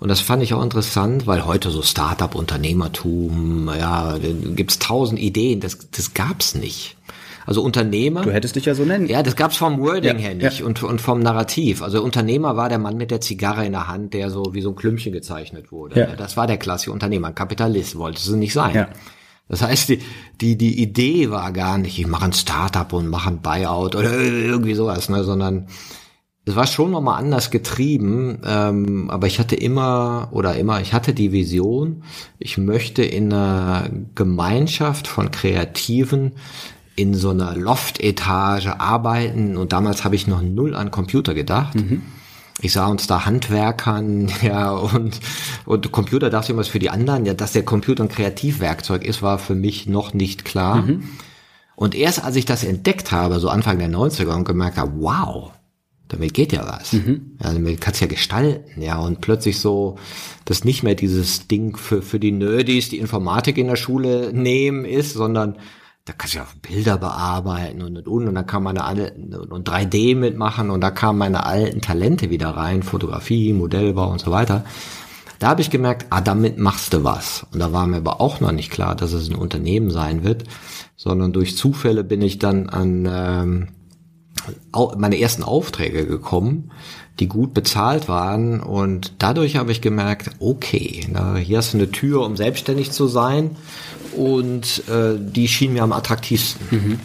Und 0.00 0.08
das 0.08 0.20
fand 0.20 0.42
ich 0.42 0.54
auch 0.54 0.62
interessant, 0.62 1.26
weil 1.26 1.44
heute 1.44 1.70
so 1.70 1.82
Startup-Unternehmertum, 1.82 3.70
ja, 3.78 4.16
gibt's 4.18 4.78
tausend 4.78 5.20
Ideen, 5.20 5.60
das, 5.60 5.90
das 5.90 6.14
gab's 6.14 6.54
nicht. 6.54 6.96
Also 7.46 7.62
Unternehmer. 7.62 8.22
Du 8.22 8.32
hättest 8.32 8.56
dich 8.56 8.64
ja 8.64 8.74
so 8.74 8.84
nennen. 8.84 9.06
Ja, 9.08 9.22
das 9.22 9.36
gab's 9.36 9.56
vom 9.56 9.78
Wording 9.80 10.16
Ja, 10.16 10.22
her 10.22 10.34
nicht 10.34 10.60
ja. 10.60 10.66
und, 10.66 10.82
und 10.82 11.00
vom 11.00 11.20
Narrativ. 11.20 11.82
Also 11.82 12.02
Unternehmer 12.02 12.56
war 12.56 12.68
der 12.68 12.78
Mann 12.78 12.96
mit 12.96 13.10
der 13.10 13.20
Zigarre 13.20 13.66
in 13.66 13.72
der 13.72 13.88
Hand, 13.88 14.14
der 14.14 14.30
so 14.30 14.50
wie 14.52 14.62
so 14.62 14.70
ein 14.70 14.76
Klümpchen 14.76 15.12
gezeichnet 15.12 15.72
wurde. 15.72 16.00
Ja. 16.00 16.16
Das 16.16 16.36
war 16.36 16.46
der 16.46 16.58
klassische 16.58 16.92
Unternehmer. 16.92 17.28
Ein 17.28 17.34
Kapitalist 17.34 17.96
wollte 17.96 18.18
es 18.18 18.28
nicht 18.30 18.52
sein. 18.52 18.74
Ja. 18.74 18.88
Das 19.48 19.62
heißt, 19.62 19.88
die, 19.88 20.00
die, 20.40 20.56
die 20.56 20.80
Idee 20.80 21.30
war 21.30 21.50
gar 21.52 21.76
nicht, 21.76 21.98
ich 21.98 22.06
mache 22.06 22.26
ein 22.26 22.32
Startup 22.32 22.90
und 22.92 23.08
mache 23.08 23.30
ein 23.30 23.42
Buyout 23.42 23.96
oder 23.96 24.12
irgendwie 24.12 24.74
sowas, 24.74 25.08
ne, 25.08 25.24
sondern 25.24 25.66
es 26.46 26.56
war 26.56 26.66
schon 26.66 26.90
nochmal 26.90 27.18
anders 27.18 27.50
getrieben, 27.50 28.40
ähm, 28.44 29.10
aber 29.10 29.26
ich 29.26 29.38
hatte 29.38 29.56
immer 29.56 30.28
oder 30.32 30.56
immer, 30.56 30.80
ich 30.80 30.92
hatte 30.92 31.12
die 31.12 31.32
Vision, 31.32 32.02
ich 32.38 32.56
möchte 32.58 33.02
in 33.02 33.32
einer 33.32 33.90
Gemeinschaft 34.14 35.06
von 35.06 35.30
Kreativen 35.30 36.32
in 36.96 37.14
so 37.14 37.30
einer 37.30 37.54
Loftetage 37.56 38.80
arbeiten 38.80 39.56
und 39.56 39.72
damals 39.72 40.04
habe 40.04 40.16
ich 40.16 40.26
noch 40.26 40.42
null 40.42 40.74
an 40.74 40.90
Computer 40.90 41.34
gedacht. 41.34 41.76
Ich 42.62 42.72
sah 42.72 42.86
uns 42.88 43.06
da 43.06 43.24
Handwerkern, 43.24 44.30
ja, 44.42 44.72
und, 44.72 45.20
und 45.66 45.92
Computer 45.92 46.30
dachte 46.30 46.46
ich 46.46 46.50
immer 46.50 46.64
für 46.64 46.78
die 46.78 46.90
anderen, 46.90 47.26
ja, 47.26 47.34
dass 47.34 47.52
der 47.52 47.64
Computer 47.64 48.02
ein 48.02 48.08
Kreativwerkzeug 48.08 49.04
ist, 49.04 49.22
war 49.22 49.38
für 49.38 49.54
mich 49.54 49.86
noch 49.86 50.14
nicht 50.14 50.44
klar. 50.44 50.84
Und 51.76 51.94
erst 51.94 52.22
als 52.22 52.36
ich 52.36 52.44
das 52.44 52.64
entdeckt 52.64 53.12
habe, 53.12 53.40
so 53.40 53.48
Anfang 53.48 53.78
der 53.78 53.88
90er 53.88 54.34
und 54.34 54.44
gemerkt 54.44 54.76
habe, 54.76 54.92
wow, 54.96 55.52
damit 56.10 56.34
geht 56.34 56.52
ja 56.52 56.66
was. 56.66 56.92
Ja, 57.42 57.52
damit 57.52 57.80
kannst 57.80 58.00
ja 58.00 58.06
gestalten, 58.06 58.82
ja, 58.82 58.98
und 58.98 59.20
plötzlich 59.20 59.58
so, 59.60 59.96
dass 60.44 60.64
nicht 60.64 60.82
mehr 60.82 60.96
dieses 60.96 61.46
Ding 61.46 61.76
für, 61.76 62.02
für 62.02 62.20
die 62.20 62.32
Nerdys, 62.32 62.88
die 62.88 62.98
Informatik 62.98 63.56
in 63.56 63.68
der 63.68 63.76
Schule 63.76 64.32
nehmen 64.34 64.84
ist, 64.84 65.14
sondern 65.14 65.56
da 66.04 66.12
kannst 66.12 66.34
du 66.34 66.38
ja 66.38 66.44
auch 66.44 66.54
Bilder 66.54 66.98
bearbeiten 66.98 67.82
und 67.82 67.96
und 67.96 68.08
und 68.08 68.28
und 68.28 68.34
dann 68.34 68.46
kann 68.46 68.64
man 68.64 68.76
eine 68.76 69.12
und 69.50 69.68
3D 69.68 70.16
mitmachen 70.16 70.70
und 70.70 70.80
da 70.80 70.90
kamen 70.90 71.18
meine 71.18 71.46
alten 71.46 71.80
Talente 71.80 72.30
wieder 72.30 72.48
rein, 72.48 72.82
Fotografie, 72.82 73.52
Modellbau 73.52 74.10
und 74.10 74.20
so 74.20 74.32
weiter. 74.32 74.64
Da 75.38 75.48
habe 75.48 75.60
ich 75.60 75.70
gemerkt, 75.70 76.06
ah, 76.10 76.20
damit 76.20 76.58
machst 76.58 76.92
du 76.92 77.04
was. 77.04 77.46
Und 77.52 77.60
da 77.60 77.72
war 77.72 77.86
mir 77.86 77.98
aber 77.98 78.20
auch 78.20 78.40
noch 78.40 78.52
nicht 78.52 78.70
klar, 78.70 78.94
dass 78.94 79.12
es 79.12 79.30
ein 79.30 79.36
Unternehmen 79.36 79.90
sein 79.90 80.22
wird, 80.22 80.44
sondern 80.96 81.32
durch 81.32 81.56
Zufälle 81.56 82.04
bin 82.04 82.20
ich 82.20 82.38
dann 82.38 82.68
an 82.68 83.08
ähm, 83.10 83.68
meine 84.96 85.20
ersten 85.20 85.42
Aufträge 85.42 86.06
gekommen, 86.06 86.70
die 87.18 87.28
gut 87.28 87.54
bezahlt 87.54 88.08
waren 88.08 88.60
und 88.60 89.14
dadurch 89.18 89.56
habe 89.56 89.72
ich 89.72 89.80
gemerkt, 89.80 90.30
okay, 90.40 91.06
na, 91.10 91.36
hier 91.36 91.58
hast 91.58 91.74
du 91.74 91.78
eine 91.78 91.90
Tür, 91.90 92.24
um 92.24 92.36
selbstständig 92.36 92.92
zu 92.92 93.08
sein 93.08 93.56
und 94.16 94.88
äh, 94.88 95.18
die 95.18 95.48
schien 95.48 95.72
mir 95.72 95.82
am 95.82 95.92
attraktivsten. 95.92 96.98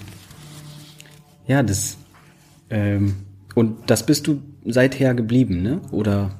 Ja, 1.48 1.62
das 1.63 1.98
ähm, 2.69 3.15
und 3.56 3.89
das 3.89 4.06
bist 4.06 4.28
du 4.28 4.41
seither 4.65 5.13
geblieben, 5.13 5.62
ne? 5.62 5.82
Oder 5.91 6.32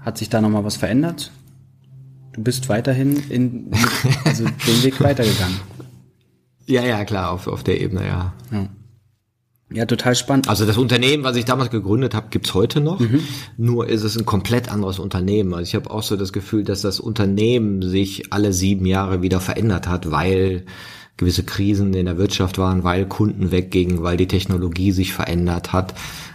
hat 0.00 0.18
sich 0.18 0.28
da 0.28 0.40
noch 0.40 0.50
mal 0.50 0.64
was 0.64 0.76
verändert? 0.76 1.30
Du 2.32 2.42
bist 2.42 2.68
weiterhin 2.68 3.22
in 3.30 3.70
also 4.24 4.44
den 4.44 4.82
Weg 4.82 5.00
weitergegangen. 5.00 5.58
Ja, 6.66 6.82
ja, 6.82 7.04
klar, 7.04 7.30
auf, 7.30 7.46
auf 7.46 7.62
der 7.62 7.80
Ebene, 7.80 8.06
ja. 8.06 8.32
Ja. 8.50 8.68
Ja, 9.68 9.84
total 9.84 10.14
spannend. 10.14 10.48
Also 10.48 10.64
das 10.64 10.78
Unternehmen, 10.78 11.24
was 11.24 11.36
ich 11.36 11.44
damals 11.44 11.70
gegründet 11.70 12.14
habe, 12.14 12.28
gibt's 12.30 12.54
heute 12.54 12.80
noch. 12.80 13.00
Nur 13.56 13.88
ist 13.88 14.04
es 14.04 14.16
ein 14.16 14.24
komplett 14.24 14.70
anderes 14.70 15.00
Unternehmen. 15.00 15.54
Also 15.54 15.64
ich 15.64 15.74
habe 15.74 15.90
auch 15.90 16.04
so 16.04 16.16
das 16.16 16.32
Gefühl, 16.32 16.62
dass 16.62 16.82
das 16.82 17.00
Unternehmen 17.00 17.82
sich 17.82 18.32
alle 18.32 18.52
sieben 18.52 18.86
Jahre 18.86 19.22
wieder 19.22 19.40
verändert 19.40 19.88
hat, 19.88 20.10
weil 20.12 20.64
gewisse 21.16 21.42
Krisen 21.42 21.94
in 21.94 22.06
der 22.06 22.18
Wirtschaft 22.18 22.58
waren, 22.58 22.84
weil 22.84 23.06
Kunden 23.06 23.50
weggingen, 23.50 24.02
weil 24.02 24.16
die 24.16 24.28
Technologie 24.28 24.92
sich 24.92 25.12
verändert 25.12 25.72
hat. 25.72 25.94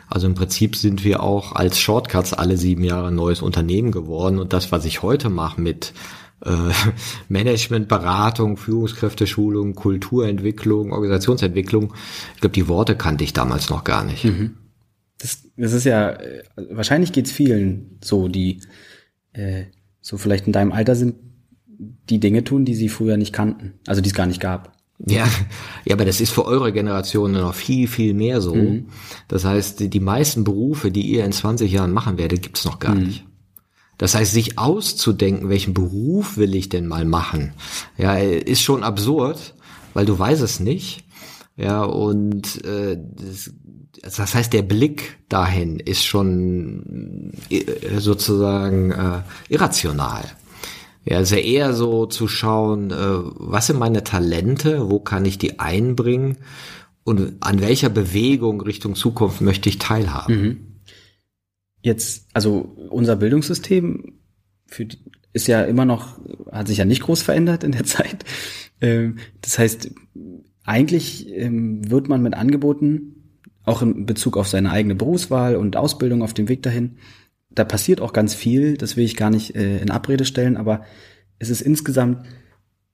Also 0.09 0.27
im 0.27 0.35
Prinzip 0.35 0.75
sind 0.75 1.05
wir 1.05 1.23
auch 1.23 1.53
als 1.53 1.79
Shortcuts 1.79 2.33
alle 2.33 2.57
sieben 2.57 2.83
Jahre 2.83 3.07
ein 3.07 3.15
neues 3.15 3.41
Unternehmen 3.41 3.93
geworden. 3.93 4.39
Und 4.39 4.51
das, 4.51 4.73
was 4.73 4.83
ich 4.83 5.03
heute 5.03 5.29
mache 5.29 5.61
mit 5.61 5.93
äh, 6.45 6.71
Management, 7.29 7.87
Beratung, 7.87 8.57
Führungskräfteschulung, 8.57 9.75
Kulturentwicklung, 9.75 10.91
Organisationsentwicklung. 10.91 11.93
Ich 12.35 12.41
glaube, 12.41 12.53
die 12.53 12.67
Worte 12.67 12.95
kannte 12.95 13.23
ich 13.23 13.33
damals 13.33 13.69
noch 13.69 13.83
gar 13.83 14.03
nicht. 14.03 14.25
Das, 15.17 15.43
das 15.55 15.73
ist 15.73 15.85
ja, 15.85 16.11
äh, 16.11 16.43
wahrscheinlich 16.71 17.11
geht's 17.11 17.31
vielen 17.31 17.97
so, 18.03 18.27
die 18.27 18.61
äh, 19.33 19.65
so 20.01 20.17
vielleicht 20.17 20.47
in 20.47 20.53
deinem 20.53 20.71
Alter 20.71 20.95
sind, 20.95 21.15
die 22.09 22.19
Dinge 22.19 22.43
tun, 22.43 22.65
die 22.65 22.75
sie 22.75 22.89
früher 22.89 23.17
nicht 23.17 23.33
kannten, 23.33 23.73
also 23.87 24.01
die 24.01 24.09
es 24.09 24.15
gar 24.15 24.25
nicht 24.25 24.41
gab. 24.41 24.77
Ja, 25.07 25.27
ja, 25.85 25.95
aber 25.95 26.05
das 26.05 26.21
ist 26.21 26.31
für 26.31 26.45
eure 26.45 26.73
Generation 26.73 27.31
noch 27.31 27.55
viel, 27.55 27.87
viel 27.87 28.13
mehr 28.13 28.41
so. 28.41 28.55
Das 29.27 29.45
heißt, 29.45 29.79
die, 29.79 29.89
die 29.89 29.99
meisten 29.99 30.43
Berufe, 30.43 30.91
die 30.91 31.07
ihr 31.07 31.25
in 31.25 31.31
20 31.31 31.71
Jahren 31.71 31.91
machen 31.91 32.17
werdet, 32.17 32.41
gibt's 32.41 32.65
noch 32.65 32.79
gar 32.79 32.95
nicht. 32.95 33.25
Das 34.01 34.15
heißt, 34.15 34.33
sich 34.33 34.57
auszudenken, 34.57 35.49
welchen 35.49 35.75
Beruf 35.75 36.35
will 36.35 36.55
ich 36.55 36.69
denn 36.69 36.87
mal 36.87 37.05
machen, 37.05 37.53
ja, 37.99 38.15
ist 38.15 38.63
schon 38.63 38.83
absurd, 38.83 39.53
weil 39.93 40.07
du 40.07 40.17
weißt 40.17 40.41
es 40.41 40.59
nicht. 40.59 41.03
Ja, 41.55 41.83
und 41.83 42.65
äh, 42.65 42.97
das, 42.97 44.17
das 44.17 44.33
heißt, 44.33 44.53
der 44.53 44.63
Blick 44.63 45.19
dahin 45.29 45.79
ist 45.79 46.03
schon 46.03 47.31
äh, 47.51 47.99
sozusagen 47.99 48.89
äh, 48.89 49.21
irrational. 49.49 50.23
Ja, 51.05 51.17
also 51.17 51.35
eher 51.35 51.75
so 51.75 52.07
zu 52.07 52.27
schauen, 52.27 52.89
äh, 52.89 52.95
was 52.95 53.67
sind 53.67 53.77
meine 53.77 54.03
Talente, 54.03 54.89
wo 54.89 54.99
kann 54.99 55.25
ich 55.25 55.37
die 55.37 55.59
einbringen 55.59 56.37
und 57.03 57.33
an 57.41 57.61
welcher 57.61 57.89
Bewegung 57.89 58.61
Richtung 58.61 58.95
Zukunft 58.95 59.41
möchte 59.41 59.69
ich 59.69 59.77
teilhaben. 59.77 60.33
Jetzt, 61.81 62.27
also 62.33 62.75
unser 62.89 63.15
Bildungssystem 63.15 64.19
für 64.67 64.85
die, 64.85 64.99
ist 65.33 65.47
ja 65.47 65.61
immer 65.63 65.85
noch, 65.85 66.19
hat 66.51 66.67
sich 66.67 66.77
ja 66.77 66.85
nicht 66.85 67.03
groß 67.03 67.21
verändert 67.21 67.63
in 67.63 67.71
der 67.71 67.83
Zeit. 67.85 68.23
Ähm, 68.81 69.17
das 69.41 69.57
heißt, 69.59 69.91
eigentlich 70.63 71.29
ähm, 71.29 71.89
wird 71.89 72.07
man 72.09 72.21
mit 72.21 72.33
Angeboten, 72.33 73.15
auch 73.63 73.81
in 73.81 74.05
Bezug 74.05 74.37
auf 74.37 74.47
seine 74.47 74.71
eigene 74.71 74.95
Berufswahl 74.95 75.55
und 75.55 75.75
Ausbildung 75.75 76.23
auf 76.23 76.33
dem 76.33 76.49
Weg 76.49 76.63
dahin, 76.63 76.97
da 77.49 77.63
passiert 77.63 78.01
auch 78.01 78.13
ganz 78.13 78.33
viel, 78.33 78.77
das 78.77 78.95
will 78.95 79.03
ich 79.03 79.15
gar 79.15 79.29
nicht 79.29 79.55
äh, 79.55 79.79
in 79.79 79.91
Abrede 79.91 80.25
stellen, 80.25 80.57
aber 80.57 80.83
es 81.37 81.49
ist 81.49 81.61
insgesamt 81.61 82.25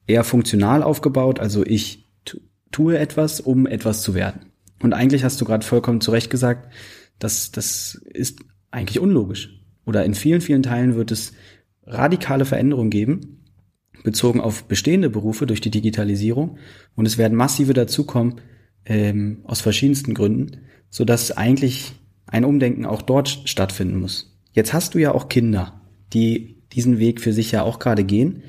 eher 0.08 0.23
funktional 0.23 0.84
aufgebaut, 0.84 1.39
also 1.39 1.65
ich 1.65 2.10
tu- 2.26 2.39
tue 2.71 2.97
etwas, 2.97 3.39
um 3.39 3.67
etwas 3.67 4.02
zu 4.02 4.13
werden. 4.13 4.52
Und 4.82 4.93
eigentlich 4.93 5.23
hast 5.23 5.39
du 5.41 5.45
gerade 5.45 5.65
vollkommen 5.65 6.02
zu 6.02 6.12
Recht 6.12 6.30
gesagt, 6.30 6.71
dass 7.19 7.52
das 7.52 7.95
ist 8.13 8.39
eigentlich 8.71 8.99
unlogisch. 8.99 9.62
Oder 9.86 10.06
in 10.06 10.13
vielen, 10.13 10.41
vielen 10.41 10.63
Teilen 10.63 10.95
wird 10.95 11.12
es 11.12 11.34
radikale 11.86 12.45
Veränderungen 12.45 12.89
geben, 12.89 13.43
bezogen 14.03 14.41
auf 14.41 14.65
bestehende 14.65 15.10
Berufe 15.10 15.45
durch 15.45 15.62
die 15.62 15.71
Digitalisierung. 15.71 16.58
Und 16.95 17.06
es 17.06 17.17
werden 17.17 17.38
massive 17.38 17.73
dazukommen, 17.73 18.41
ähm, 18.86 19.39
aus 19.43 19.62
verschiedensten 19.62 20.13
Gründen, 20.13 20.62
sodass 20.89 21.32
eigentlich 21.32 21.93
ein 22.25 22.45
Umdenken 22.45 22.86
auch 22.86 23.01
dort 23.01 23.41
stattfinden 23.45 23.99
muss. 23.99 24.38
Jetzt 24.51 24.73
hast 24.73 24.95
du 24.95 24.99
ja 24.99 25.13
auch 25.13 25.30
Kinder, 25.30 25.82
die 26.13 26.63
diesen 26.73 26.99
Weg 26.99 27.21
für 27.21 27.34
sich 27.34 27.51
ja 27.51 27.63
auch 27.63 27.80
gerade 27.80 28.03
gehen. 28.03 28.43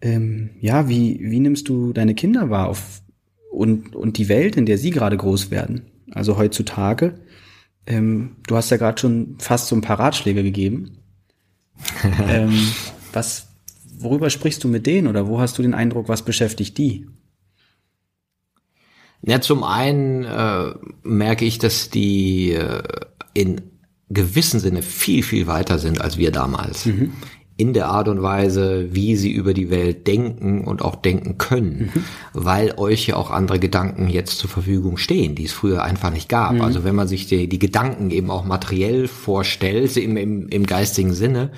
Ähm, 0.00 0.50
ja, 0.60 0.88
wie, 0.88 1.20
wie 1.20 1.40
nimmst 1.40 1.68
du 1.68 1.92
deine 1.92 2.14
Kinder 2.14 2.50
wahr 2.50 2.68
auf, 2.68 3.02
und, 3.50 3.94
und 3.94 4.18
die 4.18 4.28
Welt, 4.28 4.56
in 4.56 4.66
der 4.66 4.78
sie 4.78 4.90
gerade 4.90 5.16
groß 5.16 5.50
werden? 5.50 5.82
Also 6.10 6.36
heutzutage, 6.36 7.20
ähm, 7.86 8.36
du 8.46 8.56
hast 8.56 8.70
ja 8.70 8.76
gerade 8.76 9.00
schon 9.00 9.36
fast 9.38 9.68
so 9.68 9.76
ein 9.76 9.82
paar 9.82 9.98
Ratschläge 9.98 10.42
gegeben. 10.42 10.98
ähm, 12.28 12.72
was, 13.12 13.48
worüber 13.98 14.30
sprichst 14.30 14.62
du 14.64 14.68
mit 14.68 14.86
denen 14.86 15.08
oder 15.08 15.26
wo 15.26 15.40
hast 15.40 15.58
du 15.58 15.62
den 15.62 15.74
Eindruck, 15.74 16.08
was 16.08 16.22
beschäftigt 16.22 16.78
die? 16.78 17.06
Ja, 19.22 19.40
zum 19.40 19.64
einen 19.64 20.24
äh, 20.24 20.74
merke 21.02 21.44
ich, 21.44 21.58
dass 21.58 21.88
die 21.88 22.52
äh, 22.52 22.82
in 23.32 23.62
gewissem 24.10 24.60
Sinne 24.60 24.82
viel, 24.82 25.22
viel 25.22 25.46
weiter 25.46 25.78
sind 25.78 26.00
als 26.00 26.18
wir 26.18 26.30
damals. 26.30 26.86
In 27.56 27.72
der 27.72 27.86
Art 27.86 28.08
und 28.08 28.20
Weise, 28.20 28.88
wie 28.90 29.14
sie 29.14 29.30
über 29.30 29.54
die 29.54 29.70
Welt 29.70 30.06
denken 30.08 30.64
und 30.64 30.82
auch 30.82 30.96
denken 30.96 31.38
können, 31.38 31.92
weil 32.32 32.74
euch 32.76 33.06
ja 33.06 33.16
auch 33.16 33.30
andere 33.30 33.60
Gedanken 33.60 34.08
jetzt 34.08 34.38
zur 34.38 34.50
Verfügung 34.50 34.96
stehen, 34.96 35.36
die 35.36 35.44
es 35.44 35.52
früher 35.52 35.84
einfach 35.84 36.10
nicht 36.10 36.28
gab. 36.28 36.54
Also 36.60 36.82
wenn 36.82 36.96
man 36.96 37.06
sich 37.06 37.26
die, 37.26 37.48
die 37.48 37.60
Gedanken 37.60 38.10
eben 38.10 38.30
auch 38.30 38.44
materiell 38.44 39.06
vorstellt, 39.06 39.96
im, 39.96 40.16
im, 40.16 40.48
im 40.48 40.66
geistigen 40.66 41.12
Sinne, 41.12 41.50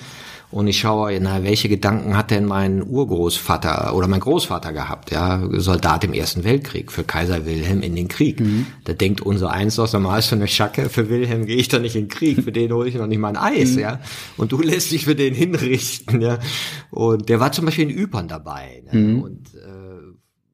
und 0.49 0.67
ich 0.67 0.79
schaue, 0.79 1.19
na, 1.19 1.43
welche 1.43 1.67
Gedanken 1.67 2.15
hat 2.15 2.31
denn 2.31 2.45
mein 2.45 2.81
Urgroßvater 2.81 3.93
oder 3.93 4.07
mein 4.07 4.21
Großvater 4.21 4.71
gehabt, 4.71 5.11
ja, 5.11 5.45
Soldat 5.51 6.05
im 6.05 6.13
Ersten 6.13 6.45
Weltkrieg, 6.45 6.89
für 6.89 7.03
Kaiser 7.03 7.45
Wilhelm 7.45 7.81
in 7.81 7.95
den 7.95 8.07
Krieg. 8.07 8.39
Mhm. 8.39 8.67
Da 8.85 8.93
denkt 8.93 9.19
unser 9.19 9.51
Eins 9.51 9.77
aus, 9.77 9.91
normal 9.91 10.19
ist 10.19 10.31
eine 10.31 10.47
Schacke, 10.47 10.87
für 10.89 11.09
Wilhelm 11.09 11.45
gehe 11.47 11.57
ich 11.57 11.67
doch 11.67 11.81
nicht 11.81 11.97
in 11.97 12.03
den 12.03 12.09
Krieg, 12.09 12.43
für 12.43 12.53
den 12.53 12.71
hole 12.71 12.87
ich 12.87 12.95
noch 12.95 13.07
nicht 13.07 13.19
mal 13.19 13.35
ein 13.35 13.37
Eis, 13.37 13.71
mhm. 13.71 13.79
ja. 13.79 13.99
Und 14.37 14.53
du 14.53 14.61
lässt 14.61 14.91
dich 14.91 15.03
für 15.03 15.15
den 15.15 15.33
hinrichten, 15.33 16.21
ja. 16.21 16.39
Und 16.91 17.27
der 17.27 17.41
war 17.41 17.51
zum 17.51 17.65
Beispiel 17.65 17.89
in 17.89 17.97
Ypern 17.97 18.29
dabei, 18.29 18.83
ne? 18.89 18.99
mhm. 18.99 19.21
und 19.21 19.53
äh, 19.55 19.97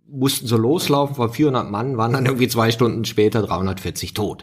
mussten 0.08 0.48
so 0.48 0.58
loslaufen 0.58 1.16
von 1.16 1.32
400 1.32 1.70
Mann, 1.70 1.98
waren 1.98 2.14
dann 2.14 2.26
irgendwie 2.26 2.48
zwei 2.48 2.72
Stunden 2.72 3.06
später 3.06 3.44
340 3.44 4.16
tot. 4.16 4.41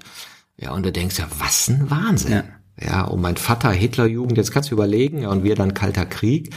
Ja, 0.57 0.73
und 0.73 0.85
du 0.85 0.93
denkst 0.93 1.19
ja, 1.19 1.27
was 1.39 1.69
ein 1.69 1.91
Wahnsinn. 1.91 2.33
Ja. 2.33 2.45
Ja, 2.85 3.05
und 3.05 3.21
mein 3.21 3.37
Vater 3.37 3.71
Hitlerjugend, 3.71 4.39
jetzt 4.39 4.53
kannst 4.53 4.71
du 4.71 4.75
überlegen, 4.75 5.23
ja, 5.23 5.29
und 5.31 5.45
wir 5.45 5.55
dann 5.55 5.75
Kalter 5.75 6.07
Krieg, 6.07 6.55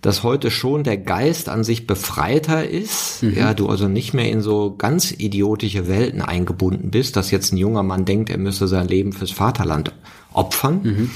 dass 0.00 0.22
heute 0.22 0.50
schon 0.50 0.84
der 0.84 0.96
Geist 0.96 1.48
an 1.48 1.64
sich 1.64 1.86
befreiter 1.86 2.66
ist, 2.66 3.22
mhm. 3.22 3.36
ja, 3.36 3.52
du 3.52 3.68
also 3.68 3.86
nicht 3.86 4.14
mehr 4.14 4.30
in 4.30 4.40
so 4.40 4.74
ganz 4.76 5.12
idiotische 5.12 5.88
Welten 5.88 6.22
eingebunden 6.22 6.90
bist, 6.90 7.16
dass 7.16 7.30
jetzt 7.30 7.52
ein 7.52 7.58
junger 7.58 7.82
Mann 7.82 8.06
denkt, 8.06 8.30
er 8.30 8.38
müsse 8.38 8.68
sein 8.68 8.88
Leben 8.88 9.12
fürs 9.12 9.32
Vaterland 9.32 9.92
opfern, 10.32 10.80
mhm. 10.82 11.10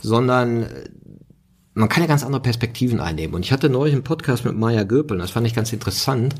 sondern 0.00 0.66
man 1.74 1.88
kann 1.88 2.02
ja 2.02 2.08
ganz 2.08 2.24
andere 2.24 2.42
Perspektiven 2.42 3.00
einnehmen. 3.00 3.34
Und 3.34 3.44
ich 3.44 3.52
hatte 3.52 3.68
neulich 3.68 3.94
einen 3.94 4.04
Podcast 4.04 4.44
mit 4.44 4.56
Maya 4.56 4.82
Göpel, 4.82 5.18
das 5.18 5.30
fand 5.30 5.46
ich 5.46 5.54
ganz 5.54 5.72
interessant 5.72 6.34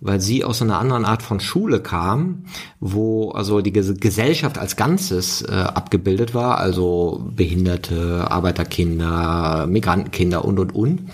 weil 0.00 0.20
sie 0.20 0.44
aus 0.44 0.62
einer 0.62 0.78
anderen 0.78 1.04
Art 1.04 1.22
von 1.22 1.40
Schule 1.40 1.80
kam, 1.80 2.44
wo 2.80 3.30
also 3.30 3.60
die 3.60 3.72
Gesellschaft 3.72 4.56
als 4.56 4.76
Ganzes 4.76 5.42
äh, 5.42 5.52
abgebildet 5.52 6.34
war, 6.34 6.58
also 6.58 7.30
Behinderte, 7.36 8.30
Arbeiterkinder, 8.30 9.66
Migrantenkinder 9.66 10.44
und 10.44 10.58
und 10.58 10.74
und, 10.74 11.10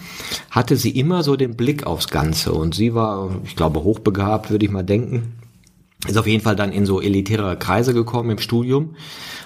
hatte 0.51 0.77
sie 0.77 0.91
immer 0.91 1.23
so 1.25 1.37
den 1.37 1.57
Blick 1.57 1.87
aufs 1.87 2.09
Ganze. 2.09 2.53
Und 2.53 2.75
sie 2.75 2.95
war, 2.95 3.31
ich 3.45 3.57
glaube, 3.57 3.83
hochbegabt, 3.83 4.51
würde 4.51 4.65
ich 4.65 4.71
mal 4.71 4.85
denken, 4.85 5.35
ist 6.07 6.19
auf 6.19 6.27
jeden 6.27 6.43
Fall 6.43 6.57
dann 6.57 6.73
in 6.73 6.87
so 6.87 7.01
elitäre 7.01 7.57
Kreise 7.57 7.93
gekommen 7.93 8.31
im 8.31 8.39
Studium 8.39 8.95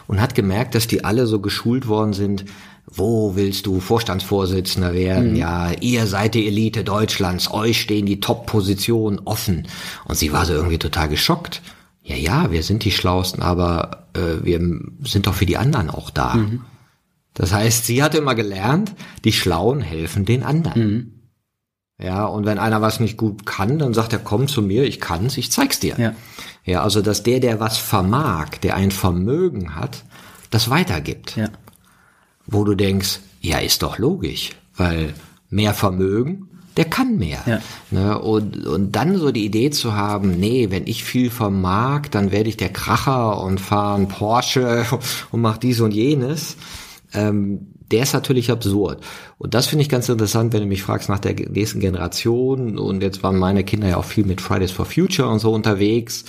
und 0.06 0.20
hat 0.20 0.34
gemerkt, 0.34 0.74
dass 0.74 0.86
die 0.86 1.04
alle 1.04 1.26
so 1.26 1.40
geschult 1.40 1.88
worden 1.88 2.12
sind, 2.12 2.44
wo 2.92 3.36
willst 3.36 3.66
du 3.66 3.80
Vorstandsvorsitzender 3.80 4.92
werden? 4.94 5.30
Mhm. 5.30 5.36
Ja, 5.36 5.70
ihr 5.80 6.06
seid 6.06 6.34
die 6.34 6.46
Elite 6.46 6.84
Deutschlands, 6.84 7.50
euch 7.52 7.80
stehen 7.80 8.06
die 8.06 8.20
Top-Positionen 8.20 9.20
offen. 9.24 9.68
Und 10.06 10.18
sie 10.18 10.32
war 10.32 10.44
so 10.44 10.54
irgendwie 10.54 10.78
total 10.78 11.08
geschockt. 11.08 11.62
Ja, 12.02 12.16
ja, 12.16 12.50
wir 12.50 12.62
sind 12.62 12.84
die 12.84 12.90
Schlausten, 12.90 13.42
aber 13.42 14.08
äh, 14.14 14.44
wir 14.44 14.58
sind 15.04 15.26
doch 15.26 15.34
für 15.34 15.46
die 15.46 15.56
anderen 15.56 15.90
auch 15.90 16.10
da. 16.10 16.34
Mhm. 16.34 16.62
Das 17.34 17.52
heißt, 17.52 17.86
sie 17.86 18.02
hatte 18.02 18.18
immer 18.18 18.34
gelernt, 18.34 18.92
die 19.24 19.32
Schlauen 19.32 19.80
helfen 19.80 20.24
den 20.24 20.42
anderen. 20.42 20.82
Mhm. 20.82 21.12
Ja, 22.02 22.24
und 22.24 22.46
wenn 22.46 22.58
einer 22.58 22.80
was 22.80 22.98
nicht 22.98 23.18
gut 23.18 23.46
kann, 23.46 23.78
dann 23.78 23.94
sagt 23.94 24.12
er, 24.14 24.18
komm 24.18 24.48
zu 24.48 24.62
mir, 24.62 24.84
ich 24.84 25.00
kann's, 25.00 25.36
ich 25.36 25.52
zeig's 25.52 25.78
dir. 25.78 25.94
Ja. 25.98 26.14
ja, 26.64 26.82
also 26.82 27.02
dass 27.02 27.22
der, 27.22 27.40
der 27.40 27.60
was 27.60 27.76
vermag, 27.76 28.56
der 28.62 28.74
ein 28.74 28.90
Vermögen 28.90 29.76
hat, 29.76 30.04
das 30.50 30.70
weitergibt. 30.70 31.36
Ja 31.36 31.50
wo 32.50 32.64
du 32.64 32.74
denkst, 32.74 33.20
ja, 33.40 33.58
ist 33.58 33.82
doch 33.82 33.98
logisch, 33.98 34.50
weil 34.76 35.14
mehr 35.48 35.74
Vermögen, 35.74 36.48
der 36.76 36.84
kann 36.84 37.18
mehr. 37.18 37.40
Ja. 37.46 37.60
Ne? 37.90 38.18
Und, 38.18 38.66
und 38.66 38.92
dann 38.92 39.18
so 39.18 39.32
die 39.32 39.44
Idee 39.44 39.70
zu 39.70 39.94
haben, 39.94 40.38
nee, 40.38 40.70
wenn 40.70 40.86
ich 40.86 41.04
viel 41.04 41.30
vermag, 41.30 42.08
dann 42.10 42.30
werde 42.30 42.48
ich 42.48 42.56
der 42.56 42.70
Kracher 42.70 43.42
und 43.42 43.60
fahre 43.60 43.96
einen 43.96 44.08
Porsche 44.08 44.86
und 45.30 45.40
mach 45.40 45.58
dies 45.58 45.80
und 45.80 45.92
jenes. 45.92 46.56
Ähm, 47.12 47.66
der 47.90 48.04
ist 48.04 48.12
natürlich 48.12 48.50
absurd. 48.52 49.02
Und 49.38 49.54
das 49.54 49.66
finde 49.66 49.82
ich 49.82 49.88
ganz 49.88 50.08
interessant, 50.08 50.52
wenn 50.52 50.60
du 50.60 50.66
mich 50.66 50.82
fragst 50.82 51.08
nach 51.08 51.18
der 51.18 51.34
nächsten 51.34 51.80
Generation. 51.80 52.78
Und 52.78 53.02
jetzt 53.02 53.22
waren 53.24 53.36
meine 53.36 53.64
Kinder 53.64 53.88
ja 53.88 53.96
auch 53.96 54.04
viel 54.04 54.24
mit 54.24 54.40
Fridays 54.40 54.70
for 54.70 54.86
Future 54.86 55.28
und 55.28 55.40
so 55.40 55.52
unterwegs. 55.52 56.24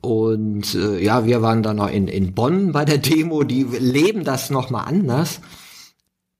Und 0.00 0.74
äh, 0.74 1.02
ja, 1.02 1.26
wir 1.26 1.42
waren 1.42 1.62
dann 1.62 1.76
noch 1.76 1.90
in, 1.90 2.08
in 2.08 2.34
Bonn 2.34 2.72
bei 2.72 2.84
der 2.84 2.98
Demo, 2.98 3.44
die 3.44 3.64
leben 3.64 4.24
das 4.24 4.50
nochmal 4.50 4.86
anders, 4.86 5.40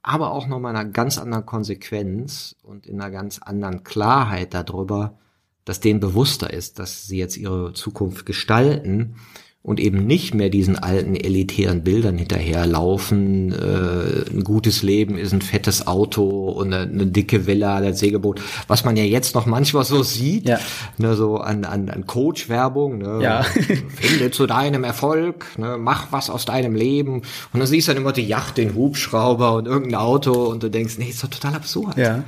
aber 0.03 0.33
auch 0.33 0.47
nochmal 0.47 0.73
in 0.73 0.81
einer 0.81 0.91
ganz 0.91 1.19
anderen 1.19 1.45
Konsequenz 1.45 2.57
und 2.63 2.87
in 2.87 3.01
einer 3.01 3.11
ganz 3.11 3.39
anderen 3.39 3.85
Klarheit 3.85 4.55
darüber, 4.55 5.19
dass 5.67 5.81
denen 5.81 6.01
bewusster 6.01 6.53
ist, 6.53 6.79
dass 6.79 7.07
sie 7.07 7.19
jetzt 7.19 7.37
ihre 7.37 7.75
Zukunft 7.75 8.25
gestalten 8.25 9.17
und 9.63 9.79
eben 9.79 10.07
nicht 10.07 10.33
mehr 10.33 10.49
diesen 10.49 10.79
alten 10.79 11.15
elitären 11.15 11.85
Bildern 11.85 12.17
hinterherlaufen. 12.17 13.53
Äh, 13.53 14.31
ein 14.31 14.43
gutes 14.43 14.83
Leben 14.83 15.19
ist 15.19 15.35
ein 15.35 15.43
fettes 15.43 15.87
Auto 15.87 16.49
und 16.49 16.73
eine, 16.73 16.91
eine 16.91 17.07
dicke 17.07 17.47
Villa, 17.47 17.77
ein 17.77 17.95
Segelboot, 17.95 18.41
was 18.69 18.85
man 18.87 18.97
ja 18.97 19.05
jetzt 19.05 19.35
noch 19.35 19.45
manchmal 19.45 19.85
so 19.85 20.03
sieht, 20.03 20.49
ja. 20.49 20.59
ne, 20.97 21.15
so 21.15 21.37
an, 21.37 21.67
an, 21.67 21.91
an 21.91 22.07
Coach-Werbung. 22.07 22.99
Ne, 22.99 23.23
ja. 23.23 23.43
Finde 23.97 24.31
zu 24.31 24.47
deinem 24.47 24.83
Erfolg, 24.83 25.47
ne, 25.59 25.77
mach 25.79 26.11
was 26.11 26.31
aus 26.31 26.47
deinem 26.47 26.75
Leben. 26.75 27.17
Und 27.53 27.61
dann 27.61 27.67
siehst 27.67 27.87
du 27.89 27.93
dann 27.93 28.01
immer 28.01 28.13
die 28.13 28.27
Yacht, 28.27 28.57
den 28.57 28.75
Hubschrauber 28.75 29.55
und 29.55 29.67
irgendein 29.67 30.01
Auto 30.01 30.33
und 30.33 30.63
du 30.63 30.71
denkst, 30.71 30.97
nee, 30.97 31.11
ist 31.11 31.23
doch 31.23 31.29
total 31.29 31.55
absurd. 31.55 31.99
Ja. 31.99 32.25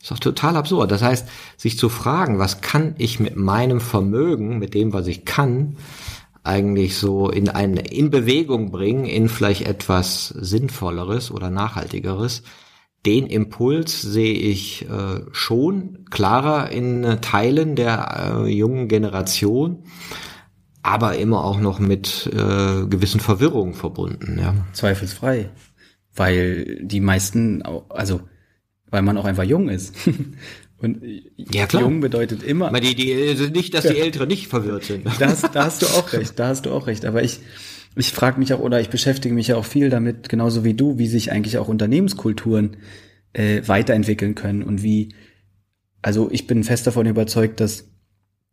Ist 0.00 0.12
doch 0.12 0.20
total 0.20 0.56
absurd. 0.56 0.92
Das 0.92 1.02
heißt, 1.02 1.26
sich 1.56 1.78
zu 1.78 1.88
fragen, 1.88 2.38
was 2.38 2.60
kann 2.60 2.94
ich 2.96 3.18
mit 3.18 3.34
meinem 3.34 3.80
Vermögen, 3.80 4.60
mit 4.60 4.74
dem, 4.74 4.92
was 4.92 5.08
ich 5.08 5.24
kann, 5.24 5.78
eigentlich 6.46 6.96
so 6.96 7.28
in 7.28 7.48
eine 7.48 7.80
in 7.80 8.10
Bewegung 8.10 8.70
bringen, 8.70 9.04
in 9.04 9.28
vielleicht 9.28 9.62
etwas 9.62 10.28
Sinnvolleres 10.28 11.30
oder 11.30 11.50
Nachhaltigeres. 11.50 12.42
Den 13.04 13.26
Impuls 13.26 14.02
sehe 14.02 14.34
ich 14.34 14.88
äh, 14.88 15.20
schon 15.30 16.06
klarer 16.10 16.70
in 16.70 17.04
äh, 17.04 17.20
Teilen 17.20 17.76
der 17.76 18.44
äh, 18.44 18.48
jungen 18.48 18.88
Generation, 18.88 19.84
aber 20.82 21.16
immer 21.16 21.44
auch 21.44 21.60
noch 21.60 21.78
mit 21.78 22.26
äh, 22.32 22.86
gewissen 22.86 23.20
Verwirrungen 23.20 23.74
verbunden. 23.74 24.38
Ja. 24.40 24.54
Zweifelsfrei, 24.72 25.50
weil 26.14 26.80
die 26.82 27.00
meisten, 27.00 27.62
also 27.88 28.20
weil 28.90 29.02
man 29.02 29.18
auch 29.18 29.24
einfach 29.24 29.44
jung 29.44 29.68
ist. 29.68 29.94
Und 30.78 31.00
ja, 31.36 31.66
klar. 31.66 31.82
jung 31.82 32.00
bedeutet 32.00 32.42
immer. 32.42 32.68
Aber 32.68 32.80
die, 32.80 32.94
die, 32.94 33.14
also 33.14 33.46
nicht, 33.46 33.72
dass 33.72 33.86
die 33.86 33.98
Älteren 33.98 34.28
nicht 34.28 34.48
verwirrt 34.48 34.84
sind. 34.84 35.06
Da 35.18 35.28
hast, 35.28 35.54
da 35.54 35.64
hast 35.64 35.82
du 35.82 35.86
auch 35.86 36.12
recht, 36.12 36.38
da 36.38 36.48
hast 36.48 36.66
du 36.66 36.70
auch 36.70 36.86
recht. 36.86 37.06
Aber 37.06 37.22
ich, 37.22 37.40
ich 37.96 38.12
frage 38.12 38.38
mich 38.38 38.52
auch, 38.52 38.60
oder 38.60 38.80
ich 38.80 38.90
beschäftige 38.90 39.34
mich 39.34 39.48
ja 39.48 39.56
auch 39.56 39.64
viel 39.64 39.88
damit, 39.88 40.28
genauso 40.28 40.64
wie 40.64 40.74
du, 40.74 40.98
wie 40.98 41.06
sich 41.06 41.32
eigentlich 41.32 41.56
auch 41.56 41.68
Unternehmenskulturen 41.68 42.76
äh, 43.32 43.62
weiterentwickeln 43.66 44.34
können 44.34 44.62
und 44.62 44.82
wie, 44.82 45.14
also 46.02 46.30
ich 46.30 46.46
bin 46.46 46.62
fest 46.62 46.86
davon 46.86 47.06
überzeugt, 47.06 47.60
dass 47.60 47.88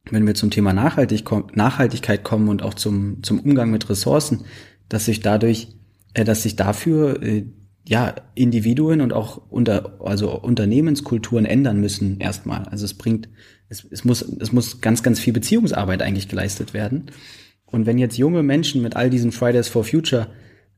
wenn 0.10 0.28
wir 0.28 0.36
zum 0.36 0.50
Thema 0.50 0.74
Nachhaltig 0.74 1.24
Nachhaltigkeit 1.56 2.24
kommen 2.24 2.50
und 2.50 2.62
auch 2.64 2.74
zum, 2.74 3.24
zum 3.24 3.40
Umgang 3.40 3.72
mit 3.72 3.90
Ressourcen, 3.90 4.46
dass 4.90 5.06
sich 5.06 5.22
dadurch, 5.22 5.70
äh, 6.14 6.24
dass 6.24 6.44
sich 6.44 6.56
dafür 6.56 7.22
äh, 7.22 7.46
ja, 7.86 8.16
Individuen 8.34 9.02
und 9.02 9.12
auch 9.14 9.42
unter, 9.50 10.00
also 10.02 10.40
Unternehmenskulturen 10.40 11.46
ändern 11.46 11.82
müssen 11.82 12.20
erstmal. 12.20 12.64
Also 12.66 12.86
es 12.86 12.94
bringt, 12.94 13.28
es, 13.68 13.86
es 13.90 14.06
muss, 14.06 14.22
es 14.22 14.52
muss 14.52 14.80
ganz, 14.80 15.04
ganz 15.04 15.20
viel 15.20 15.34
Beziehungsarbeit 15.34 16.02
eigentlich 16.02 16.30
geleistet 16.30 16.74
werden. 16.74 17.12
Und 17.66 17.86
wenn 17.86 17.98
jetzt 17.98 18.18
junge 18.18 18.44
Menschen 18.44 18.82
mit 18.82 18.96
all 18.96 19.10
diesen 19.10 19.32
Fridays 19.32 19.68
for 19.68 19.84
Future 19.84 20.28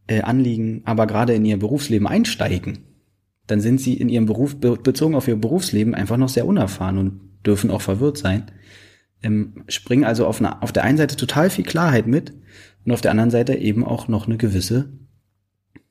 äh, 0.08 0.22
Anliegen 0.22 0.82
aber 0.86 1.08
gerade 1.08 1.34
in 1.34 1.46
ihr 1.46 1.58
Berufsleben 1.58 2.08
einsteigen, 2.08 2.80
dann 3.48 3.62
sind 3.62 3.80
sie 3.82 3.94
in 3.94 4.10
ihrem 4.10 4.26
Beruf, 4.26 4.60
bezogen 4.60 5.14
auf 5.14 5.28
ihr 5.28 5.36
Berufsleben, 5.36 5.94
einfach 5.94 6.18
noch 6.18 6.30
sehr 6.30 6.48
unerfahren 6.48 6.98
und 6.98 7.20
dürfen 7.46 7.70
auch 7.70 7.82
verwirrt 7.82 8.18
sein. 8.18 8.46
Ähm, 9.22 9.64
springen 9.68 10.04
also 10.04 10.26
auf, 10.26 10.40
eine, 10.40 10.64
auf 10.64 10.72
der 10.72 10.84
einen 10.84 10.98
Seite 10.98 11.16
total 11.16 11.52
viel 11.52 11.66
Klarheit 11.66 12.08
mit 12.08 12.34
und 12.84 12.92
auf 12.92 13.02
der 13.02 13.12
anderen 13.12 13.30
Seite 13.30 13.56
eben 13.56 13.84
auch 13.84 14.08
noch 14.08 14.26
eine 14.26 14.38
gewisse 14.38 14.90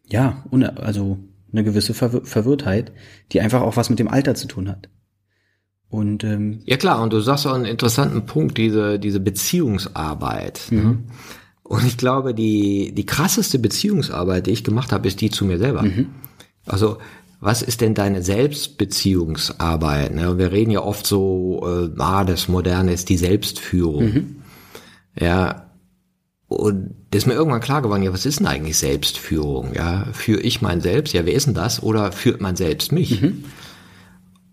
ja, 0.07 0.45
also 0.77 1.19
eine 1.53 1.65
gewisse 1.65 1.95
Verwir 1.95 2.25
Verwirrtheit, 2.25 2.93
die 3.33 3.41
einfach 3.41 3.63
auch 3.63 3.77
was 3.77 3.91
mit 3.91 3.99
dem 3.99 4.09
Alter 4.09 4.35
zu 4.35 4.47
tun 4.49 4.69
hat. 4.69 4.89
Und 5.89 6.25
ähm, 6.25 6.61
ja 6.65 6.77
klar, 6.77 7.01
und 7.03 7.13
du 7.13 7.21
sagst 7.21 7.47
auch 7.47 7.55
einen 7.55 7.67
interessanten 7.67 8.27
Punkt, 8.27 8.59
diese 8.59 8.99
diese 8.99 9.21
Beziehungsarbeit. 9.21 10.67
Ne? 10.71 10.81
Mhm. 10.81 10.89
Ne? 10.89 10.99
Und 11.63 11.87
ich 11.87 11.97
glaube, 11.97 12.35
die 12.35 12.93
die 12.93 13.07
krasseste 13.07 13.59
Beziehungsarbeit, 13.59 14.47
die 14.47 14.51
ich 14.51 14.65
gemacht 14.65 14.93
habe, 14.93 15.07
ist 15.07 15.21
die 15.21 15.31
zu 15.31 15.45
mir 15.45 15.59
selber. 15.59 15.83
Mhm. 15.83 16.09
Also 16.67 16.99
was 17.41 17.61
ist 17.61 17.83
denn 17.83 17.95
deine 17.95 18.23
Selbstbeziehungsarbeit? 18.23 20.15
Ne? 20.15 20.39
Wir 20.39 20.51
reden 20.51 20.71
ja 20.71 20.81
oft 20.83 21.07
so, 21.07 21.63
äh, 21.63 21.91
ah, 22.01 22.25
das 22.25 22.49
Moderne 22.49 22.93
ist 22.93 23.11
die 23.11 23.19
Selbstführung. 23.19 24.05
Mhm. 24.05 24.37
Ja, 25.21 25.64
und 26.49 26.95
das 27.11 27.23
ist 27.23 27.27
mir 27.27 27.35
irgendwann 27.35 27.61
klar 27.61 27.83
geworden, 27.83 28.03
ja, 28.03 28.13
was 28.13 28.27
ist 28.27 28.41
denn 28.41 28.47
eigentlich 28.47 28.77
Selbstführung? 28.77 29.75
Ja, 29.75 30.07
führe 30.13 30.41
ich 30.41 30.63
mein 30.63 30.81
Selbst? 30.81 31.15
Ja, 31.15 31.25
wer 31.27 31.35
ist 31.35 31.47
denn 31.47 31.55
das? 31.55 31.83
Oder 31.83 32.13
führt 32.13 32.41
man 32.41 32.57
selbst 32.57 32.93
mich? 32.93 33.23
Mhm. 33.23 33.45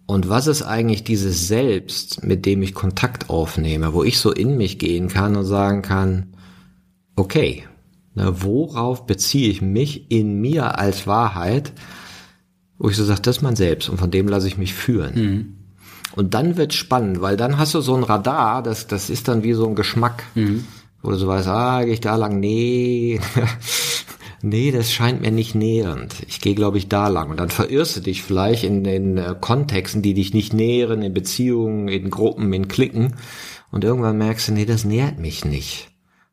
Und 0.05 0.29
was 0.29 0.47
ist 0.47 0.63
eigentlich 0.63 1.03
dieses 1.03 1.47
Selbst, 1.47 2.23
mit 2.23 2.45
dem 2.45 2.61
ich 2.63 2.73
Kontakt 2.73 3.29
aufnehme, 3.29 3.93
wo 3.93 4.03
ich 4.03 4.19
so 4.19 4.31
in 4.31 4.57
mich 4.57 4.79
gehen 4.79 5.07
kann 5.07 5.35
und 5.35 5.45
sagen 5.45 5.81
kann, 5.81 6.33
okay, 7.15 7.63
na, 8.13 8.43
worauf 8.43 9.05
beziehe 9.05 9.49
ich 9.49 9.61
mich 9.61 10.11
in 10.11 10.41
mir 10.41 10.77
als 10.77 11.07
Wahrheit? 11.07 11.71
wo 12.81 12.89
ich 12.89 12.97
so 12.97 13.03
sage, 13.03 13.21
das 13.21 13.37
ist 13.37 13.43
mein 13.43 13.55
Selbst 13.55 13.89
und 13.89 13.99
von 13.99 14.09
dem 14.09 14.27
lasse 14.27 14.47
ich 14.47 14.57
mich 14.57 14.73
führen. 14.73 15.13
Mhm. 15.13 15.55
Und 16.15 16.33
dann 16.33 16.57
wird 16.57 16.73
spannend, 16.73 17.21
weil 17.21 17.37
dann 17.37 17.59
hast 17.59 17.75
du 17.75 17.81
so 17.81 17.95
ein 17.95 18.03
Radar, 18.03 18.63
das, 18.63 18.87
das 18.87 19.11
ist 19.11 19.27
dann 19.27 19.43
wie 19.43 19.53
so 19.53 19.67
ein 19.67 19.75
Geschmack, 19.75 20.23
mhm. 20.33 20.65
Du 21.09 21.15
so 21.15 21.27
weißt, 21.27 21.47
ah, 21.47 21.83
gehe 21.83 21.93
ich 21.93 22.01
da 22.01 22.15
lang? 22.15 22.39
Nee. 22.39 23.19
nee, 24.41 24.71
das 24.71 24.91
scheint 24.91 25.21
mir 25.21 25.31
nicht 25.31 25.55
nähernd. 25.55 26.15
Ich 26.27 26.41
gehe, 26.41 26.55
glaube 26.55 26.77
ich, 26.77 26.89
da 26.89 27.07
lang. 27.07 27.31
Und 27.31 27.39
dann 27.39 27.49
verirrst 27.49 27.97
du 27.97 27.99
dich 28.01 28.21
vielleicht 28.21 28.63
in 28.63 28.83
den 28.83 29.17
äh, 29.17 29.35
Kontexten, 29.39 30.01
die 30.01 30.13
dich 30.13 30.33
nicht 30.33 30.53
nähren, 30.53 31.01
in 31.01 31.13
Beziehungen, 31.13 31.87
in 31.87 32.09
Gruppen, 32.09 32.53
in 32.53 32.67
Klicken. 32.67 33.15
Und 33.71 33.83
irgendwann 33.83 34.17
merkst 34.17 34.49
du, 34.49 34.53
nee, 34.53 34.65
das 34.65 34.85
nährt 34.85 35.17
mich 35.17 35.45
nicht. 35.45 35.91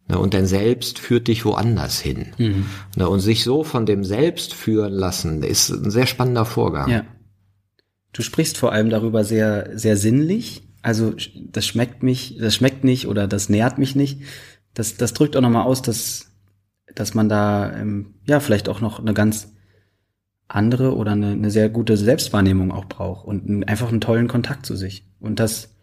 Ne, 0.09 0.19
und 0.19 0.33
dein 0.33 0.47
Selbst 0.47 0.99
führt 0.99 1.29
dich 1.29 1.45
woanders 1.45 2.01
hin. 2.01 2.29
Mhm. 2.39 2.67
Ne, 2.97 3.09
und 3.09 3.21
sich 3.21 3.45
so 3.45 3.63
von 3.63 3.85
dem 3.85 4.05
Selbst 4.05 4.55
führen 4.55 4.93
lassen, 4.93 5.43
ist 5.43 5.71
ein 5.71 5.91
sehr 5.91 6.07
spannender 6.07 6.47
Vorgang. 6.47 6.91
Ja. 6.91 7.05
Du 8.13 8.23
sprichst 8.23 8.57
vor 8.57 8.73
allem 8.73 8.89
darüber 8.89 9.23
sehr, 9.23 9.79
sehr 9.79 9.97
sinnlich. 9.97 10.63
Also 10.81 11.15
das 11.51 11.67
schmeckt 11.67 12.03
mich, 12.03 12.39
das 12.41 12.55
schmeckt 12.55 12.85
nicht 12.85 13.07
oder 13.07 13.27
das 13.29 13.51
nährt 13.51 13.79
mich 13.79 13.95
nicht. 13.95 14.23
Das, 14.75 14.97
das 14.97 15.13
drückt 15.13 15.37
auch 15.37 15.41
nochmal 15.41 15.65
aus, 15.65 15.83
dass, 15.83 16.31
dass 16.95 17.15
man 17.15 17.29
da 17.29 17.73
ähm, 17.77 18.15
ja 18.27 18.41
vielleicht 18.41 18.69
auch 18.69 18.81
noch 18.81 19.01
eine 19.01 19.15
ganz 19.15 19.53
andere 20.49 20.97
oder 20.97 21.13
eine, 21.13 21.33
eine 21.33 21.51
sehr 21.51 21.69
gute 21.69 21.97
Selbstwahrnehmung 21.97 22.73
auch 22.73 22.87
braucht 22.87 23.27
und 23.27 23.69
einfach 23.69 23.91
einen 23.91 24.01
tollen 24.01 24.29
Kontakt 24.29 24.65
zu 24.65 24.77
sich. 24.77 25.05
Und 25.21 25.41
das 25.41 25.75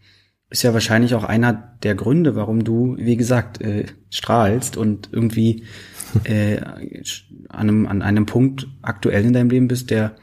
ist 0.50 0.64
ja 0.64 0.74
wahrscheinlich 0.74 1.16
auch 1.16 1.24
einer 1.24 1.76
der 1.84 1.96
Gründe, 1.96 2.36
warum 2.36 2.64
du, 2.64 2.96
wie 2.98 3.18
gesagt, 3.18 3.62
äh, 3.62 3.86
strahlst 4.10 4.78
und 4.78 5.10
irgendwie 5.12 5.64
äh, 6.24 6.58
an, 6.62 7.70
einem, 7.70 7.88
an 7.88 8.02
einem 8.02 8.26
Punkt 8.26 8.68
aktuell 8.82 9.26
in 9.26 9.34
deinem 9.34 9.50
Leben 9.50 9.68
bist, 9.68 9.92
der 9.92 10.16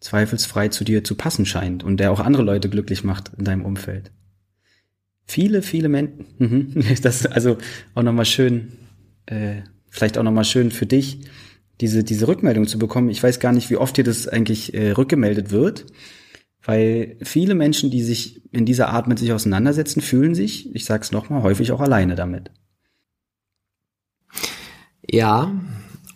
zweifelsfrei 0.00 0.68
zu 0.68 0.84
dir 0.84 1.04
zu 1.04 1.14
passen 1.14 1.46
scheint 1.46 1.82
und 1.82 1.98
der 1.98 2.12
auch 2.12 2.20
andere 2.20 2.42
Leute 2.42 2.68
glücklich 2.68 3.02
macht 3.02 3.32
in 3.36 3.44
deinem 3.44 3.64
Umfeld. 3.64 4.12
Viele, 5.26 5.62
viele 5.62 5.88
Menschen, 5.88 6.26
mhm. 6.38 6.84
das 7.02 7.26
also 7.26 7.58
auch 7.94 8.02
nochmal 8.02 8.24
schön, 8.24 8.72
äh, 9.26 9.62
vielleicht 9.90 10.18
auch 10.18 10.22
nochmal 10.22 10.44
schön 10.44 10.70
für 10.70 10.86
dich, 10.86 11.20
diese, 11.80 12.04
diese 12.04 12.28
Rückmeldung 12.28 12.66
zu 12.66 12.78
bekommen. 12.78 13.10
Ich 13.10 13.22
weiß 13.22 13.40
gar 13.40 13.52
nicht, 13.52 13.68
wie 13.70 13.76
oft 13.76 13.96
dir 13.96 14.04
das 14.04 14.28
eigentlich 14.28 14.72
äh, 14.74 14.92
rückgemeldet 14.92 15.50
wird, 15.50 15.86
weil 16.64 17.16
viele 17.22 17.54
Menschen, 17.54 17.90
die 17.90 18.02
sich 18.02 18.42
in 18.52 18.64
dieser 18.64 18.88
Art 18.88 19.08
mit 19.08 19.18
sich 19.18 19.32
auseinandersetzen, 19.32 20.00
fühlen 20.00 20.34
sich, 20.34 20.74
ich 20.74 20.84
sag's 20.84 21.12
nochmal, 21.12 21.42
häufig 21.42 21.72
auch 21.72 21.80
alleine 21.80 22.14
damit. 22.14 22.50
Ja, 25.08 25.52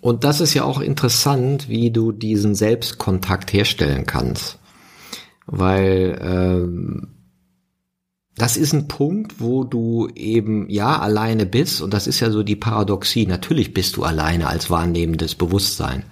und 0.01 0.25
das 0.25 0.41
ist 0.41 0.55
ja 0.55 0.65
auch 0.65 0.81
interessant, 0.81 1.69
wie 1.69 1.91
du 1.91 2.13
diesen 2.13 2.55
Selbstkontakt 2.55 3.53
herstellen 3.53 4.07
kannst. 4.07 4.59
Weil 5.47 6.19
ähm, 6.23 7.20
das 8.41 8.57
ist 8.57 8.73
ein 8.73 8.89
Punkt, 8.89 9.41
wo 9.41 9.65
du 9.65 10.09
eben 10.15 10.69
ja 10.71 10.99
alleine 10.99 11.47
bist 11.47 11.81
und 11.81 11.93
das 11.93 12.07
ist 12.07 12.21
ja 12.21 12.31
so 12.31 12.43
die 12.43 12.57
Paradoxie. 12.57 13.27
Natürlich 13.27 13.75
bist 13.75 13.97
du 13.97 14.05
alleine 14.05 14.49
als 14.49 14.71
wahrnehmendes 14.71 15.35
Bewusstsein. 15.35 16.05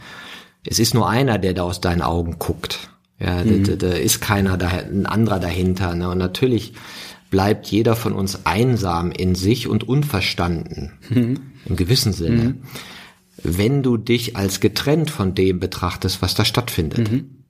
Es 0.67 0.79
ist 0.79 0.95
nur 0.95 1.09
einer, 1.09 1.39
der 1.39 1.55
da 1.55 1.63
aus 1.63 1.81
deinen 1.81 2.03
Augen 2.03 2.39
guckt. 2.39 2.91
Ja, 3.19 3.45
mhm. 3.45 3.65
da, 3.65 3.77
da, 3.77 3.89
ist 3.89 4.21
keiner 4.21 4.57
da, 4.57 4.69
ein 4.69 5.07
anderer 5.07 5.41
dahinter. 5.41 5.95
Ne? 5.95 6.09
Und 6.09 6.19
natürlich 6.19 6.75
bleibt 7.31 7.67
jeder 7.67 7.97
von 7.97 8.13
uns 8.13 8.47
einsam 8.47 9.11
in 9.11 9.35
sich 9.35 9.67
und 9.67 9.89
unverstanden. 9.89 10.93
Mhm. 11.09 11.41
Im 11.65 11.77
gewissen 11.77 12.13
Sinne. 12.13 12.43
Mhm 12.43 12.63
wenn 13.43 13.83
du 13.83 13.97
dich 13.97 14.37
als 14.37 14.61
getrennt 14.61 15.11
von 15.11 15.35
dem 15.35 15.61
betrachtest, 15.61 16.23
was 16.23 16.35
da 16.35 16.45
stattfindet. 16.45 17.11
Mhm. 17.11 17.45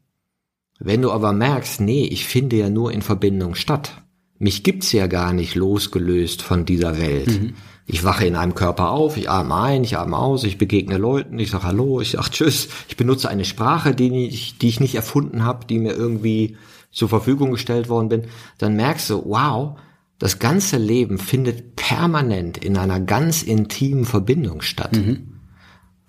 Wenn 0.79 1.03
du 1.03 1.11
aber 1.11 1.33
merkst, 1.33 1.81
nee, 1.81 2.05
ich 2.05 2.27
finde 2.27 2.57
ja 2.57 2.71
nur 2.71 2.93
in 2.93 3.03
Verbindung 3.03 3.55
statt. 3.55 4.03
Mich 4.39 4.63
gibt's 4.63 4.93
ja 4.93 5.07
gar 5.07 5.33
nicht 5.33 5.55
losgelöst 5.55 6.43
von 6.43 6.65
dieser 6.65 6.99
Welt. 6.99 7.29
Mhm. 7.29 7.55
Ich 7.87 8.05
wache 8.05 8.27
in 8.27 8.37
einem 8.37 8.55
Körper 8.55 8.91
auf, 8.91 9.17
ich 9.17 9.31
atme 9.31 9.55
ein, 9.57 9.83
ich 9.83 9.97
atme 9.97 10.17
aus, 10.17 10.45
ich 10.45 10.59
begegne 10.59 10.99
Leuten, 10.99 11.39
ich 11.39 11.51
sage 11.51 11.65
Hallo, 11.65 12.01
ich 12.01 12.13
sage 12.13 12.31
Tschüss. 12.31 12.69
Ich 12.89 12.97
benutze 12.97 13.29
eine 13.29 13.45
Sprache, 13.45 13.95
die 13.95 14.27
ich, 14.27 14.59
die 14.59 14.69
ich 14.69 14.81
nicht 14.81 14.95
erfunden 14.95 15.45
habe, 15.45 15.67
die 15.67 15.79
mir 15.79 15.95
irgendwie 15.95 16.57
zur 16.93 17.09
Verfügung 17.09 17.53
gestellt 17.53 17.89
worden 17.89 18.09
bin. 18.09 18.23
Dann 18.59 18.77
merkst 18.77 19.11
du, 19.11 19.23
wow, 19.27 19.79
das 20.19 20.39
ganze 20.39 20.77
Leben 20.77 21.19
findet 21.19 21.77
permanent 21.77 22.59
in 22.59 22.77
einer 22.77 23.01
ganz 23.01 23.43
intimen 23.43 24.05
Verbindung 24.05 24.61
statt. 24.61 24.97
Mhm 24.97 25.39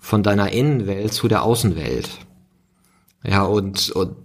von 0.00 0.22
deiner 0.22 0.50
Innenwelt 0.50 1.12
zu 1.12 1.28
der 1.28 1.44
Außenwelt. 1.44 2.10
Ja, 3.22 3.44
und, 3.44 3.90
und 3.90 4.16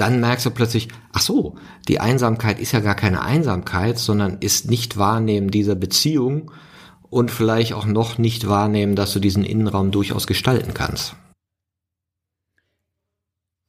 dann 0.00 0.20
merkst 0.20 0.46
du 0.46 0.50
plötzlich, 0.50 0.88
ach 1.12 1.20
so, 1.20 1.56
die 1.88 2.00
Einsamkeit 2.00 2.58
ist 2.58 2.72
ja 2.72 2.80
gar 2.80 2.94
keine 2.94 3.22
Einsamkeit, 3.22 3.98
sondern 3.98 4.38
ist 4.40 4.70
nicht 4.70 4.96
wahrnehmen 4.96 5.50
dieser 5.50 5.74
Beziehung 5.74 6.50
und 7.10 7.30
vielleicht 7.30 7.74
auch 7.74 7.86
noch 7.86 8.16
nicht 8.16 8.48
wahrnehmen, 8.48 8.96
dass 8.96 9.12
du 9.12 9.20
diesen 9.20 9.44
Innenraum 9.44 9.90
durchaus 9.90 10.26
gestalten 10.26 10.72
kannst. 10.72 11.16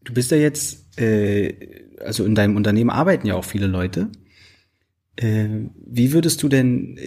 Du 0.04 0.14
bist 0.14 0.32
ja 0.32 0.38
jetzt, 0.38 0.98
äh, 1.00 1.54
also 2.00 2.26
in 2.26 2.36
deinem 2.36 2.56
Unternehmen 2.56 2.90
arbeiten 2.90 3.28
ja 3.28 3.36
auch 3.36 3.46
viele 3.46 3.68
Leute. 3.68 4.10
Äh, 5.18 5.50
wie 5.86 6.14
würdest 6.14 6.42
du 6.42 6.50
denn 6.50 6.98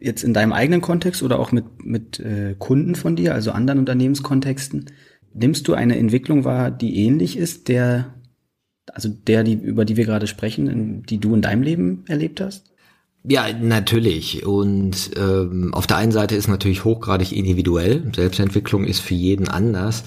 jetzt 0.00 0.24
in 0.24 0.32
deinem 0.32 0.52
eigenen 0.52 0.80
Kontext 0.80 1.22
oder 1.22 1.38
auch 1.38 1.52
mit, 1.52 1.84
mit 1.84 2.18
äh, 2.18 2.54
Kunden 2.58 2.94
von 2.94 3.14
dir, 3.14 3.34
also 3.34 3.52
anderen 3.52 3.78
Unternehmenskontexten, 3.80 4.86
nimmst 5.34 5.68
du 5.68 5.74
eine 5.74 5.98
Entwicklung 5.98 6.44
wahr, 6.44 6.70
die 6.70 7.04
ähnlich 7.04 7.36
ist, 7.36 7.68
der, 7.68 8.14
also 8.92 9.08
der, 9.08 9.44
die, 9.44 9.54
über 9.54 9.84
die 9.84 9.96
wir 9.96 10.04
gerade 10.04 10.26
sprechen, 10.26 11.02
die 11.04 11.18
du 11.18 11.34
in 11.34 11.42
deinem 11.42 11.62
Leben 11.62 12.04
erlebt 12.08 12.40
hast? 12.40 12.70
Ja, 13.22 13.52
natürlich. 13.52 14.46
Und 14.46 15.10
ähm, 15.16 15.74
auf 15.74 15.86
der 15.86 15.98
einen 15.98 16.12
Seite 16.12 16.36
ist 16.36 16.48
natürlich 16.48 16.84
hochgradig 16.84 17.32
individuell. 17.32 18.10
Selbstentwicklung 18.14 18.84
ist 18.84 19.00
für 19.00 19.14
jeden 19.14 19.48
anders. 19.48 20.04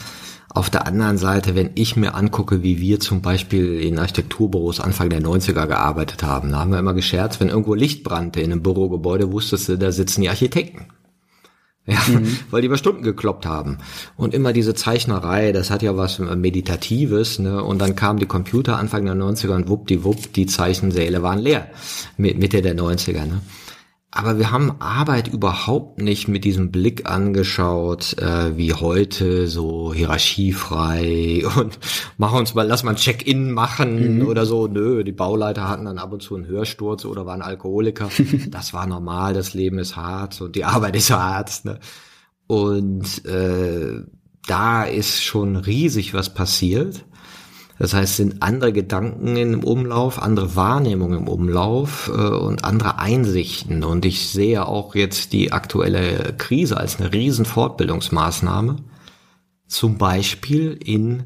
Auf 0.49 0.69
der 0.69 0.85
anderen 0.87 1.17
Seite, 1.17 1.55
wenn 1.55 1.71
ich 1.75 1.95
mir 1.95 2.15
angucke, 2.15 2.61
wie 2.61 2.79
wir 2.79 2.99
zum 2.99 3.21
Beispiel 3.21 3.79
in 3.79 3.97
Architekturbüros 3.97 4.79
Anfang 4.79 5.09
der 5.09 5.21
90er 5.21 5.65
gearbeitet 5.67 6.23
haben, 6.23 6.51
da 6.51 6.59
haben 6.59 6.71
wir 6.71 6.79
immer 6.79 6.93
gescherzt, 6.93 7.39
wenn 7.39 7.49
irgendwo 7.49 7.73
Licht 7.73 8.03
brannte 8.03 8.39
in 8.39 8.51
einem 8.51 8.61
Bürogebäude, 8.61 9.31
wusstest 9.31 9.69
du, 9.69 9.77
da 9.77 9.91
sitzen 9.91 10.21
die 10.21 10.29
Architekten. 10.29 10.85
Ja, 11.85 11.99
mhm. 12.07 12.37
weil 12.51 12.61
die 12.61 12.67
über 12.67 12.77
Stunden 12.77 13.03
gekloppt 13.03 13.45
haben. 13.45 13.79
Und 14.15 14.33
immer 14.33 14.53
diese 14.53 14.73
Zeichnerei, 14.73 15.51
das 15.51 15.69
hat 15.69 15.81
ja 15.81 15.97
was 15.97 16.19
Meditatives, 16.19 17.39
ne? 17.39 17.63
Und 17.63 17.79
dann 17.79 17.95
kamen 17.95 18.19
die 18.19 18.25
Computer 18.25 18.77
Anfang 18.77 19.05
der 19.05 19.15
90er 19.15 19.55
und 19.55 19.67
wuppdiwupp, 19.67 20.31
die 20.33 20.45
Zeichensäle 20.45 21.21
waren 21.23 21.39
leer. 21.39 21.67
Mitte 22.17 22.61
der 22.61 22.75
90er, 22.75 23.25
ne? 23.25 23.41
Aber 24.15 24.37
wir 24.37 24.51
haben 24.51 24.75
Arbeit 24.79 25.27
überhaupt 25.27 25.99
nicht 25.99 26.27
mit 26.27 26.45
diesem 26.45 26.71
Blick 26.71 27.09
angeschaut, 27.09 28.15
äh, 28.19 28.55
wie 28.55 28.71
heute, 28.71 29.47
so 29.47 29.91
hierarchiefrei 29.91 31.43
und 31.57 31.79
mach 32.17 32.31
uns 32.33 32.53
mal, 32.53 32.67
lass 32.67 32.83
mal 32.83 32.91
ein 32.91 32.97
Check-in 32.97 33.51
machen 33.51 34.19
mhm. 34.19 34.27
oder 34.27 34.45
so. 34.45 34.67
Nö, 34.67 35.03
die 35.03 35.11
Bauleiter 35.11 35.67
hatten 35.67 35.85
dann 35.85 35.97
ab 35.97 36.13
und 36.13 36.21
zu 36.21 36.35
einen 36.35 36.45
Hörsturz 36.45 37.05
oder 37.05 37.25
waren 37.25 37.41
Alkoholiker. 37.41 38.09
das 38.51 38.71
war 38.71 38.85
normal, 38.85 39.33
das 39.33 39.55
Leben 39.55 39.79
ist 39.79 39.95
hart 39.95 40.39
und 40.41 40.55
die 40.55 40.63
Arbeit 40.65 40.95
ist 40.95 41.09
hart. 41.09 41.65
Ne? 41.65 41.79
Und 42.45 43.25
äh, 43.25 44.03
da 44.45 44.83
ist 44.83 45.23
schon 45.23 45.55
riesig 45.55 46.13
was 46.13 46.31
passiert. 46.35 47.03
Das 47.83 47.93
heißt, 47.93 48.15
sind 48.15 48.41
andere 48.41 48.71
Gedanken 48.71 49.35
im 49.35 49.61
Umlauf, 49.61 50.21
andere 50.21 50.55
Wahrnehmungen 50.55 51.19
im 51.19 51.27
Umlauf 51.27 52.07
äh, 52.07 52.11
und 52.13 52.63
andere 52.63 52.97
Einsichten. 52.97 53.83
Und 53.83 54.05
ich 54.05 54.29
sehe 54.29 54.65
auch 54.65 54.95
jetzt 54.95 55.33
die 55.33 55.51
aktuelle 55.51 56.33
Krise 56.37 56.77
als 56.77 57.01
eine 57.01 57.11
riesen 57.11 57.43
Fortbildungsmaßnahme. 57.43 58.77
Zum 59.67 59.97
Beispiel 59.97 60.79
in 60.81 61.23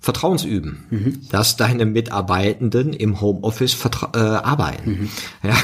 Vertrauensüben, 0.00 0.86
mhm. 0.88 1.20
dass 1.30 1.58
deine 1.58 1.84
Mitarbeitenden 1.84 2.94
im 2.94 3.20
Homeoffice 3.20 3.76
äh, 4.14 4.18
arbeiten. 4.18 4.90
Mhm. 4.90 5.08
Ja, 5.42 5.58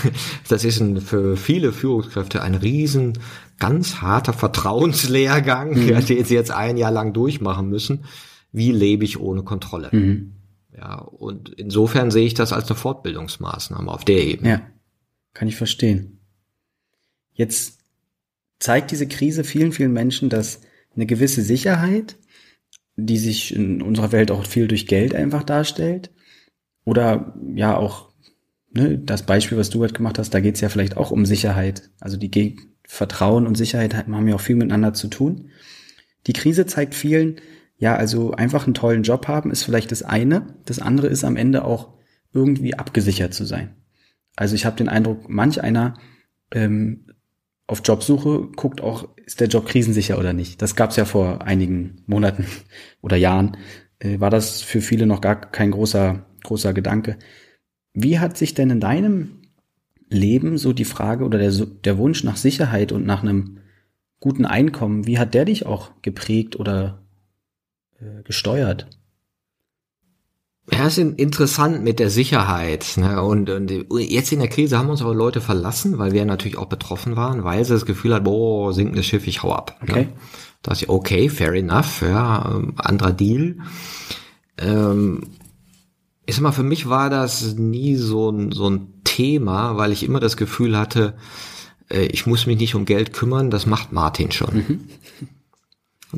das 0.50 0.66
ist 0.66 0.78
ein, 0.78 1.00
für 1.00 1.38
viele 1.38 1.72
Führungskräfte 1.72 2.42
ein 2.42 2.54
riesen, 2.54 3.14
ganz 3.58 4.02
harter 4.02 4.34
Vertrauenslehrgang, 4.34 5.70
mhm. 5.70 5.88
ja, 5.88 6.00
den 6.02 6.22
sie 6.26 6.34
jetzt 6.34 6.50
ein 6.50 6.76
Jahr 6.76 6.92
lang 6.92 7.14
durchmachen 7.14 7.70
müssen 7.70 8.04
wie 8.54 8.70
lebe 8.70 9.04
ich 9.04 9.20
ohne 9.20 9.42
Kontrolle. 9.42 9.90
Mhm. 9.92 10.32
Ja, 10.76 10.98
und 10.98 11.50
insofern 11.50 12.10
sehe 12.10 12.26
ich 12.26 12.34
das 12.34 12.52
als 12.52 12.66
eine 12.68 12.76
Fortbildungsmaßnahme 12.76 13.90
auf 13.90 14.04
der 14.04 14.24
Ebene. 14.24 14.48
Ja, 14.48 14.62
kann 15.34 15.48
ich 15.48 15.56
verstehen. 15.56 16.20
Jetzt 17.32 17.80
zeigt 18.60 18.92
diese 18.92 19.08
Krise 19.08 19.44
vielen, 19.44 19.72
vielen 19.72 19.92
Menschen, 19.92 20.28
dass 20.28 20.60
eine 20.94 21.06
gewisse 21.06 21.42
Sicherheit, 21.42 22.16
die 22.96 23.18
sich 23.18 23.54
in 23.54 23.82
unserer 23.82 24.12
Welt 24.12 24.30
auch 24.30 24.46
viel 24.46 24.68
durch 24.68 24.86
Geld 24.86 25.14
einfach 25.14 25.42
darstellt, 25.42 26.12
oder 26.84 27.34
ja 27.54 27.76
auch 27.76 28.12
ne, 28.72 28.98
das 28.98 29.26
Beispiel, 29.26 29.58
was 29.58 29.70
du 29.70 29.82
halt 29.82 29.94
gemacht 29.94 30.18
hast, 30.18 30.32
da 30.32 30.40
geht 30.40 30.54
es 30.54 30.60
ja 30.60 30.68
vielleicht 30.68 30.96
auch 30.96 31.10
um 31.10 31.26
Sicherheit. 31.26 31.90
Also 31.98 32.16
die 32.16 32.56
Vertrauen 32.86 33.46
und 33.48 33.56
Sicherheit 33.56 33.94
haben 33.94 34.28
ja 34.28 34.36
auch 34.36 34.40
viel 34.40 34.56
miteinander 34.56 34.92
zu 34.92 35.08
tun. 35.08 35.50
Die 36.26 36.32
Krise 36.32 36.66
zeigt 36.66 36.94
vielen, 36.94 37.40
ja, 37.84 37.96
also 37.96 38.32
einfach 38.32 38.64
einen 38.64 38.72
tollen 38.72 39.02
Job 39.02 39.28
haben 39.28 39.50
ist 39.50 39.62
vielleicht 39.62 39.92
das 39.92 40.02
eine. 40.02 40.46
Das 40.64 40.78
andere 40.78 41.08
ist 41.08 41.22
am 41.22 41.36
Ende 41.36 41.66
auch 41.66 41.92
irgendwie 42.32 42.72
abgesichert 42.72 43.34
zu 43.34 43.44
sein. 43.44 43.76
Also 44.36 44.54
ich 44.54 44.64
habe 44.64 44.76
den 44.76 44.88
Eindruck, 44.88 45.28
manch 45.28 45.62
einer 45.62 45.92
ähm, 46.50 47.08
auf 47.66 47.82
Jobsuche 47.84 48.48
guckt 48.56 48.80
auch, 48.80 49.10
ist 49.26 49.40
der 49.40 49.48
Job 49.48 49.66
krisensicher 49.66 50.18
oder 50.18 50.32
nicht. 50.32 50.62
Das 50.62 50.76
gab 50.76 50.92
es 50.92 50.96
ja 50.96 51.04
vor 51.04 51.42
einigen 51.42 51.96
Monaten 52.06 52.46
oder 53.02 53.18
Jahren. 53.18 53.58
Äh, 53.98 54.18
war 54.18 54.30
das 54.30 54.62
für 54.62 54.80
viele 54.80 55.04
noch 55.04 55.20
gar 55.20 55.38
kein 55.38 55.70
großer, 55.70 56.24
großer 56.42 56.72
Gedanke. 56.72 57.18
Wie 57.92 58.18
hat 58.18 58.38
sich 58.38 58.54
denn 58.54 58.70
in 58.70 58.80
deinem 58.80 59.42
Leben 60.08 60.56
so 60.56 60.72
die 60.72 60.86
Frage 60.86 61.22
oder 61.22 61.36
der, 61.36 61.52
der 61.52 61.98
Wunsch 61.98 62.24
nach 62.24 62.38
Sicherheit 62.38 62.92
und 62.92 63.04
nach 63.04 63.22
einem 63.22 63.58
guten 64.20 64.46
Einkommen, 64.46 65.06
wie 65.06 65.18
hat 65.18 65.34
der 65.34 65.44
dich 65.44 65.66
auch 65.66 65.90
geprägt 66.00 66.58
oder 66.58 67.03
äh, 68.00 68.22
gesteuert? 68.22 68.86
Ja, 70.72 70.86
es 70.86 70.96
ist 70.96 71.18
interessant 71.18 71.82
mit 71.84 71.98
der 71.98 72.08
Sicherheit. 72.08 72.94
Ne? 72.96 73.22
Und, 73.22 73.50
und 73.50 73.70
jetzt 73.98 74.32
in 74.32 74.38
der 74.38 74.48
Krise 74.48 74.78
haben 74.78 74.88
uns 74.88 75.02
aber 75.02 75.14
Leute 75.14 75.42
verlassen, 75.42 75.98
weil 75.98 76.12
wir 76.12 76.24
natürlich 76.24 76.56
auch 76.56 76.68
betroffen 76.68 77.16
waren, 77.16 77.44
weil 77.44 77.64
sie 77.64 77.74
das 77.74 77.84
Gefühl 77.84 78.14
hat, 78.14 78.24
boah, 78.24 78.72
sinkendes 78.72 79.04
Schiff, 79.04 79.26
ich 79.26 79.42
hau 79.42 79.52
ab. 79.52 79.78
Ne? 79.82 79.90
Okay. 79.90 80.04
Ne? 80.04 80.12
Da 80.62 80.72
ist 80.72 80.88
okay, 80.88 81.28
fair 81.28 81.52
enough, 81.52 82.00
ja, 82.00 82.50
ähm, 82.50 82.72
anderer 82.78 83.12
Deal. 83.12 83.58
Ähm, 84.56 85.34
ich 86.24 86.36
sag 86.36 86.42
mal, 86.42 86.52
für 86.52 86.62
mich 86.62 86.88
war 86.88 87.10
das 87.10 87.54
nie 87.56 87.96
so 87.96 88.30
ein, 88.30 88.50
so 88.50 88.70
ein 88.70 89.02
Thema, 89.04 89.76
weil 89.76 89.92
ich 89.92 90.02
immer 90.02 90.20
das 90.20 90.38
Gefühl 90.38 90.78
hatte, 90.78 91.14
äh, 91.90 92.06
ich 92.06 92.26
muss 92.26 92.46
mich 92.46 92.58
nicht 92.58 92.74
um 92.74 92.86
Geld 92.86 93.12
kümmern, 93.12 93.50
das 93.50 93.66
macht 93.66 93.92
Martin 93.92 94.32
schon. 94.32 94.54
Mhm. 94.54 94.80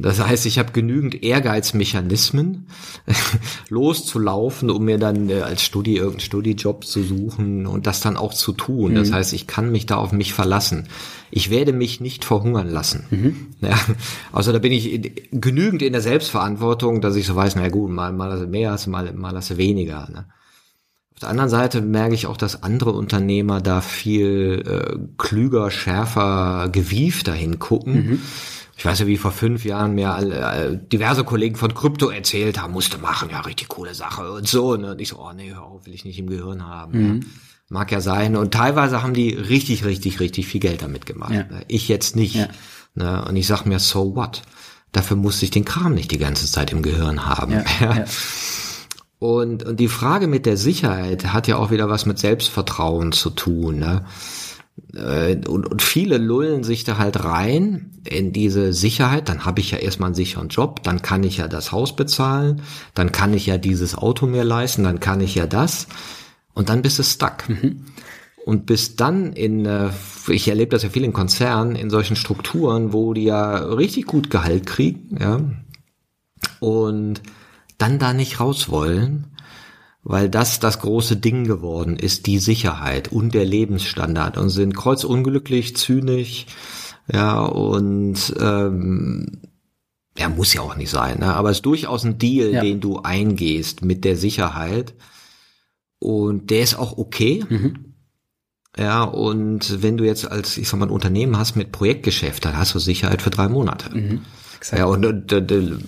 Das 0.03 0.25
heißt, 0.25 0.47
ich 0.47 0.59
habe 0.59 0.73
genügend 0.73 1.23
Ehrgeizmechanismen, 1.23 2.67
loszulaufen, 3.69 4.71
um 4.71 4.85
mir 4.85 4.99
dann 4.99 5.29
äh, 5.29 5.41
als 5.41 5.63
Studi 5.63 5.97
irgendeinen 5.97 6.21
Studijob 6.21 6.85
zu 6.85 7.03
suchen 7.03 7.67
und 7.67 7.87
das 7.87 8.01
dann 8.01 8.17
auch 8.17 8.35
zu 8.35 8.53
tun. 8.53 8.93
Mhm. 8.93 8.97
Das 8.97 9.13
heißt, 9.13 9.33
ich 9.33 9.47
kann 9.47 9.71
mich 9.73 9.87
da 9.87 9.97
auf 9.97 10.13
mich 10.13 10.35
verlassen. 10.35 10.89
Ich 11.31 11.51
werde 11.51 11.73
mich 11.73 12.01
nicht 12.01 12.25
verhungern 12.25 12.69
lassen. 12.69 13.05
Mhm. 13.11 13.37
Ja, 13.61 13.79
also 14.33 14.53
da 14.53 14.59
bin 14.59 14.73
ich 14.73 14.93
in, 14.93 15.11
genügend 15.33 15.83
in 15.83 15.93
der 15.93 16.03
Selbstverantwortung, 16.03 17.01
dass 17.01 17.17
ich 17.17 17.27
so 17.27 17.35
weiß, 17.37 17.57
na 17.57 17.69
gut, 17.69 17.91
mal, 17.91 18.13
mal 18.13 18.47
mehr, 18.47 18.79
mal, 18.87 19.13
mal 19.13 19.41
weniger. 19.57 20.09
Ne? 20.13 20.27
Auf 21.15 21.21
der 21.21 21.31
anderen 21.31 21.51
Seite 21.51 21.81
merke 21.81 22.15
ich 22.15 22.27
auch, 22.27 22.37
dass 22.37 22.63
andere 22.63 22.93
Unternehmer 22.93 23.61
da 23.61 23.81
viel 23.81 24.63
äh, 24.67 24.99
klüger, 25.17 25.71
schärfer, 25.71 26.69
gewiefter 26.71 27.33
hingucken. 27.33 27.95
Mhm 27.95 28.21
ich 28.77 28.85
weiß 28.85 28.99
ja, 29.01 29.07
wie 29.07 29.17
vor 29.17 29.33
fünf 29.33 29.65
Jahren 29.65 29.95
mir 29.95 30.13
alle, 30.13 30.37
äh, 30.37 30.79
diverse 30.93 31.25
Kollegen 31.25 31.57
von 31.57 31.73
Krypto 31.73 32.11
erzählt 32.11 32.61
haben, 32.61 32.75
musste 32.75 32.99
machen, 32.99 33.31
ja, 33.31 33.41
richtig 33.41 33.69
coole 33.69 33.95
Sache 33.95 34.31
und 34.31 34.47
so. 34.47 34.77
Ne? 34.77 34.93
Und 34.93 35.01
ich 35.01 35.09
so, 35.09 35.19
oh 35.19 35.33
nee, 35.33 35.51
hör 35.51 35.63
auf, 35.63 35.87
will 35.87 35.95
ich 35.95 36.05
nicht 36.05 36.19
im 36.19 36.27
Gehirn 36.27 36.67
haben. 36.67 36.99
Mhm. 36.99 37.21
Ja. 37.21 37.29
Mag 37.69 37.91
ja 37.91 38.01
sein. 38.03 38.37
Und 38.37 38.53
teilweise 38.53 39.03
haben 39.03 39.15
die 39.15 39.31
richtig, 39.31 39.85
richtig, 39.85 40.21
richtig 40.21 40.47
viel 40.47 40.61
Geld 40.61 40.83
damit 40.83 41.07
gemacht. 41.07 41.33
Ja. 41.33 41.45
Ne? 41.45 41.65
Ich 41.69 41.89
jetzt 41.89 42.17
nicht. 42.17 42.35
Ja. 42.35 42.49
Ne? 42.95 43.25
Und 43.27 43.37
ich 43.37 43.47
sag 43.47 43.65
mir, 43.65 43.79
so 43.79 44.15
what? 44.15 44.43
Dafür 44.93 45.17
musste 45.17 45.47
ich 45.47 45.51
den 45.51 45.65
Kram 45.65 45.95
nicht 45.95 46.11
die 46.11 46.19
ganze 46.19 46.47
Zeit 46.47 46.71
im 46.71 46.83
Gehirn 46.83 47.27
haben. 47.27 47.65
Und, 49.19 49.65
und 49.65 49.81
die 49.81 49.89
Frage 49.89 50.27
mit 50.27 50.45
der 50.45 50.59
Sicherheit 50.59 51.33
hat 51.33 51.49
ja 51.49 51.57
auch 51.57 51.71
wieder 51.71 51.89
was 51.89 52.05
mit 52.05 52.19
Selbstvertrauen 52.19 53.13
zu 53.13 53.31
tun. 53.31 53.79
Ne? 53.79 54.05
Äh, 54.97 55.41
und, 55.49 55.67
und 55.67 55.83
viele 55.83 56.19
lullen 56.19 56.65
sich 56.65 56.85
da 56.85 56.99
halt 56.99 57.23
rein 57.23 57.93
in 58.05 58.33
diese 58.33 58.73
Sicherheit, 58.73 59.29
dann 59.29 59.45
habe 59.45 59.61
ich 59.61 59.71
ja 59.71 59.79
erstmal 59.79 60.09
einen 60.09 60.15
sicheren 60.15 60.49
Job, 60.49 60.83
dann 60.83 61.03
kann 61.03 61.23
ich 61.25 61.39
ja 61.39 61.49
das 61.49 61.73
Haus 61.73 61.95
bezahlen, 61.97 62.63
dann 62.95 63.13
kann 63.13 63.35
ich 63.35 63.47
ja 63.47 63.59
dieses 63.59 63.97
Auto 63.97 64.27
mir 64.27 64.45
leisten, 64.45 64.85
dann 64.85 65.01
kann 65.01 65.21
ich 65.21 65.35
ja 65.35 65.47
das 65.47 65.87
und 66.55 66.69
dann 66.69 66.83
bist 66.83 66.99
du 66.99 67.03
stuck. 67.03 67.49
Mhm. 67.49 67.85
Und 68.45 68.67
bis 68.67 68.95
dann 68.95 69.33
in, 69.33 69.67
äh, 69.67 69.91
ich 70.29 70.47
erlebe 70.47 70.71
das 70.71 70.85
ja 70.85 70.89
viel 70.89 71.05
in 71.05 71.13
Konzernen, 71.13 71.75
in 71.75 71.91
solchen 71.91 72.15
Strukturen, 72.15 72.93
wo 72.93 73.13
die 73.13 73.25
ja 73.25 73.57
richtig 73.57 74.07
gut 74.07 74.31
Gehalt 74.31 74.67
kriegen, 74.67 75.19
ja, 75.21 75.41
und 76.61 77.23
dann 77.79 77.99
da 77.99 78.13
nicht 78.13 78.39
raus 78.41 78.69
wollen, 78.69 79.36
weil 80.09 80.31
das 80.31 80.61
das 80.61 80.79
große 80.79 81.17
Ding 81.17 81.45
geworden 81.45 81.97
ist, 81.97 82.27
die 82.27 82.39
Sicherheit 82.39 83.11
und 83.11 83.35
der 83.35 83.45
Lebensstandard 83.45 84.39
und 84.39 84.51
sind 84.51 84.77
kreuzunglücklich, 84.77 85.77
zynisch, 85.77 86.47
ja, 87.13 87.41
und 87.41 88.35
ähm, 88.39 89.41
ja, 90.17 90.29
muss 90.29 90.55
ja 90.55 90.61
auch 90.63 90.77
nicht 90.77 90.91
sein, 90.91 91.19
ne? 91.19 91.35
aber 91.35 91.51
es 91.51 91.59
ist 91.59 91.67
durchaus 91.67 92.05
ein 92.05 92.19
Deal, 92.19 92.53
ja. 92.53 92.63
den 92.63 92.81
du 92.81 93.01
eingehst 93.01 93.85
mit 93.85 94.05
der 94.05 94.17
Sicherheit 94.17 94.95
und 95.99 96.51
der 96.51 96.61
ist 96.61 96.79
auch 96.79 96.99
okay. 96.99 97.45
Mhm. 97.49 97.95
Ja, 98.79 99.03
und 99.03 99.83
wenn 99.83 99.97
du 99.97 100.05
jetzt 100.05 100.31
als, 100.31 100.57
ich 100.57 100.69
sag 100.69 100.79
mal, 100.79 100.87
ein 100.87 100.91
Unternehmen 100.91 101.37
hast 101.37 101.57
mit 101.57 101.73
Projektgeschäft, 101.73 102.45
dann 102.45 102.57
hast 102.57 102.75
du 102.75 102.79
Sicherheit 102.79 103.23
für 103.23 103.31
drei 103.31 103.49
Monate. 103.49 103.93
Mhm. 103.97 104.21
Ja, 104.71 104.85
und, 104.85 105.05
und, 105.05 105.33
und 105.33 105.85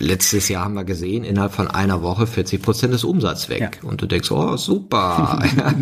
letztes 0.00 0.48
Jahr 0.48 0.64
haben 0.64 0.74
wir 0.74 0.84
gesehen, 0.84 1.24
innerhalb 1.24 1.52
von 1.52 1.68
einer 1.68 2.02
Woche 2.02 2.26
40 2.26 2.62
Prozent 2.62 2.92
des 2.92 3.04
Umsatzes 3.04 3.48
weg. 3.48 3.78
Ja. 3.82 3.88
Und 3.88 4.02
du 4.02 4.06
denkst, 4.06 4.30
oh, 4.30 4.56
super. 4.56 5.42
ja. 5.56 5.74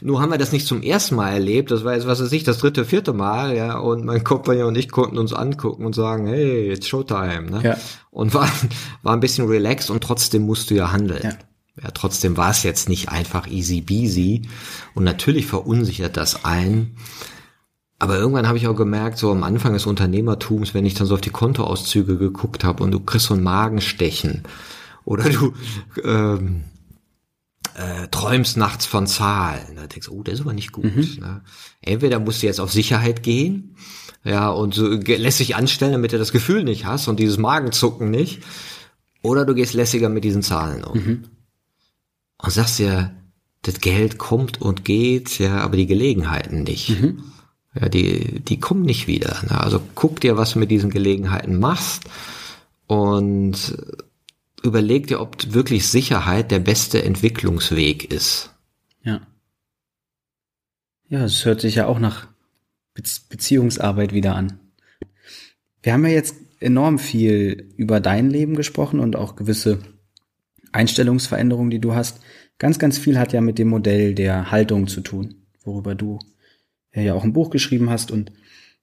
Nur 0.00 0.20
haben 0.20 0.30
wir 0.30 0.38
das 0.38 0.52
nicht 0.52 0.66
zum 0.66 0.82
ersten 0.82 1.16
Mal 1.16 1.32
erlebt. 1.32 1.70
Das 1.70 1.84
war 1.84 1.94
jetzt, 1.94 2.06
was 2.06 2.22
weiß 2.22 2.30
ich, 2.32 2.44
das 2.44 2.58
dritte, 2.58 2.84
vierte 2.84 3.12
Mal, 3.12 3.56
ja. 3.56 3.78
Und 3.78 4.04
mein 4.04 4.22
Kompagnon 4.22 4.68
und 4.68 4.78
ich 4.78 4.90
konnten 4.90 5.18
uns 5.18 5.32
angucken 5.32 5.84
und 5.84 5.94
sagen, 5.94 6.26
hey, 6.26 6.70
it's 6.72 6.86
Showtime, 6.86 7.50
ne? 7.50 7.60
Ja. 7.64 7.76
Und 8.10 8.34
war, 8.34 8.48
war 9.02 9.14
ein 9.14 9.20
bisschen 9.20 9.48
relaxed 9.48 9.90
und 9.90 10.02
trotzdem 10.02 10.42
musst 10.42 10.70
du 10.70 10.74
ja 10.74 10.92
handeln. 10.92 11.22
Ja. 11.22 11.32
Ja, 11.82 11.90
trotzdem 11.92 12.36
war 12.36 12.50
es 12.50 12.62
jetzt 12.62 12.88
nicht 12.88 13.08
einfach 13.08 13.46
easy 13.46 13.80
peasy. 13.80 14.42
Und 14.94 15.04
natürlich 15.04 15.46
verunsichert 15.46 16.16
das 16.16 16.44
ein. 16.44 16.96
Aber 18.00 18.16
irgendwann 18.16 18.48
habe 18.48 18.56
ich 18.56 18.66
auch 18.66 18.74
gemerkt, 18.74 19.18
so 19.18 19.30
am 19.30 19.44
Anfang 19.44 19.74
des 19.74 19.84
Unternehmertums, 19.84 20.72
wenn 20.72 20.86
ich 20.86 20.94
dann 20.94 21.06
so 21.06 21.14
auf 21.14 21.20
die 21.20 21.28
Kontoauszüge 21.28 22.16
geguckt 22.16 22.64
habe 22.64 22.82
und 22.82 22.90
du 22.92 23.00
kriegst 23.00 23.26
so 23.26 23.34
ein 23.34 23.42
Magenstechen 23.42 24.44
oder 25.04 25.28
du 25.28 25.52
ähm, 26.02 26.64
äh, 27.74 28.08
träumst 28.08 28.56
nachts 28.56 28.86
von 28.86 29.06
Zahlen, 29.06 29.76
da 29.76 29.86
denkst 29.86 30.06
du, 30.06 30.14
oh, 30.14 30.22
das 30.22 30.36
ist 30.36 30.40
aber 30.40 30.54
nicht 30.54 30.72
gut. 30.72 30.96
Mhm. 30.96 31.18
Ne? 31.20 31.42
Entweder 31.82 32.18
musst 32.20 32.42
du 32.42 32.46
jetzt 32.46 32.58
auf 32.58 32.72
Sicherheit 32.72 33.22
gehen, 33.22 33.76
ja, 34.24 34.48
und 34.48 34.74
so 34.74 34.86
lässt 34.88 35.38
sich 35.38 35.54
anstellen, 35.54 35.92
damit 35.92 36.14
du 36.14 36.18
das 36.18 36.32
Gefühl 36.32 36.64
nicht 36.64 36.86
hast 36.86 37.06
und 37.06 37.20
dieses 37.20 37.36
Magenzucken 37.36 38.10
nicht, 38.10 38.42
oder 39.20 39.44
du 39.44 39.54
gehst 39.54 39.74
lässiger 39.74 40.08
mit 40.08 40.24
diesen 40.24 40.42
Zahlen 40.42 40.84
um. 40.84 40.98
Mhm. 40.98 41.24
Und 42.38 42.50
sagst 42.50 42.78
dir, 42.78 43.14
das 43.60 43.80
Geld 43.80 44.16
kommt 44.16 44.62
und 44.62 44.86
geht, 44.86 45.38
ja, 45.38 45.58
aber 45.58 45.76
die 45.76 45.86
Gelegenheiten 45.86 46.62
nicht. 46.62 46.88
Mhm. 46.88 47.24
Ja, 47.74 47.88
die, 47.88 48.40
die 48.40 48.58
kommen 48.58 48.82
nicht 48.82 49.06
wieder. 49.06 49.42
Ne? 49.44 49.60
Also 49.60 49.80
guck 49.94 50.20
dir, 50.20 50.36
was 50.36 50.52
du 50.52 50.58
mit 50.58 50.70
diesen 50.70 50.90
Gelegenheiten 50.90 51.58
machst 51.58 52.04
und 52.86 53.76
überleg 54.62 55.06
dir, 55.06 55.20
ob 55.20 55.52
wirklich 55.52 55.88
Sicherheit 55.88 56.50
der 56.50 56.58
beste 56.58 57.04
Entwicklungsweg 57.04 58.12
ist. 58.12 58.50
Ja. 59.02 59.20
Ja, 61.08 61.24
es 61.24 61.44
hört 61.44 61.60
sich 61.60 61.76
ja 61.76 61.86
auch 61.86 61.98
nach 61.98 62.26
Beziehungsarbeit 62.94 64.12
wieder 64.12 64.34
an. 64.34 64.58
Wir 65.82 65.92
haben 65.92 66.04
ja 66.04 66.12
jetzt 66.12 66.34
enorm 66.58 66.98
viel 66.98 67.72
über 67.76 68.00
dein 68.00 68.30
Leben 68.30 68.54
gesprochen 68.54 69.00
und 69.00 69.16
auch 69.16 69.36
gewisse 69.36 69.78
Einstellungsveränderungen, 70.72 71.70
die 71.70 71.80
du 71.80 71.94
hast. 71.94 72.20
Ganz, 72.58 72.78
ganz 72.78 72.98
viel 72.98 73.18
hat 73.18 73.32
ja 73.32 73.40
mit 73.40 73.58
dem 73.58 73.68
Modell 73.68 74.14
der 74.14 74.50
Haltung 74.50 74.86
zu 74.86 75.00
tun, 75.00 75.36
worüber 75.64 75.94
du 75.94 76.18
ja 76.92 77.14
auch 77.14 77.24
ein 77.24 77.32
Buch 77.32 77.50
geschrieben 77.50 77.90
hast 77.90 78.10
und 78.10 78.32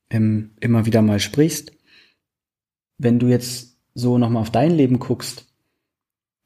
ähm, 0.10 0.52
immer 0.60 0.86
wieder 0.86 1.02
mal 1.02 1.20
sprichst. 1.20 1.74
Wenn 2.98 3.20
du 3.20 3.28
jetzt 3.28 3.78
so 3.94 4.18
nochmal 4.18 4.42
auf 4.42 4.52
dein 4.52 4.72
Leben 4.72 5.00
guckst, 5.00 5.46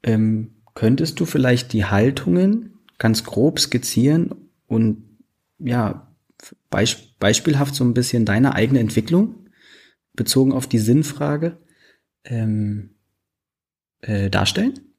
ähm, 0.02 0.56
könntest 0.74 1.20
du 1.20 1.24
vielleicht 1.24 1.72
die 1.72 1.84
Haltungen 1.84 2.78
ganz 2.98 3.24
grob 3.24 3.60
skizzieren 3.60 4.34
und 4.66 5.04
ja, 5.58 6.12
beisp 6.70 7.18
beispielhaft 7.18 7.74
so 7.74 7.84
ein 7.84 7.94
bisschen 7.94 8.24
deine 8.24 8.54
eigene 8.54 8.80
Entwicklung 8.80 9.46
bezogen 10.14 10.52
auf 10.52 10.66
die 10.66 10.80
Sinnfrage 10.80 11.58
ähm, 12.24 12.96
äh, 14.00 14.28
darstellen? 14.28 14.91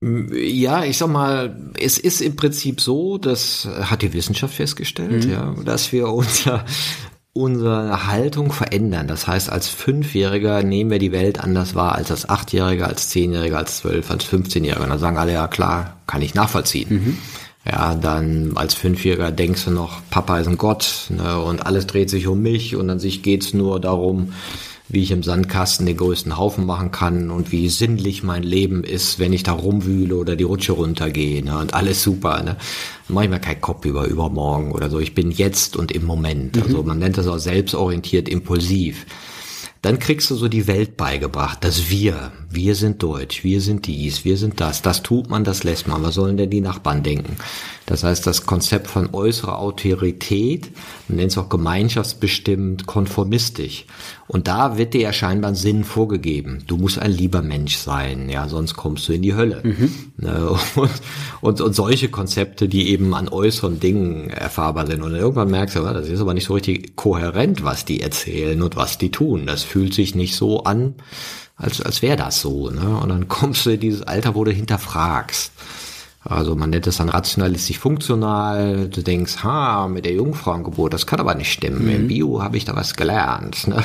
Ja, 0.00 0.84
ich 0.84 0.96
sag 0.96 1.08
mal, 1.08 1.72
es 1.78 1.98
ist 1.98 2.20
im 2.20 2.36
Prinzip 2.36 2.80
so, 2.80 3.18
das 3.18 3.68
hat 3.80 4.02
die 4.02 4.12
Wissenschaft 4.12 4.54
festgestellt, 4.54 5.24
mhm. 5.24 5.30
ja, 5.30 5.54
dass 5.64 5.90
wir 5.90 6.08
unser, 6.08 6.64
unsere 7.32 8.06
Haltung 8.06 8.52
verändern. 8.52 9.08
Das 9.08 9.26
heißt, 9.26 9.50
als 9.50 9.68
Fünfjähriger 9.68 10.62
nehmen 10.62 10.90
wir 10.90 11.00
die 11.00 11.10
Welt 11.10 11.40
anders 11.40 11.74
wahr 11.74 11.96
als 11.96 12.12
als 12.12 12.28
Achtjähriger, 12.28 12.86
als 12.86 13.08
Zehnjähriger, 13.08 13.58
als 13.58 13.78
Zwölf, 13.78 14.10
als 14.12 14.22
Fünfzehnjähriger. 14.22 14.84
Und 14.84 14.90
dann 14.90 15.00
sagen 15.00 15.18
alle, 15.18 15.32
ja 15.32 15.48
klar, 15.48 15.96
kann 16.06 16.22
ich 16.22 16.34
nachvollziehen. 16.34 16.88
Mhm. 16.90 17.18
Ja, 17.68 17.96
dann 17.96 18.52
als 18.54 18.74
Fünfjähriger 18.74 19.32
denkst 19.32 19.64
du 19.64 19.72
noch, 19.72 20.00
Papa 20.10 20.38
ist 20.38 20.46
ein 20.46 20.58
Gott 20.58 21.08
ne, 21.10 21.40
und 21.40 21.66
alles 21.66 21.88
dreht 21.88 22.08
sich 22.08 22.28
um 22.28 22.40
mich 22.40 22.76
und 22.76 22.88
an 22.88 23.00
sich 23.00 23.22
geht's 23.22 23.52
nur 23.52 23.80
darum, 23.80 24.32
wie 24.88 25.02
ich 25.02 25.10
im 25.10 25.22
Sandkasten 25.22 25.84
den 25.84 25.96
größten 25.96 26.38
Haufen 26.38 26.64
machen 26.64 26.90
kann 26.90 27.30
und 27.30 27.52
wie 27.52 27.68
sinnlich 27.68 28.22
mein 28.22 28.42
Leben 28.42 28.84
ist, 28.84 29.18
wenn 29.18 29.32
ich 29.32 29.42
da 29.42 29.52
rumwühle 29.52 30.16
oder 30.16 30.34
die 30.34 30.44
Rutsche 30.44 30.72
runtergehe 30.72 31.44
ne? 31.44 31.58
und 31.58 31.74
alles 31.74 32.02
super. 32.02 32.42
Ne? 32.42 32.56
Mache 33.08 33.24
ich 33.24 33.30
mir 33.30 33.40
keinen 33.40 33.60
Kopf 33.60 33.84
über 33.84 34.06
übermorgen 34.06 34.72
oder 34.72 34.88
so. 34.88 34.98
Ich 34.98 35.14
bin 35.14 35.30
jetzt 35.30 35.76
und 35.76 35.92
im 35.92 36.06
Moment. 36.06 36.56
Mhm. 36.56 36.62
Also 36.62 36.82
man 36.82 36.98
nennt 36.98 37.18
das 37.18 37.26
auch 37.26 37.38
selbstorientiert 37.38 38.28
impulsiv 38.28 39.04
dann 39.82 39.98
kriegst 39.98 40.30
du 40.30 40.34
so 40.34 40.48
die 40.48 40.66
Welt 40.66 40.96
beigebracht, 40.96 41.62
dass 41.62 41.90
wir, 41.90 42.32
wir 42.50 42.74
sind 42.74 43.02
Deutsch, 43.02 43.44
wir 43.44 43.60
sind 43.60 43.86
dies, 43.86 44.24
wir 44.24 44.36
sind 44.36 44.60
das, 44.60 44.82
das 44.82 45.02
tut 45.02 45.30
man, 45.30 45.44
das 45.44 45.64
lässt 45.64 45.86
man, 45.86 46.02
was 46.02 46.14
sollen 46.14 46.36
denn 46.36 46.50
die 46.50 46.60
Nachbarn 46.60 47.02
denken? 47.02 47.36
Das 47.88 48.04
heißt, 48.04 48.26
das 48.26 48.44
Konzept 48.44 48.88
von 48.88 49.14
äußerer 49.14 49.58
Autorität, 49.58 50.70
man 51.08 51.16
nennt 51.16 51.30
es 51.30 51.38
auch 51.38 51.48
gemeinschaftsbestimmt, 51.48 52.86
konformistisch. 52.86 53.86
Und 54.26 54.46
da 54.46 54.76
wird 54.76 54.92
dir 54.92 55.00
ja 55.00 55.12
scheinbar 55.14 55.52
ein 55.52 55.54
Sinn 55.54 55.84
vorgegeben. 55.84 56.64
Du 56.66 56.76
musst 56.76 56.98
ein 56.98 57.10
lieber 57.10 57.40
Mensch 57.40 57.78
sein, 57.78 58.28
ja, 58.28 58.46
sonst 58.46 58.74
kommst 58.74 59.08
du 59.08 59.14
in 59.14 59.22
die 59.22 59.34
Hölle. 59.34 59.62
Mhm. 59.64 59.94
Ne, 60.18 60.50
und, 60.74 60.90
und, 61.40 61.60
und 61.62 61.72
solche 61.72 62.10
Konzepte, 62.10 62.68
die 62.68 62.90
eben 62.90 63.14
an 63.14 63.28
äußeren 63.28 63.80
Dingen 63.80 64.28
erfahrbar 64.28 64.86
sind. 64.86 65.02
Und 65.02 65.14
irgendwann 65.14 65.50
merkst 65.50 65.76
du, 65.76 65.80
das 65.80 66.08
ist 66.08 66.20
aber 66.20 66.34
nicht 66.34 66.44
so 66.44 66.54
richtig 66.54 66.94
kohärent, 66.94 67.64
was 67.64 67.86
die 67.86 68.02
erzählen 68.02 68.60
und 68.60 68.76
was 68.76 68.98
die 68.98 69.10
tun. 69.10 69.46
Das 69.46 69.62
fühlt 69.68 69.94
sich 69.94 70.14
nicht 70.14 70.34
so 70.34 70.64
an, 70.64 70.94
als, 71.56 71.80
als 71.80 72.02
wäre 72.02 72.16
das 72.16 72.40
so. 72.40 72.70
Ne? 72.70 72.98
Und 72.98 73.08
dann 73.08 73.28
kommst 73.28 73.66
du 73.66 73.70
in 73.70 73.80
dieses 73.80 74.02
Alter, 74.02 74.34
wo 74.34 74.44
du 74.44 74.52
hinterfragst. 74.52 75.52
Also 76.24 76.56
man 76.56 76.70
nennt 76.70 76.86
es 76.86 76.96
dann 76.96 77.08
rationalistisch 77.08 77.78
funktional. 77.78 78.88
Du 78.88 79.02
denkst, 79.02 79.44
ha, 79.44 79.86
mit 79.86 80.04
der 80.04 80.14
Jungfrauengeburt, 80.14 80.92
das 80.92 81.06
kann 81.06 81.20
aber 81.20 81.34
nicht 81.34 81.52
stimmen. 81.52 81.84
Mhm. 81.84 81.90
Im 81.90 82.08
Bio 82.08 82.42
habe 82.42 82.56
ich 82.56 82.64
da 82.64 82.74
was 82.74 82.94
gelernt. 82.94 83.68
Ne? 83.68 83.82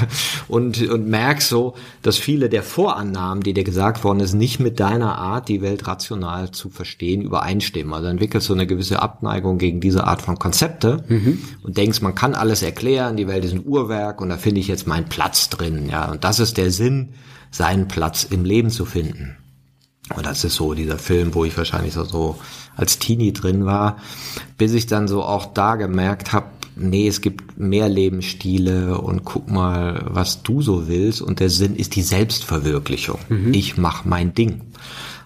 Und, 0.47 0.81
und 0.89 1.07
merkst 1.07 1.47
so, 1.47 1.75
dass 2.01 2.17
viele 2.17 2.49
der 2.49 2.63
Vorannahmen, 2.63 3.43
die 3.43 3.53
dir 3.53 3.63
gesagt 3.63 4.03
worden 4.03 4.19
ist, 4.19 4.33
nicht 4.33 4.59
mit 4.59 4.79
deiner 4.79 5.17
Art, 5.17 5.47
die 5.47 5.61
Welt 5.61 5.87
rational 5.87 6.51
zu 6.51 6.69
verstehen, 6.69 7.21
übereinstimmen. 7.21 7.93
Also 7.93 8.07
entwickelst 8.07 8.49
du 8.49 8.53
eine 8.53 8.67
gewisse 8.67 9.01
Abneigung 9.01 9.59
gegen 9.59 9.79
diese 9.79 10.05
Art 10.05 10.21
von 10.21 10.39
Konzepte 10.39 11.03
mhm. 11.07 11.39
und 11.61 11.77
denkst, 11.77 12.01
man 12.01 12.15
kann 12.15 12.33
alles 12.33 12.63
erklären, 12.63 13.15
die 13.15 13.27
Welt 13.27 13.45
ist 13.45 13.53
ein 13.53 13.65
Uhrwerk 13.65 14.21
und 14.21 14.29
da 14.29 14.37
finde 14.37 14.59
ich 14.59 14.67
jetzt 14.67 14.87
meinen 14.87 15.05
Platz 15.05 15.49
drin. 15.49 15.87
Ja, 15.89 16.11
und 16.11 16.23
das 16.23 16.39
ist 16.39 16.57
der 16.57 16.71
Sinn, 16.71 17.09
seinen 17.51 17.87
Platz 17.87 18.23
im 18.23 18.43
Leben 18.43 18.71
zu 18.71 18.85
finden. 18.85 19.37
Und 20.15 20.25
das 20.25 20.43
ist 20.43 20.55
so 20.55 20.73
dieser 20.73 20.99
Film, 20.99 21.33
wo 21.33 21.45
ich 21.45 21.57
wahrscheinlich 21.57 21.93
so 21.93 22.37
als 22.75 22.99
Teenie 22.99 23.33
drin 23.33 23.65
war, 23.65 23.97
bis 24.57 24.73
ich 24.73 24.87
dann 24.87 25.07
so 25.07 25.23
auch 25.23 25.45
da 25.53 25.75
gemerkt 25.75 26.33
habe, 26.33 26.47
nee, 26.75 27.07
es 27.07 27.21
gibt 27.21 27.59
mehr 27.59 27.89
Lebensstile 27.89 28.99
und 28.99 29.23
guck 29.23 29.49
mal, 29.49 30.05
was 30.09 30.43
du 30.43 30.61
so 30.61 30.87
willst. 30.87 31.21
Und 31.21 31.39
der 31.39 31.49
Sinn 31.49 31.75
ist 31.75 31.95
die 31.95 32.01
Selbstverwirklichung. 32.01 33.19
Mhm. 33.29 33.53
Ich 33.53 33.77
mache 33.77 34.07
mein 34.07 34.33
Ding. 34.33 34.61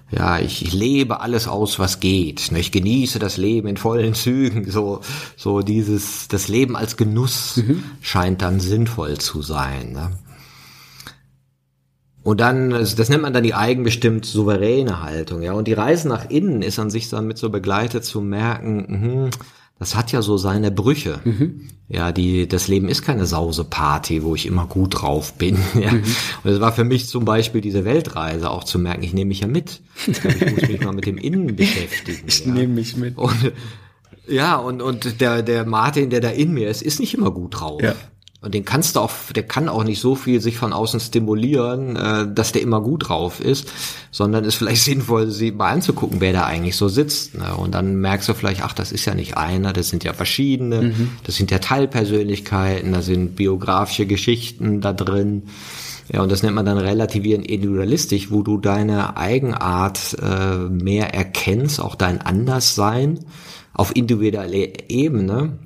Ja, 0.10 0.40
ich, 0.40 0.66
ich 0.66 0.74
lebe 0.74 1.20
alles 1.20 1.50
aus, 1.50 1.80
was 1.80 2.00
geht. 2.00 2.50
Ich 2.54 2.72
genieße 2.72 3.20
das 3.20 3.36
Leben 3.36 3.68
in 3.68 3.76
vollen 3.76 4.14
Zügen. 4.14 4.70
So, 4.72 5.02
so 5.36 5.62
dieses, 5.62 6.30
das 6.30 6.48
Leben 6.48 6.78
als 6.78 6.96
Genuss 6.96 7.58
mhm. 7.58 7.84
scheint 8.02 8.42
dann 8.42 8.62
sinnvoll 8.62 9.18
zu 9.18 9.42
sein. 9.42 9.92
Ne? 9.92 10.12
Und 12.28 12.42
dann, 12.42 12.72
das 12.72 13.08
nennt 13.08 13.22
man 13.22 13.32
dann 13.32 13.46
die 13.46 13.54
eigenbestimmt 13.54 14.26
souveräne 14.26 15.02
Haltung, 15.02 15.42
ja. 15.44 15.54
Und 15.54 15.66
die 15.66 15.72
Reise 15.72 16.10
nach 16.10 16.30
innen 16.30 16.62
ist 16.62 16.78
an 16.78 16.90
sich 16.90 17.08
damit 17.08 17.38
so 17.38 17.50
begleitet 17.50 18.04
zu 18.04 18.20
merken, 18.20 19.30
mh, 19.30 19.30
das 19.80 19.96
hat 19.96 20.12
ja 20.12 20.22
so 20.22 20.36
seine 20.36 20.70
Brüche. 20.70 21.22
Mhm. 21.24 21.70
Ja, 21.88 22.12
die, 22.12 22.46
das 22.46 22.68
Leben 22.68 22.90
ist 22.90 23.02
keine 23.02 23.26
Sauseparty, 23.26 24.24
wo 24.24 24.36
ich 24.36 24.46
immer 24.46 24.66
gut 24.66 25.02
drauf 25.02 25.36
bin. 25.36 25.58
Ja. 25.80 25.94
Mhm. 25.94 26.04
Und 26.44 26.52
es 26.52 26.60
war 26.60 26.74
für 26.74 26.84
mich 26.84 27.08
zum 27.08 27.24
Beispiel 27.24 27.62
diese 27.62 27.86
Weltreise 27.86 28.50
auch 28.50 28.66
zu 28.66 28.78
merken, 28.78 29.04
ich 29.04 29.14
nehme 29.14 29.30
mich 29.30 29.40
ja 29.40 29.48
mit. 29.48 29.80
Ich 30.06 30.22
muss 30.22 30.68
mich 30.68 30.82
mal 30.82 30.92
mit 30.92 31.06
dem 31.06 31.18
Innen 31.18 31.56
beschäftigen. 31.56 32.24
Ich 32.28 32.46
ja. 32.46 32.52
nehme 32.52 32.74
mich 32.74 32.98
mit. 32.98 33.18
Und, 33.18 33.54
ja, 34.28 34.58
und, 34.58 34.82
und 34.82 35.22
der, 35.22 35.44
der 35.44 35.66
Martin, 35.66 36.10
der 36.10 36.20
da 36.20 36.30
in 36.32 36.54
mir 36.54 36.68
ist, 36.68 36.82
ist 36.82 37.00
nicht 37.00 37.14
immer 37.14 37.32
gut 37.32 37.62
drauf. 37.62 37.82
Ja. 37.82 37.96
Und 38.48 38.54
den 38.54 38.64
kannst 38.64 38.96
du 38.96 39.02
auch, 39.02 39.12
der 39.36 39.44
kann 39.44 39.68
auch 39.68 39.84
nicht 39.84 40.00
so 40.00 40.16
viel 40.16 40.40
sich 40.40 40.58
von 40.58 40.72
außen 40.72 41.02
stimulieren, 41.02 41.98
äh, 41.98 42.34
dass 42.34 42.54
der 42.54 42.62
immer 42.62 42.80
gut 42.80 43.10
drauf 43.10 43.42
ist, 43.42 43.68
sondern 44.10 44.46
ist 44.46 44.56
vielleicht 44.56 44.84
sinnvoll, 44.86 45.30
sie 45.30 45.52
mal 45.52 45.70
anzugucken, 45.70 46.22
wer 46.22 46.32
da 46.32 46.46
eigentlich 46.46 46.78
so 46.78 46.88
sitzt. 46.88 47.38
Ne? 47.38 47.58
Und 47.58 47.76
dann 47.76 47.98
merkst 47.98 48.30
du 48.30 48.34
vielleicht, 48.34 48.64
ach, 48.64 48.72
das 48.72 48.94
ist 48.94 49.04
ja 49.04 49.16
nicht 49.16 49.36
einer, 49.36 49.74
das 49.74 49.90
sind 49.90 50.06
ja 50.06 50.14
verschiedene, 50.14 50.82
mhm. 50.82 51.10
das 51.26 51.36
sind 51.36 51.52
ja 51.52 51.60
Teilpersönlichkeiten, 51.60 52.94
da 52.94 53.02
sind 53.02 53.36
biografische 53.36 54.06
Geschichten 54.06 54.80
da 54.80 54.94
drin. 54.94 55.44
Ja, 56.10 56.22
und 56.22 56.32
das 56.32 56.42
nennt 56.42 56.56
man 56.56 56.66
dann 56.66 56.78
relativieren 56.78 57.44
individualistisch, 57.44 58.32
wo 58.32 58.44
du 58.44 58.60
deine 58.60 59.18
Eigenart 59.18 60.16
äh, 60.22 60.70
mehr 60.70 61.14
erkennst, 61.14 61.82
auch 61.82 61.96
dein 61.96 62.22
Anderssein 62.22 63.20
auf 63.74 63.94
individueller 63.94 64.48
Ebene 64.88 65.60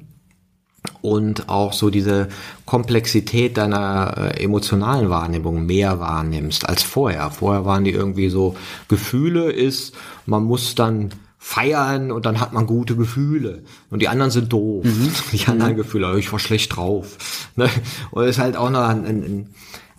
und 1.01 1.49
auch 1.49 1.73
so 1.73 1.89
diese 1.89 2.29
Komplexität 2.65 3.57
deiner 3.57 4.15
äh, 4.17 4.43
emotionalen 4.43 5.09
Wahrnehmung 5.09 5.65
mehr 5.65 5.99
wahrnimmst 5.99 6.67
als 6.67 6.83
vorher. 6.83 7.29
Vorher 7.31 7.65
waren 7.65 7.83
die 7.83 7.91
irgendwie 7.91 8.29
so, 8.29 8.55
Gefühle 8.87 9.51
ist, 9.51 9.95
man 10.25 10.43
muss 10.43 10.75
dann 10.75 11.11
feiern 11.37 12.11
und 12.11 12.25
dann 12.25 12.39
hat 12.39 12.53
man 12.53 12.67
gute 12.67 12.95
Gefühle. 12.95 13.63
Und 13.89 14.01
die 14.01 14.07
anderen 14.07 14.31
sind 14.31 14.53
doof. 14.53 14.85
Mhm. 14.85 15.09
Die 15.31 15.47
anderen 15.47 15.73
mhm. 15.73 15.77
Gefühle, 15.77 16.17
ich 16.19 16.31
war 16.31 16.39
schlecht 16.39 16.75
drauf. 16.75 17.17
Ne? 17.57 17.69
Und 18.11 18.23
es 18.23 18.37
ist 18.37 18.39
halt 18.39 18.55
auch 18.55 18.69
noch 18.69 18.87
ein, 18.87 19.05
ein, 19.05 19.49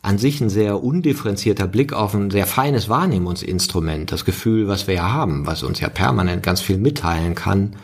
an 0.01 0.17
sich 0.17 0.41
ein 0.41 0.49
sehr 0.49 0.83
undifferenzierter 0.83 1.67
Blick 1.67 1.93
auf 1.93 2.15
ein 2.15 2.31
sehr 2.31 2.47
feines 2.47 2.89
Wahrnehmungsinstrument. 2.89 4.11
Das 4.11 4.25
Gefühl, 4.25 4.69
was 4.69 4.87
wir 4.87 4.95
ja 4.95 5.13
haben, 5.13 5.47
was 5.47 5.63
uns 5.63 5.81
ja 5.81 5.91
permanent 5.91 6.43
ganz 6.43 6.63
viel 6.63 6.79
mitteilen 6.79 7.35
kann 7.35 7.77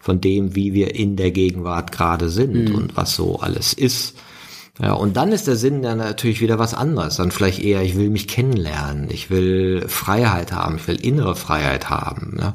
von 0.00 0.20
dem, 0.20 0.56
wie 0.56 0.72
wir 0.72 0.94
in 0.94 1.16
der 1.16 1.30
Gegenwart 1.30 1.92
gerade 1.92 2.30
sind 2.30 2.70
mhm. 2.70 2.74
und 2.74 2.96
was 2.96 3.14
so 3.14 3.38
alles 3.38 3.74
ist. 3.74 4.14
Ja, 4.80 4.94
und 4.94 5.16
dann 5.16 5.30
ist 5.30 5.46
der 5.46 5.56
Sinn 5.56 5.82
dann 5.82 5.98
natürlich 5.98 6.40
wieder 6.40 6.58
was 6.58 6.72
anderes. 6.72 7.16
Dann 7.16 7.30
vielleicht 7.30 7.62
eher, 7.62 7.82
ich 7.82 7.96
will 7.96 8.08
mich 8.08 8.26
kennenlernen, 8.26 9.08
ich 9.10 9.28
will 9.30 9.84
Freiheit 9.88 10.52
haben, 10.52 10.76
ich 10.76 10.88
will 10.88 11.04
innere 11.04 11.36
Freiheit 11.36 11.90
haben. 11.90 12.36
Ne? 12.36 12.54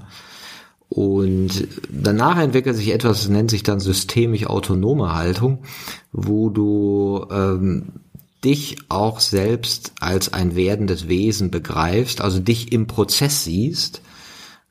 Und 0.89 1.67
danach 1.91 2.37
entwickelt 2.39 2.75
sich 2.75 2.91
etwas, 2.91 3.19
das 3.21 3.29
nennt 3.29 3.51
sich 3.51 3.61
dann 3.61 3.79
systemisch 3.79 4.47
autonome 4.47 5.13
Haltung, 5.13 5.59
wo 6.11 6.49
du 6.49 7.27
ähm, 7.29 7.83
dich 8.43 8.77
auch 8.89 9.19
selbst 9.19 9.91
als 9.99 10.33
ein 10.33 10.55
werdendes 10.55 11.07
Wesen 11.07 11.51
begreifst, 11.51 12.21
also 12.21 12.39
dich 12.39 12.71
im 12.71 12.87
Prozess 12.87 13.43
siehst, 13.43 14.01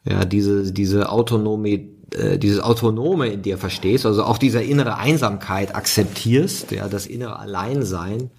ja, 0.04 0.24
diese, 0.24 0.72
diese 0.72 1.10
autonome 1.10 1.93
äh, 2.14 2.38
dieses 2.38 2.60
Autonome 2.60 3.28
in 3.28 3.42
dir 3.42 3.58
verstehst, 3.58 4.06
also 4.06 4.24
auch 4.24 4.38
diese 4.38 4.62
innere 4.62 4.96
Einsamkeit 4.96 5.74
akzeptierst, 5.74 6.70
ja, 6.70 6.88
das 6.88 7.06
innere 7.06 7.38
Alleinsein 7.38 8.30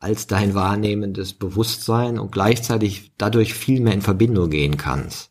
als 0.00 0.26
dein 0.26 0.54
wahrnehmendes 0.54 1.32
Bewusstsein 1.32 2.18
und 2.18 2.32
gleichzeitig 2.32 3.12
dadurch 3.18 3.54
viel 3.54 3.80
mehr 3.80 3.94
in 3.94 4.02
Verbindung 4.02 4.50
gehen 4.50 4.76
kannst. 4.76 5.30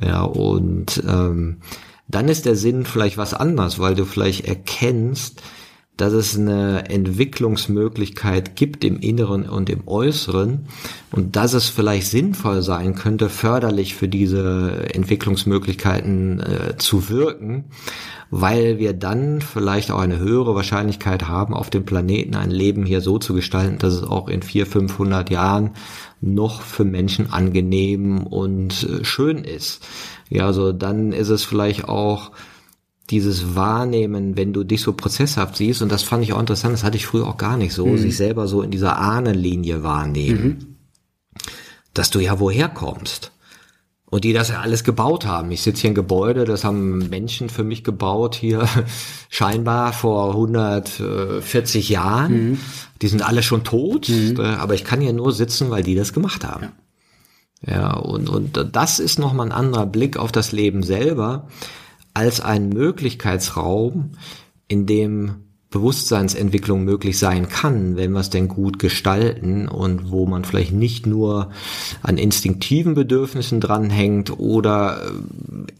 Ja, 0.00 0.22
und 0.22 1.02
ähm, 1.06 1.60
dann 2.08 2.28
ist 2.28 2.46
der 2.46 2.56
Sinn 2.56 2.84
vielleicht 2.84 3.16
was 3.16 3.34
anderes, 3.34 3.78
weil 3.78 3.94
du 3.94 4.04
vielleicht 4.04 4.46
erkennst, 4.46 5.42
dass 5.96 6.12
es 6.12 6.36
eine 6.36 6.88
Entwicklungsmöglichkeit 6.90 8.56
gibt 8.56 8.84
im 8.84 8.98
Inneren 8.98 9.48
und 9.48 9.70
im 9.70 9.86
Äußeren 9.86 10.66
und 11.12 11.36
dass 11.36 11.52
es 11.52 11.68
vielleicht 11.68 12.08
sinnvoll 12.08 12.62
sein 12.62 12.96
könnte, 12.96 13.28
förderlich 13.28 13.94
für 13.94 14.08
diese 14.08 14.86
Entwicklungsmöglichkeiten 14.92 16.40
äh, 16.40 16.76
zu 16.78 17.08
wirken, 17.08 17.64
weil 18.30 18.78
wir 18.80 18.92
dann 18.92 19.40
vielleicht 19.40 19.92
auch 19.92 20.00
eine 20.00 20.18
höhere 20.18 20.56
Wahrscheinlichkeit 20.56 21.28
haben, 21.28 21.54
auf 21.54 21.70
dem 21.70 21.84
Planeten 21.84 22.34
ein 22.34 22.50
Leben 22.50 22.84
hier 22.84 23.00
so 23.00 23.18
zu 23.18 23.32
gestalten, 23.32 23.78
dass 23.78 23.94
es 23.94 24.02
auch 24.02 24.28
in 24.28 24.42
vier, 24.42 24.66
500 24.66 25.30
Jahren 25.30 25.70
noch 26.20 26.62
für 26.62 26.84
Menschen 26.84 27.32
angenehm 27.32 28.26
und 28.26 28.82
äh, 28.82 29.04
schön 29.04 29.44
ist. 29.44 29.86
Ja, 30.28 30.46
also 30.46 30.72
dann 30.72 31.12
ist 31.12 31.28
es 31.28 31.44
vielleicht 31.44 31.88
auch 31.88 32.32
dieses 33.10 33.54
Wahrnehmen, 33.54 34.36
wenn 34.36 34.52
du 34.52 34.64
dich 34.64 34.80
so 34.80 34.94
prozesshaft 34.94 35.56
siehst, 35.56 35.82
und 35.82 35.92
das 35.92 36.02
fand 36.02 36.24
ich 36.24 36.32
auch 36.32 36.40
interessant, 36.40 36.72
das 36.72 36.84
hatte 36.84 36.96
ich 36.96 37.06
früher 37.06 37.26
auch 37.26 37.36
gar 37.36 37.56
nicht 37.56 37.74
so, 37.74 37.86
mhm. 37.86 37.98
sich 37.98 38.16
selber 38.16 38.48
so 38.48 38.62
in 38.62 38.70
dieser 38.70 38.98
Ahnenlinie 38.98 39.82
wahrnehmen, 39.82 40.44
mhm. 40.44 40.76
dass 41.92 42.10
du 42.10 42.20
ja 42.20 42.40
woher 42.40 42.68
kommst. 42.68 43.30
Und 44.06 44.22
die 44.22 44.32
das 44.32 44.48
ja 44.48 44.60
alles 44.60 44.84
gebaut 44.84 45.26
haben. 45.26 45.50
Ich 45.50 45.62
sitze 45.62 45.82
hier 45.82 45.88
in 45.88 45.94
Gebäude, 45.94 46.44
das 46.44 46.62
haben 46.62 47.08
Menschen 47.08 47.48
für 47.48 47.64
mich 47.64 47.82
gebaut 47.82 48.36
hier, 48.36 48.68
scheinbar 49.28 49.92
vor 49.92 50.30
140 50.30 51.88
Jahren. 51.88 52.50
Mhm. 52.50 52.60
Die 53.02 53.08
sind 53.08 53.26
alle 53.26 53.42
schon 53.42 53.64
tot, 53.64 54.08
mhm. 54.08 54.36
äh, 54.38 54.42
aber 54.42 54.74
ich 54.74 54.84
kann 54.84 55.00
hier 55.00 55.12
nur 55.12 55.32
sitzen, 55.32 55.70
weil 55.70 55.82
die 55.82 55.96
das 55.96 56.12
gemacht 56.12 56.44
haben. 56.44 56.68
Ja, 57.66 57.72
ja 57.72 57.94
und, 57.94 58.28
und 58.28 58.68
das 58.72 59.00
ist 59.00 59.18
nochmal 59.18 59.48
ein 59.48 59.52
anderer 59.52 59.86
Blick 59.86 60.16
auf 60.16 60.30
das 60.30 60.52
Leben 60.52 60.84
selber 60.84 61.48
als 62.14 62.40
ein 62.40 62.68
Möglichkeitsraum, 62.68 64.12
in 64.68 64.86
dem 64.86 65.44
Bewusstseinsentwicklung 65.74 66.84
möglich 66.84 67.18
sein 67.18 67.48
kann, 67.48 67.96
wenn 67.96 68.12
wir 68.12 68.20
es 68.20 68.30
denn 68.30 68.46
gut 68.46 68.78
gestalten 68.78 69.66
und 69.66 70.12
wo 70.12 70.24
man 70.24 70.44
vielleicht 70.44 70.72
nicht 70.72 71.04
nur 71.04 71.50
an 72.00 72.16
instinktiven 72.16 72.94
Bedürfnissen 72.94 73.60
dranhängt 73.60 74.38
oder 74.38 75.02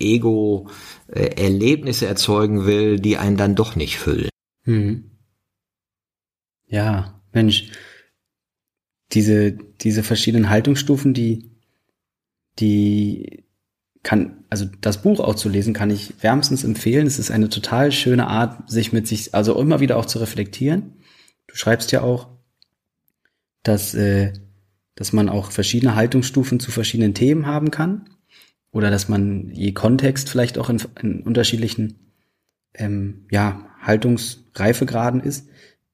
äh, 0.01 0.15
Ego 0.15 0.69
äh, 1.07 1.41
Erlebnisse 1.41 2.07
erzeugen 2.07 2.67
will, 2.67 2.99
die 2.99 3.19
einen 3.19 3.37
dann 3.37 3.55
doch 3.55 3.77
nicht 3.77 3.97
füllen. 3.97 4.31
Hm. 4.65 5.13
Ja, 6.67 7.21
Mensch, 7.33 7.71
diese, 9.13 9.53
diese 9.53 10.03
verschiedenen 10.03 10.51
Haltungsstufen, 10.51 11.15
die, 11.15 11.53
die 12.59 13.44
kann, 14.05 14.45
also 14.51 14.67
das 14.81 15.03
Buch 15.03 15.19
auch 15.19 15.35
zu 15.35 15.49
lesen, 15.49 15.75
kann 15.75 15.91
ich 15.91 16.23
wärmstens 16.23 16.63
empfehlen. 16.63 17.07
Es 17.07 17.19
ist 17.19 17.31
eine 17.31 17.49
total 17.49 17.91
schöne 17.91 18.29
Art, 18.29 18.71
sich 18.71 18.93
mit 18.93 19.09
sich, 19.09 19.35
also 19.35 19.59
immer 19.59 19.81
wieder 19.81 19.97
auch 19.97 20.07
zu 20.07 20.19
reflektieren. 20.19 20.93
Du 21.49 21.57
schreibst 21.57 21.91
ja 21.91 22.03
auch, 22.03 22.29
dass, 23.63 23.95
äh, 23.95 24.33
dass 24.95 25.13
man 25.13 25.29
auch 25.29 25.51
verschiedene 25.51 25.97
Haltungsstufen 25.97 26.61
zu 26.61 26.71
verschiedenen 26.71 27.15
Themen 27.15 27.47
haben 27.47 27.71
kann. 27.71 28.11
Oder 28.71 28.91
dass 28.91 29.09
man 29.09 29.51
je 29.53 29.73
Kontext 29.73 30.29
vielleicht 30.29 30.59
auch 30.59 30.69
in, 30.69 30.83
in 31.01 31.23
unterschiedlichen 31.23 32.13
ähm, 32.75 33.27
ja, 33.31 33.67
Haltungsreifegraden 33.81 35.21
ist. 35.21 35.49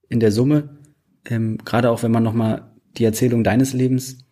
In 0.09 0.19
der 0.19 0.33
Summe, 0.33 0.79
ähm, 1.27 1.59
gerade 1.59 1.91
auch 1.91 2.03
wenn 2.03 2.11
man 2.11 2.25
nochmal 2.25 2.73
die 2.97 3.05
Erzählung 3.05 3.45
deines 3.45 3.73
Lebens 3.73 4.25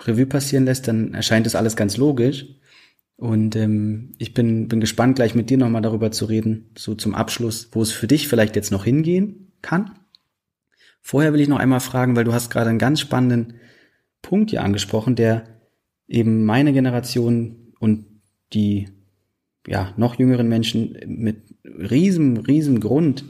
Revue 0.00 0.26
passieren 0.26 0.64
lässt, 0.64 0.88
dann 0.88 1.14
erscheint 1.14 1.46
das 1.46 1.54
alles 1.54 1.76
ganz 1.76 1.96
logisch. 1.96 2.46
Und 3.16 3.54
ähm, 3.54 4.12
ich 4.18 4.34
bin, 4.34 4.68
bin 4.68 4.80
gespannt, 4.80 5.16
gleich 5.16 5.34
mit 5.34 5.48
dir 5.50 5.56
nochmal 5.56 5.82
darüber 5.82 6.10
zu 6.10 6.24
reden, 6.24 6.70
so 6.76 6.94
zum 6.94 7.14
Abschluss, 7.14 7.68
wo 7.72 7.82
es 7.82 7.92
für 7.92 8.06
dich 8.06 8.28
vielleicht 8.28 8.56
jetzt 8.56 8.72
noch 8.72 8.84
hingehen 8.84 9.52
kann. 9.62 9.92
Vorher 11.00 11.32
will 11.32 11.40
ich 11.40 11.48
noch 11.48 11.58
einmal 11.58 11.80
fragen, 11.80 12.16
weil 12.16 12.24
du 12.24 12.32
hast 12.32 12.50
gerade 12.50 12.70
einen 12.70 12.78
ganz 12.78 13.00
spannenden 13.00 13.54
Punkt 14.22 14.50
hier 14.50 14.62
angesprochen, 14.62 15.14
der 15.14 15.44
eben 16.08 16.44
meine 16.44 16.72
Generation 16.72 17.72
und 17.78 18.06
die 18.52 18.88
ja 19.66 19.92
noch 19.96 20.18
jüngeren 20.18 20.48
Menschen 20.48 20.98
mit 21.06 21.54
riesem, 21.64 22.38
riesem 22.38 22.80
Grund 22.80 23.24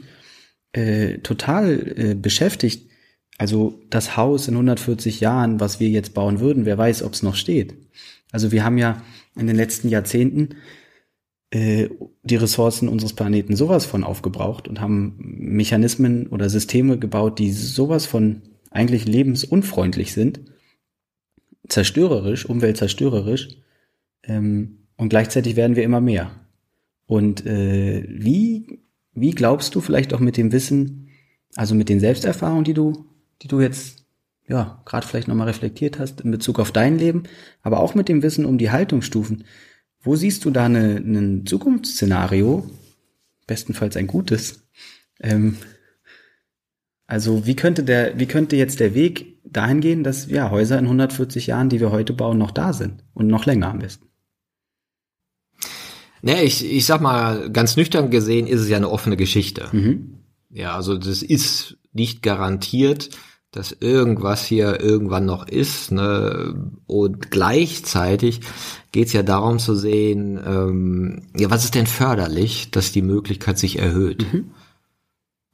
äh, 0.73 1.19
total 1.19 1.93
äh, 1.97 2.15
beschäftigt. 2.15 2.89
Also 3.37 3.81
das 3.89 4.17
Haus 4.17 4.47
in 4.47 4.55
140 4.55 5.19
Jahren, 5.19 5.59
was 5.59 5.79
wir 5.79 5.89
jetzt 5.89 6.13
bauen 6.13 6.39
würden, 6.39 6.65
wer 6.65 6.77
weiß, 6.77 7.03
ob 7.03 7.13
es 7.13 7.23
noch 7.23 7.35
steht. 7.35 7.75
Also 8.31 8.51
wir 8.51 8.63
haben 8.63 8.77
ja 8.77 9.01
in 9.35 9.47
den 9.47 9.55
letzten 9.55 9.89
Jahrzehnten 9.89 10.55
äh, 11.51 11.89
die 12.23 12.35
Ressourcen 12.35 12.87
unseres 12.87 13.13
Planeten 13.13 13.55
sowas 13.55 13.85
von 13.85 14.03
aufgebraucht 14.03 14.67
und 14.67 14.81
haben 14.81 15.15
Mechanismen 15.19 16.27
oder 16.27 16.49
Systeme 16.49 16.97
gebaut, 16.97 17.39
die 17.39 17.51
sowas 17.51 18.05
von 18.05 18.41
eigentlich 18.71 19.05
lebensunfreundlich 19.05 20.13
sind, 20.13 20.41
zerstörerisch, 21.67 22.45
umweltzerstörerisch, 22.45 23.57
ähm, 24.23 24.79
und 24.97 25.09
gleichzeitig 25.09 25.55
werden 25.55 25.75
wir 25.75 25.83
immer 25.83 25.99
mehr. 26.01 26.31
Und 27.05 27.45
äh, 27.45 28.05
wie, 28.07 28.79
wie 29.13 29.31
glaubst 29.31 29.75
du 29.75 29.81
vielleicht 29.81 30.13
auch 30.13 30.19
mit 30.19 30.37
dem 30.37 30.51
Wissen, 30.51 31.09
also 31.55 31.75
mit 31.75 31.89
den 31.89 31.99
Selbsterfahrungen, 31.99 32.63
die 32.63 32.73
du 32.73 33.05
die 33.41 33.47
du 33.47 33.61
jetzt 33.61 34.04
ja 34.47 34.81
gerade 34.85 35.05
vielleicht 35.07 35.27
nochmal 35.27 35.47
reflektiert 35.47 35.99
hast 35.99 36.21
in 36.21 36.31
Bezug 36.31 36.59
auf 36.59 36.71
dein 36.71 36.97
Leben, 36.97 37.23
aber 37.61 37.79
auch 37.79 37.95
mit 37.95 38.09
dem 38.09 38.23
Wissen 38.23 38.45
um 38.45 38.57
die 38.57 38.71
Haltungsstufen. 38.71 39.45
Wo 40.01 40.15
siehst 40.15 40.45
du 40.45 40.51
da 40.51 40.65
ein 40.65 41.45
Zukunftsszenario, 41.45 42.69
bestenfalls 43.47 43.97
ein 43.97 44.07
gutes? 44.07 44.67
Ähm, 45.19 45.57
also 47.07 47.45
wie 47.45 47.55
könnte 47.55 47.83
der, 47.83 48.19
wie 48.19 48.25
könnte 48.27 48.55
jetzt 48.55 48.79
der 48.79 48.93
Weg 48.93 49.39
dahin 49.43 49.81
gehen, 49.81 50.03
dass 50.03 50.29
ja 50.29 50.49
Häuser 50.51 50.77
in 50.77 50.85
140 50.85 51.47
Jahren, 51.47 51.69
die 51.69 51.79
wir 51.79 51.91
heute 51.91 52.13
bauen, 52.13 52.37
noch 52.37 52.51
da 52.51 52.73
sind 52.73 53.03
und 53.13 53.27
noch 53.27 53.45
länger 53.45 53.69
am 53.69 53.79
besten? 53.79 54.07
Naja, 56.21 56.41
ich, 56.41 56.65
ich 56.65 56.85
sag 56.85 57.01
mal, 57.01 57.51
ganz 57.51 57.77
nüchtern 57.77 58.09
gesehen 58.09 58.47
ist 58.47 58.61
es 58.61 58.69
ja 58.69 58.77
eine 58.77 58.89
offene 58.89 59.17
Geschichte. 59.17 59.69
Mhm. 59.71 60.19
Ja, 60.49 60.75
also 60.75 60.97
das 60.97 61.21
ist 61.21 61.77
nicht 61.93 62.23
garantiert, 62.23 63.09
dass 63.55 63.71
irgendwas 63.71 64.45
hier 64.45 64.81
irgendwann 64.81 65.25
noch 65.25 65.47
ist. 65.47 65.91
Ne? 65.91 66.71
Und 66.87 67.31
gleichzeitig 67.31 68.41
geht 68.91 69.07
es 69.07 69.13
ja 69.13 69.23
darum 69.23 69.59
zu 69.59 69.75
sehen, 69.75 70.39
ähm, 70.45 71.23
ja, 71.37 71.49
was 71.49 71.63
ist 71.63 71.75
denn 71.75 71.87
förderlich, 71.87 72.71
dass 72.71 72.91
die 72.91 73.01
Möglichkeit 73.01 73.57
sich 73.57 73.79
erhöht. 73.79 74.31
Mhm. 74.31 74.51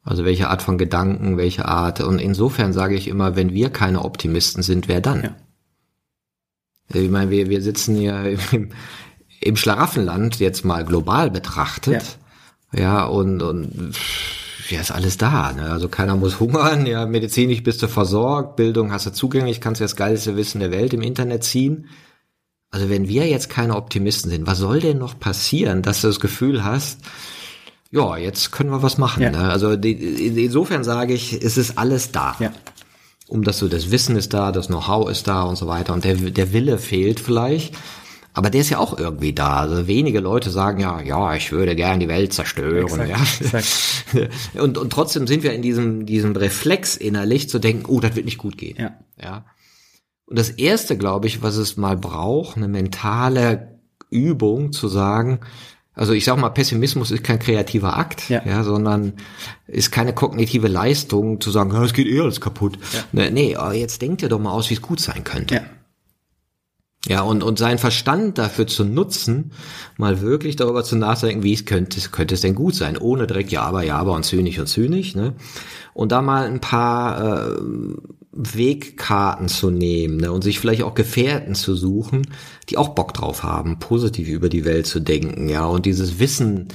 Also 0.03 0.25
welche 0.25 0.49
Art 0.49 0.63
von 0.63 0.79
Gedanken, 0.79 1.37
welche 1.37 1.65
Art. 1.65 2.01
Und 2.01 2.19
insofern 2.19 2.73
sage 2.73 2.95
ich 2.95 3.07
immer, 3.07 3.35
wenn 3.35 3.53
wir 3.53 3.69
keine 3.69 4.03
Optimisten 4.03 4.63
sind, 4.63 4.87
wer 4.87 4.99
dann? 4.99 5.21
Ja. 5.23 5.35
Ich 7.01 7.09
meine, 7.11 7.29
wir, 7.29 7.49
wir 7.49 7.61
sitzen 7.61 8.01
ja 8.01 8.23
im, 8.51 8.69
im 9.39 9.55
Schlaraffenland 9.55 10.39
jetzt 10.39 10.65
mal 10.65 10.83
global 10.85 11.29
betrachtet. 11.29 12.17
Ja, 12.73 12.79
ja 12.81 13.03
und, 13.05 13.43
und 13.43 13.95
ja, 14.71 14.81
ist 14.81 14.91
alles 14.91 15.17
da. 15.17 15.53
Ne? 15.53 15.69
Also 15.69 15.89
keiner 15.89 16.15
muss 16.15 16.39
hungern, 16.39 16.85
ja, 16.85 17.05
medizinisch 17.05 17.63
bist 17.63 17.81
du 17.83 17.87
versorgt, 17.87 18.55
Bildung 18.55 18.91
hast 18.91 19.05
du 19.05 19.11
zugänglich, 19.11 19.61
kannst 19.61 19.81
du 19.81 19.83
das 19.83 19.95
geilste 19.95 20.35
Wissen 20.35 20.59
der 20.59 20.71
Welt 20.71 20.93
im 20.93 21.01
Internet 21.01 21.43
ziehen. 21.43 21.87
Also 22.71 22.89
wenn 22.89 23.07
wir 23.07 23.27
jetzt 23.27 23.49
keine 23.49 23.75
Optimisten 23.75 24.31
sind, 24.31 24.47
was 24.47 24.57
soll 24.57 24.79
denn 24.79 24.97
noch 24.97 25.19
passieren, 25.19 25.81
dass 25.81 26.01
du 26.01 26.07
das 26.07 26.21
Gefühl 26.21 26.63
hast, 26.63 26.99
ja, 27.91 28.15
jetzt 28.15 28.51
können 28.51 28.69
wir 28.69 28.81
was 28.81 28.97
machen. 28.97 29.21
Ja. 29.21 29.31
Ne? 29.31 29.49
Also 29.49 29.71
insofern 29.71 30.85
sage 30.85 31.13
ich, 31.13 31.33
es 31.33 31.57
ist 31.57 31.77
alles 31.77 32.13
da. 32.13 32.37
Ja. 32.39 32.53
Um 33.27 33.43
das 33.43 33.59
so, 33.59 33.67
das 33.67 33.91
Wissen 33.91 34.15
ist 34.15 34.33
da, 34.33 34.53
das 34.53 34.67
Know-how 34.67 35.09
ist 35.09 35.27
da 35.27 35.43
und 35.43 35.57
so 35.57 35.67
weiter. 35.67 35.93
Und 35.93 36.05
der, 36.05 36.15
der 36.15 36.53
Wille 36.53 36.77
fehlt 36.77 37.19
vielleicht. 37.19 37.75
Aber 38.33 38.49
der 38.49 38.61
ist 38.61 38.69
ja 38.69 38.77
auch 38.77 38.97
irgendwie 38.97 39.33
da. 39.33 39.57
Also 39.57 39.87
wenige 39.87 40.19
Leute 40.19 40.49
sagen 40.49 40.79
ja, 40.79 41.01
ja, 41.01 41.35
ich 41.35 41.51
würde 41.51 41.75
gern 41.75 41.99
die 41.99 42.07
Welt 42.07 42.33
zerstören. 42.33 43.01
Exakt, 43.01 43.09
ja. 43.09 43.59
Exakt. 43.59 44.31
Und, 44.59 44.77
und 44.77 44.91
trotzdem 44.91 45.27
sind 45.27 45.43
wir 45.43 45.53
in 45.53 45.61
diesem, 45.61 46.05
diesem 46.05 46.35
Reflex 46.35 46.97
innerlich 46.97 47.49
zu 47.49 47.59
denken, 47.59 47.85
oh, 47.87 47.99
das 47.99 48.15
wird 48.15 48.25
nicht 48.25 48.37
gut 48.37 48.57
gehen. 48.57 48.77
Ja. 48.77 48.91
ja. 49.21 49.45
Und 50.25 50.37
das 50.37 50.49
erste, 50.49 50.97
glaube 50.97 51.27
ich, 51.27 51.41
was 51.41 51.55
es 51.55 51.77
mal 51.77 51.97
braucht, 51.97 52.57
eine 52.57 52.67
mentale 52.67 53.79
Übung 54.09 54.71
zu 54.71 54.87
sagen, 54.87 55.39
also 55.93 56.13
ich 56.13 56.23
sag 56.23 56.37
mal, 56.37 56.49
Pessimismus 56.49 57.11
ist 57.11 57.23
kein 57.23 57.39
kreativer 57.39 57.97
Akt, 57.97 58.29
ja, 58.29 58.41
ja 58.45 58.63
sondern 58.63 59.13
ist 59.67 59.91
keine 59.91 60.13
kognitive 60.13 60.67
Leistung 60.67 61.41
zu 61.41 61.51
sagen, 61.51 61.75
es 61.83 61.93
geht 61.93 62.07
eh 62.07 62.21
alles 62.21 62.39
kaputt. 62.39 62.77
Ja. 62.93 63.29
Nee, 63.29 63.57
jetzt 63.73 64.01
denkt 64.01 64.21
ihr 64.21 64.29
doch 64.29 64.39
mal 64.39 64.51
aus, 64.51 64.69
wie 64.69 64.75
es 64.75 64.81
gut 64.81 64.99
sein 64.99 65.23
könnte. 65.23 65.55
Ja. 65.55 65.61
Ja, 67.07 67.21
und, 67.21 67.41
und 67.41 67.57
sein 67.57 67.79
Verstand 67.79 68.37
dafür 68.37 68.67
zu 68.67 68.85
nutzen, 68.85 69.51
mal 69.97 70.21
wirklich 70.21 70.55
darüber 70.55 70.83
zu 70.83 70.95
nachdenken, 70.95 71.41
wie 71.41 71.53
es 71.53 71.65
könnte, 71.65 71.99
könnte 72.11 72.35
es 72.35 72.41
denn 72.41 72.53
gut 72.53 72.75
sein, 72.75 72.95
ohne 72.95 73.25
direkt 73.25 73.51
ja, 73.51 73.63
aber, 73.63 73.83
ja, 73.83 73.97
aber 73.97 74.13
und 74.13 74.23
zynisch 74.23 74.59
und 74.59 74.67
zynisch, 74.67 75.15
ne? 75.15 75.33
Und 75.93 76.11
da 76.11 76.21
mal 76.21 76.45
ein 76.45 76.61
paar 76.61 77.49
äh, 77.49 77.59
Wegkarten 78.31 79.47
zu 79.47 79.71
nehmen 79.71 80.17
ne? 80.17 80.31
und 80.31 80.41
sich 80.41 80.59
vielleicht 80.59 80.83
auch 80.83 80.93
Gefährten 80.93 81.53
zu 81.53 81.75
suchen, 81.75 82.27
die 82.69 82.77
auch 82.77 82.89
Bock 82.89 83.13
drauf 83.13 83.43
haben, 83.43 83.79
positiv 83.79 84.29
über 84.29 84.47
die 84.47 84.63
Welt 84.63 84.85
zu 84.85 85.01
denken, 85.01 85.49
ja, 85.49 85.65
und 85.65 85.85
dieses 85.85 86.19
Wissen 86.19 86.67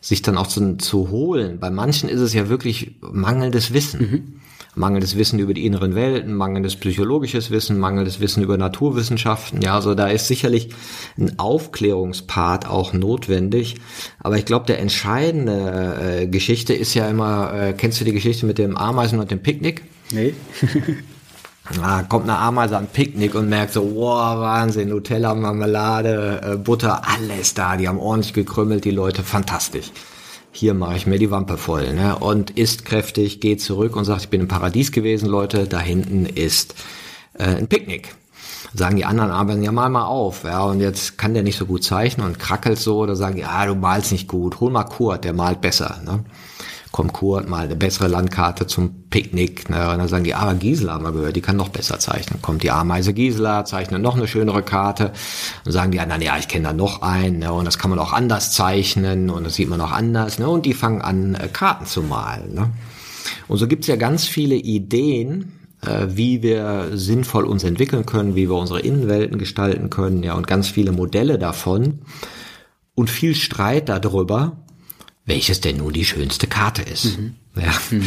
sich 0.00 0.22
dann 0.22 0.38
auch 0.38 0.48
zu, 0.48 0.76
zu 0.78 1.10
holen. 1.10 1.60
Bei 1.60 1.70
manchen 1.70 2.08
ist 2.08 2.20
es 2.20 2.32
ja 2.32 2.48
wirklich 2.48 2.96
mangelndes 3.00 3.72
Wissen. 3.72 4.00
Mhm 4.00 4.40
mangelndes 4.74 5.16
Wissen 5.16 5.38
über 5.38 5.54
die 5.54 5.66
inneren 5.66 5.94
Welten, 5.94 6.34
mangelndes 6.34 6.76
psychologisches 6.76 7.50
Wissen, 7.50 7.78
mangelndes 7.78 8.20
Wissen 8.20 8.42
über 8.42 8.56
Naturwissenschaften. 8.56 9.62
Ja, 9.62 9.74
also 9.74 9.94
da 9.94 10.08
ist 10.08 10.26
sicherlich 10.26 10.70
ein 11.18 11.38
Aufklärungspart 11.38 12.68
auch 12.68 12.92
notwendig. 12.92 13.76
Aber 14.20 14.36
ich 14.36 14.44
glaube, 14.44 14.66
der 14.66 14.80
entscheidende 14.80 16.22
äh, 16.22 16.26
Geschichte 16.26 16.74
ist 16.74 16.94
ja 16.94 17.08
immer, 17.08 17.52
äh, 17.54 17.72
kennst 17.72 18.00
du 18.00 18.04
die 18.04 18.12
Geschichte 18.12 18.46
mit 18.46 18.58
dem 18.58 18.76
Ameisen 18.76 19.20
und 19.20 19.30
dem 19.30 19.42
Picknick? 19.42 19.82
Nee. 20.12 20.34
Ah, 21.80 22.02
kommt 22.02 22.28
eine 22.28 22.36
Ameise 22.36 22.76
an 22.76 22.88
Picknick 22.88 23.34
und 23.34 23.48
merkt 23.48 23.72
so, 23.72 23.94
wow, 23.94 24.38
Wahnsinn, 24.38 24.90
Nutella, 24.90 25.34
Marmelade, 25.34 26.40
äh, 26.44 26.56
Butter, 26.58 27.00
alles 27.08 27.54
da. 27.54 27.78
Die 27.78 27.88
haben 27.88 27.98
ordentlich 27.98 28.34
gekrümmelt, 28.34 28.84
die 28.84 28.90
Leute, 28.90 29.22
fantastisch 29.22 29.90
hier 30.54 30.72
mache 30.72 30.96
ich 30.96 31.06
mir 31.06 31.18
die 31.18 31.30
Wampe 31.30 31.58
voll, 31.58 31.92
ne? 31.94 32.16
Und 32.16 32.50
ist 32.50 32.84
kräftig, 32.84 33.40
geht 33.40 33.60
zurück 33.60 33.96
und 33.96 34.04
sagt, 34.04 34.22
ich 34.22 34.28
bin 34.28 34.40
im 34.40 34.48
Paradies 34.48 34.92
gewesen, 34.92 35.28
Leute, 35.28 35.66
da 35.66 35.80
hinten 35.80 36.26
ist 36.26 36.74
äh, 37.34 37.44
ein 37.44 37.66
Picknick. 37.66 38.14
Sagen 38.72 38.96
die 38.96 39.04
anderen 39.04 39.30
aber, 39.30 39.56
ja, 39.56 39.72
mal 39.72 39.88
mal 39.88 40.04
auf, 40.04 40.44
ja, 40.44 40.62
und 40.64 40.80
jetzt 40.80 41.18
kann 41.18 41.34
der 41.34 41.42
nicht 41.42 41.58
so 41.58 41.66
gut 41.66 41.84
zeichnen 41.84 42.26
und 42.26 42.38
krackelt 42.38 42.78
so, 42.78 42.98
oder 42.98 43.16
sagen 43.16 43.36
die, 43.36 43.44
ah, 43.44 43.66
du 43.66 43.74
malst 43.74 44.12
nicht 44.12 44.28
gut, 44.28 44.60
hol 44.60 44.70
mal 44.70 44.84
Kurt, 44.84 45.24
der 45.24 45.32
malt 45.32 45.60
besser, 45.60 46.00
ne? 46.04 46.24
Kommt 46.94 47.12
Kurt 47.12 47.48
mal 47.48 47.64
eine 47.64 47.74
bessere 47.74 48.06
Landkarte 48.06 48.68
zum 48.68 49.08
Picknick. 49.10 49.68
Ne? 49.68 49.90
Und 49.90 49.98
dann 49.98 50.06
sagen 50.06 50.22
die, 50.22 50.32
aber 50.32 50.54
Gisela 50.54 50.92
haben 50.92 51.02
wir 51.02 51.10
gehört, 51.10 51.34
die 51.34 51.40
kann 51.40 51.56
noch 51.56 51.70
besser 51.70 51.98
zeichnen. 51.98 52.40
Kommt 52.40 52.62
die 52.62 52.70
Ameise 52.70 53.12
Gisela, 53.12 53.64
zeichnet 53.64 54.00
noch 54.00 54.16
eine 54.16 54.28
schönere 54.28 54.62
Karte. 54.62 55.10
Und 55.64 55.72
sagen 55.72 55.90
die 55.90 55.98
anderen, 55.98 56.22
ja, 56.22 56.38
ich 56.38 56.46
kenne 56.46 56.68
da 56.68 56.72
noch 56.72 57.02
einen. 57.02 57.40
Ne? 57.40 57.52
Und 57.52 57.64
das 57.64 57.80
kann 57.80 57.90
man 57.90 57.98
auch 57.98 58.12
anders 58.12 58.52
zeichnen 58.52 59.28
und 59.28 59.42
das 59.42 59.56
sieht 59.56 59.68
man 59.68 59.80
auch 59.80 59.90
anders. 59.90 60.38
Ne? 60.38 60.48
Und 60.48 60.66
die 60.66 60.72
fangen 60.72 61.02
an, 61.02 61.34
äh, 61.34 61.48
Karten 61.48 61.84
zu 61.84 62.00
malen. 62.00 62.54
Ne? 62.54 62.70
Und 63.48 63.58
so 63.58 63.66
gibt's 63.66 63.88
ja 63.88 63.96
ganz 63.96 64.28
viele 64.28 64.54
Ideen, 64.54 65.52
äh, 65.84 66.06
wie 66.10 66.42
wir 66.42 66.90
sinnvoll 66.92 67.44
uns 67.44 67.64
entwickeln 67.64 68.06
können, 68.06 68.36
wie 68.36 68.48
wir 68.48 68.54
unsere 68.54 68.78
Innenwelten 68.78 69.38
gestalten 69.38 69.90
können, 69.90 70.22
ja, 70.22 70.34
und 70.34 70.46
ganz 70.46 70.68
viele 70.68 70.92
Modelle 70.92 71.40
davon 71.40 72.02
und 72.94 73.10
viel 73.10 73.34
Streit 73.34 73.88
darüber, 73.88 74.63
welches 75.24 75.60
denn 75.60 75.78
nun 75.78 75.92
die 75.92 76.04
schönste 76.04 76.46
Karte 76.46 76.82
ist. 76.82 77.18
Mhm. 77.18 77.34
Ja. 77.56 77.72
Mhm. 77.90 78.06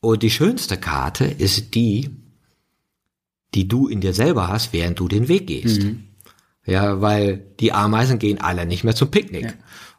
Und 0.00 0.22
die 0.22 0.30
schönste 0.30 0.76
Karte 0.76 1.24
ist 1.24 1.74
die, 1.74 2.10
die 3.54 3.68
du 3.68 3.88
in 3.88 4.00
dir 4.00 4.12
selber 4.12 4.48
hast, 4.48 4.72
während 4.72 4.98
du 4.98 5.08
den 5.08 5.28
Weg 5.28 5.46
gehst. 5.46 5.82
Mhm. 5.82 6.04
Ja, 6.66 7.00
weil 7.00 7.38
die 7.60 7.72
Ameisen 7.72 8.18
gehen 8.18 8.40
alle 8.40 8.66
nicht 8.66 8.84
mehr 8.84 8.94
zum 8.94 9.10
Picknick. 9.10 9.44
Ja. 9.44 9.52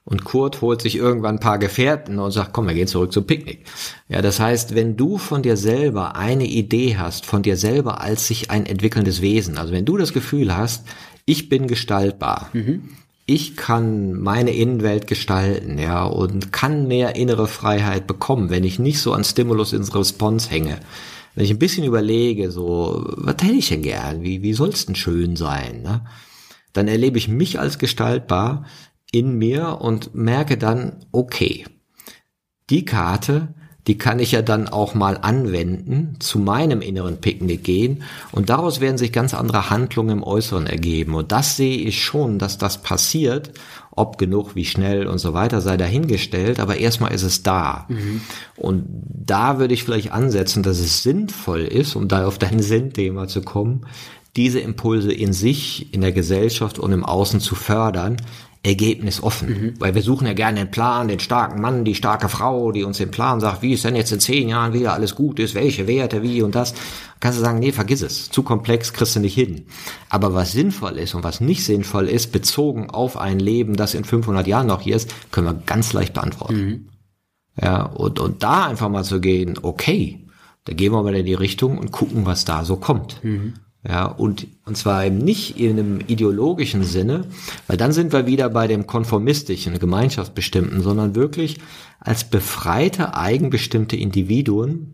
Und 0.04 0.24
Kurt 0.24 0.62
holt 0.62 0.82
sich 0.82 0.96
irgendwann 0.96 1.36
ein 1.36 1.42
paar 1.42 1.60
Gefährten 1.60 2.20
und 2.20 2.32
sagt, 2.32 2.54
komm, 2.54 2.68
wir 2.68 2.74
gehen 2.74 2.88
zurück 2.88 3.12
zum 3.12 3.28
Picknick. 3.28 3.66
Ja, 4.08 4.22
das 4.22 4.40
heißt, 4.40 4.74
wenn 4.74 4.96
du 4.96 5.18
von 5.18 5.44
dir 5.44 5.58
selber 5.58 6.16
eine 6.16 6.46
Idee 6.46 6.98
hast, 6.98 7.26
von 7.26 7.44
dir 7.44 7.58
selber 7.58 8.00
als 8.00 8.28
sich 8.28 8.50
ein 8.50 8.66
entwickelndes 8.66 9.22
Wesen, 9.22 9.58
also 9.58 9.74
wenn 9.74 9.84
du 9.84 9.98
das 9.98 10.14
Gefühl 10.14 10.56
hast, 10.56 10.86
ich 11.26 11.50
bin 11.50 11.68
gestaltbar, 11.68 12.50
mhm. 12.54 12.90
Ich 13.30 13.58
kann 13.58 14.14
meine 14.14 14.52
Innenwelt 14.52 15.06
gestalten, 15.06 15.78
ja, 15.78 16.06
und 16.06 16.54
kann 16.54 16.88
mehr 16.88 17.18
innere 17.18 17.48
Freiheit 17.48 18.08
bekommen, 18.08 18.50
wenn 18.50 18.64
ich 18.64 18.80
nicht 18.80 19.02
so 19.02 19.12
an 19.12 19.26
Stimulus 19.26 19.74
ins 19.74 19.94
Response 19.94 20.50
hänge. 20.50 20.80
Wenn 21.36 21.44
ich 21.44 21.52
ein 21.52 21.60
bisschen 21.60 21.84
überlege, 21.84 22.50
so, 22.52 23.04
was 23.18 23.36
hätte 23.42 23.52
ich 23.52 23.68
denn 23.68 23.82
gern? 23.82 24.24
Wie, 24.24 24.42
wie 24.44 24.54
soll's 24.54 24.86
denn 24.86 24.96
schön 24.96 25.36
sein? 25.36 25.82
Ne? 25.82 26.06
Dann 26.72 26.88
erlebe 26.88 27.18
ich 27.18 27.28
mich 27.28 27.60
als 27.60 27.78
gestaltbar, 27.80 28.66
in 29.12 29.38
mir 29.38 29.80
und 29.82 30.16
merke 30.16 30.58
dann, 30.58 31.06
okay, 31.12 31.66
die 32.70 32.86
Karte, 32.86 33.56
die 33.88 33.98
kann 33.98 34.20
ich 34.20 34.34
ja 34.34 34.42
dann 34.42 34.68
auch 34.68 34.94
mal 34.94 35.18
anwenden, 35.22 36.18
zu 36.20 36.40
meinem 36.40 36.82
inneren 36.82 37.18
Picknick 37.18 37.64
gehen 37.64 38.04
und 38.34 38.50
daraus 38.50 38.82
werden 38.82 38.98
sich 38.98 39.14
ganz 39.14 39.34
andere 39.34 39.70
Handlungen 39.70 40.18
im 40.18 40.24
Äußeren 40.24 40.68
ergeben. 40.68 41.16
Und 41.16 41.32
das 41.32 41.56
sehe 41.56 41.78
ich 41.78 42.04
schon, 42.04 42.38
dass 42.38 42.58
das 42.58 42.82
passiert, 42.82 43.52
ob 43.92 44.18
genug, 44.18 44.56
wie 44.56 44.66
schnell 44.66 45.08
und 45.08 45.18
so 45.18 45.34
weiter 45.34 45.62
sei 45.62 45.76
dahingestellt, 45.78 46.60
aber 46.60 46.78
erstmal 46.78 47.14
ist 47.14 47.24
es 47.24 47.42
da. 47.44 47.86
Mhm. 47.88 48.22
Und 48.56 48.86
da 48.88 49.58
würde 49.58 49.74
ich 49.74 49.84
vielleicht 49.84 50.12
ansetzen, 50.12 50.62
dass 50.62 50.80
es 50.80 51.02
sinnvoll 51.02 51.62
ist, 51.62 51.96
um 51.96 52.08
da 52.08 52.28
auf 52.28 52.38
dein 52.38 52.60
Sinnthema 52.60 53.28
zu 53.28 53.42
kommen, 53.42 53.88
diese 54.36 54.60
Impulse 54.60 55.12
in 55.12 55.34
sich, 55.34 55.94
in 55.94 56.02
der 56.02 56.12
Gesellschaft 56.12 56.78
und 56.78 56.92
im 56.92 57.04
Außen 57.04 57.40
zu 57.40 57.56
fördern, 57.56 58.18
Ergebnis 58.64 59.22
offen. 59.24 59.50
Mhm. 59.50 59.74
Weil 59.80 59.96
wir 59.96 60.02
suchen 60.02 60.28
ja 60.28 60.34
gerne 60.34 60.60
den 60.60 60.72
Plan, 60.72 61.08
den 61.08 61.20
starken 61.20 61.62
Mann, 61.62 61.86
die 61.86 61.96
starke 61.96 62.30
Frau, 62.30 62.72
die 62.72 62.84
uns 62.84 62.98
den 62.98 63.12
Plan 63.12 63.40
sagt, 63.40 63.62
wie 63.62 63.74
es 63.74 63.82
denn 63.82 63.96
jetzt 63.96 64.12
in 64.12 64.20
zehn 64.20 64.50
Jahren 64.50 64.74
wieder 64.74 64.94
alles 64.94 65.16
gut 65.16 65.40
ist, 65.40 65.56
welche 65.56 65.88
Werte, 65.88 66.24
wie 66.24 66.42
und 66.42 66.56
das. 66.56 66.74
Kannst 67.20 67.40
du 67.40 67.44
sagen, 67.44 67.60
nee, 67.60 67.72
vergiss 67.72 68.02
es. 68.02 68.30
Zu 68.30 68.44
komplex 68.44 68.94
kriegst 68.94 69.16
du 69.16 69.20
nicht 69.20 69.34
hin. 69.34 69.66
Aber 70.10 70.34
was 70.34 70.52
sinnvoll 70.52 70.98
ist 70.98 71.16
und 71.16 71.24
was 71.24 71.42
nicht 71.42 71.64
sinnvoll 71.66 72.08
ist, 72.08 72.32
bezogen 72.32 72.90
auf 72.90 73.18
ein 73.18 73.40
Leben, 73.40 73.76
das 73.76 73.94
in 73.94 74.04
500 74.04 74.46
Jahren 74.48 74.68
noch 74.68 74.82
hier 74.82 74.96
ist, 74.96 75.14
können 75.32 75.48
wir 75.48 75.62
ganz 75.66 75.94
leicht 75.94 76.14
beantworten. 76.14 76.56
Mhm. 76.56 76.90
Ja, 77.62 77.84
und, 77.84 78.20
und 78.20 78.44
da 78.44 78.66
einfach 78.68 78.90
mal 78.90 79.04
zu 79.04 79.20
gehen, 79.20 79.58
okay, 79.62 80.28
da 80.66 80.74
gehen 80.74 80.92
wir 80.92 81.02
mal 81.02 81.16
in 81.16 81.26
die 81.26 81.34
Richtung 81.34 81.78
und 81.78 81.92
gucken, 81.92 82.26
was 82.26 82.46
da 82.46 82.64
so 82.66 82.76
kommt. 82.76 83.24
Mhm. 83.24 83.54
Ja, 83.88 84.06
und, 84.06 84.48
und 84.66 84.76
zwar 84.76 85.06
eben 85.06 85.18
nicht 85.18 85.58
in 85.58 85.80
einem 85.80 86.00
ideologischen 86.08 86.84
Sinne, 86.84 87.26
weil 87.68 87.78
dann 87.78 87.94
sind 87.94 88.12
wir 88.12 88.28
wieder 88.28 88.50
bei 88.50 88.68
dem 88.68 88.86
konformistischen, 88.86 89.80
gemeinschaftsbestimmten, 89.80 90.82
sondern 90.82 91.16
wirklich 91.16 91.60
als 92.02 92.26
befreite, 92.26 93.16
eigenbestimmte 93.16 93.96
Individuen, 93.96 94.94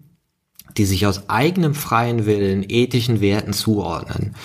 die 0.77 0.85
sich 0.85 1.07
aus 1.07 1.27
eigenem 1.27 1.73
freien 1.73 2.27
Willen 2.27 2.63
ethischen 2.67 3.19
Werten 3.19 3.53
zuordnen. 3.53 4.35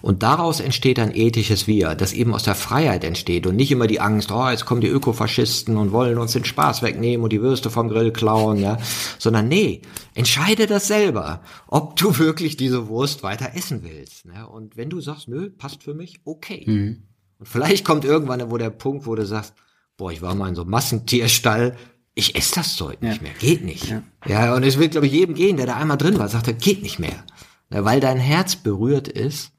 Und 0.00 0.22
daraus 0.22 0.60
entsteht 0.60 0.98
ein 0.98 1.14
ethisches 1.14 1.66
Wir, 1.66 1.94
das 1.94 2.12
eben 2.12 2.34
aus 2.34 2.44
der 2.44 2.54
Freiheit 2.54 3.02
entsteht 3.02 3.46
und 3.46 3.56
nicht 3.56 3.72
immer 3.72 3.86
die 3.86 4.00
Angst, 4.00 4.30
oh, 4.30 4.48
jetzt 4.48 4.64
kommen 4.64 4.80
die 4.80 4.88
Ökofaschisten 4.88 5.76
und 5.76 5.92
wollen 5.92 6.18
uns 6.18 6.32
den 6.32 6.44
Spaß 6.44 6.82
wegnehmen 6.82 7.24
und 7.24 7.32
die 7.32 7.42
Würste 7.42 7.70
vom 7.70 7.88
Grill 7.88 8.12
klauen, 8.12 8.58
ja, 8.58 8.78
sondern 9.18 9.48
nee, 9.48 9.82
entscheide 10.14 10.66
das 10.66 10.86
selber, 10.86 11.42
ob 11.66 11.96
du 11.96 12.18
wirklich 12.18 12.56
diese 12.56 12.88
Wurst 12.88 13.22
weiter 13.22 13.50
essen 13.54 13.82
willst. 13.82 14.26
Ne? 14.26 14.46
Und 14.46 14.76
wenn 14.76 14.90
du 14.90 15.00
sagst, 15.00 15.28
nö, 15.28 15.50
passt 15.50 15.82
für 15.82 15.94
mich, 15.94 16.20
okay. 16.24 16.64
Mhm. 16.66 17.02
Und 17.38 17.48
vielleicht 17.48 17.84
kommt 17.84 18.04
irgendwann 18.04 18.50
wo 18.50 18.56
der 18.56 18.70
Punkt, 18.70 19.06
wo 19.06 19.14
du 19.14 19.26
sagst, 19.26 19.54
boah, 19.96 20.12
ich 20.12 20.22
war 20.22 20.34
mal 20.34 20.48
in 20.48 20.54
so 20.54 20.62
einem 20.62 20.70
Massentierstall, 20.70 21.76
ich 22.14 22.36
esse 22.36 22.56
das 22.56 22.76
Zeug 22.76 22.98
ja. 23.00 23.10
nicht 23.10 23.22
mehr, 23.22 23.32
geht 23.38 23.64
nicht. 23.64 23.88
Ja, 23.88 24.02
ja 24.26 24.54
und 24.54 24.64
es 24.64 24.78
wird, 24.78 24.92
glaube 24.92 25.06
ich, 25.06 25.12
jedem 25.12 25.34
gehen, 25.34 25.56
der 25.56 25.66
da 25.66 25.76
einmal 25.76 25.98
drin 25.98 26.18
war, 26.18 26.28
sagt 26.28 26.48
er, 26.48 26.54
geht 26.54 26.82
nicht 26.82 26.98
mehr. 26.98 27.24
Ja, 27.72 27.84
weil 27.84 28.00
dein 28.00 28.18
Herz 28.18 28.56
berührt 28.56 29.08
ist 29.08 29.52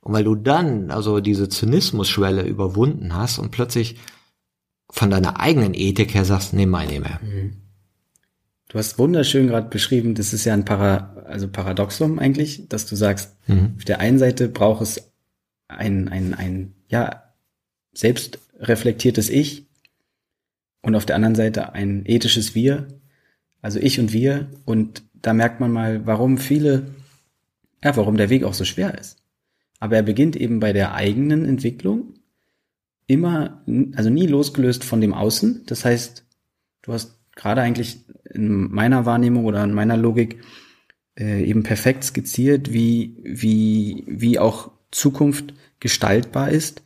und 0.00 0.12
weil 0.12 0.24
du 0.24 0.34
dann 0.34 0.90
also 0.90 1.20
diese 1.20 1.48
Zynismusschwelle 1.48 2.42
überwunden 2.42 3.14
hast 3.14 3.38
und 3.38 3.50
plötzlich 3.50 3.96
von 4.90 5.10
deiner 5.10 5.38
eigenen 5.38 5.74
Ethik 5.74 6.14
her 6.14 6.24
sagst, 6.24 6.52
nee, 6.52 6.66
meine 6.66 7.00
mehr. 7.00 7.20
Mhm. 7.22 7.52
Du 8.68 8.78
hast 8.78 8.98
wunderschön 8.98 9.48
gerade 9.48 9.68
beschrieben, 9.68 10.14
das 10.14 10.32
ist 10.32 10.44
ja 10.44 10.54
ein 10.54 10.64
Para, 10.64 11.24
also 11.26 11.48
Paradoxum 11.48 12.18
eigentlich, 12.18 12.68
dass 12.68 12.86
du 12.86 12.96
sagst, 12.96 13.36
mhm. 13.46 13.74
auf 13.76 13.84
der 13.84 13.98
einen 13.98 14.18
Seite 14.18 14.48
braucht 14.48 14.82
es 14.82 15.12
ein, 15.68 16.08
ein, 16.08 16.34
ein, 16.34 16.74
ja, 16.88 17.24
selbstreflektiertes 17.92 19.28
Ich 19.28 19.66
und 20.82 20.94
auf 20.94 21.04
der 21.04 21.16
anderen 21.16 21.34
Seite 21.34 21.72
ein 21.72 22.04
ethisches 22.06 22.54
Wir, 22.54 22.86
also 23.60 23.78
ich 23.80 23.98
und 23.98 24.12
wir 24.12 24.50
und 24.64 25.02
da 25.14 25.34
merkt 25.34 25.60
man 25.60 25.72
mal, 25.72 26.06
warum 26.06 26.38
viele, 26.38 26.94
ja, 27.82 27.96
warum 27.96 28.16
der 28.16 28.30
Weg 28.30 28.44
auch 28.44 28.54
so 28.54 28.64
schwer 28.64 28.96
ist. 28.98 29.19
Aber 29.80 29.96
er 29.96 30.02
beginnt 30.02 30.36
eben 30.36 30.60
bei 30.60 30.72
der 30.72 30.94
eigenen 30.94 31.44
Entwicklung 31.44 32.14
immer, 33.06 33.64
also 33.96 34.08
nie 34.08 34.26
losgelöst 34.26 34.84
von 34.84 35.00
dem 35.00 35.14
Außen. 35.14 35.64
Das 35.66 35.84
heißt, 35.84 36.24
du 36.82 36.92
hast 36.92 37.18
gerade 37.34 37.62
eigentlich 37.62 38.04
in 38.32 38.70
meiner 38.70 39.06
Wahrnehmung 39.06 39.46
oder 39.46 39.64
in 39.64 39.74
meiner 39.74 39.96
Logik 39.96 40.44
äh, 41.18 41.42
eben 41.42 41.64
perfekt 41.64 42.04
skizziert, 42.04 42.72
wie, 42.72 43.16
wie, 43.24 44.04
wie 44.06 44.38
auch 44.38 44.70
Zukunft 44.92 45.54
gestaltbar 45.80 46.50
ist 46.50 46.82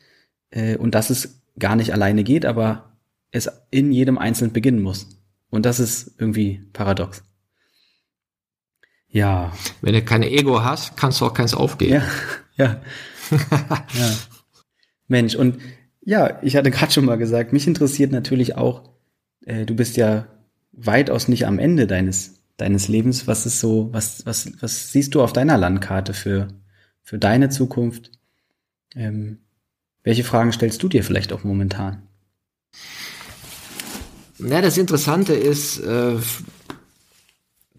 äh, 0.51 0.77
und 0.77 0.95
dass 0.95 1.11
es 1.11 1.43
gar 1.59 1.77
nicht 1.77 1.93
alleine 1.93 2.25
geht, 2.25 2.47
aber 2.47 2.97
es 3.31 3.51
in 3.71 3.93
jedem 3.93 4.17
Einzelnen 4.17 4.53
beginnen 4.53 4.83
muss. 4.83 5.09
Und 5.51 5.67
das 5.67 5.81
ist 5.81 6.15
irgendwie 6.19 6.63
paradox. 6.73 7.23
Ja. 9.09 9.53
Wenn 9.81 9.95
du 9.95 10.03
keine 10.03 10.31
Ego 10.31 10.65
hast, 10.65 10.97
kannst 10.97 11.21
du 11.21 11.27
auch 11.27 11.35
keins 11.35 11.55
aufgeben. 11.55 11.95
Ja, 11.95 12.03
ja. 12.57 12.81
ja. 13.31 14.17
Mensch, 15.09 15.35
und 15.35 15.59
ja, 16.03 16.43
ich 16.43 16.57
hatte 16.57 16.71
gerade 16.71 16.93
schon 16.93 17.05
mal 17.05 17.19
gesagt, 17.19 17.53
mich 17.53 17.67
interessiert 17.67 18.13
natürlich 18.13 18.57
auch, 18.57 18.91
äh, 19.47 19.65
du 19.65 19.75
bist 19.75 19.97
ja 19.97 20.27
weitaus 20.73 21.29
nicht 21.29 21.47
am 21.47 21.59
Ende 21.59 21.87
deines, 21.87 22.43
deines 22.57 22.89
Lebens. 22.89 23.27
Was 23.27 23.47
ist 23.47 23.61
so, 23.61 23.89
was, 23.93 24.27
was, 24.27 24.51
was 24.61 24.93
siehst 24.93 25.15
du 25.15 25.23
auf 25.23 25.33
deiner 25.33 25.57
Landkarte 25.57 26.15
für, 26.15 26.49
für 27.03 27.19
deine 27.19 27.49
Zukunft? 27.49 28.11
Ähm, 28.95 29.39
welche 30.03 30.25
Fragen 30.25 30.53
stellst 30.53 30.83
du 30.83 30.89
dir 30.89 31.03
vielleicht 31.03 31.33
auch 31.33 31.45
momentan? 31.45 32.03
Ja, 34.39 34.61
das 34.61 34.77
Interessante 34.77 35.33
ist, 35.33 35.79
äh, 35.79 36.17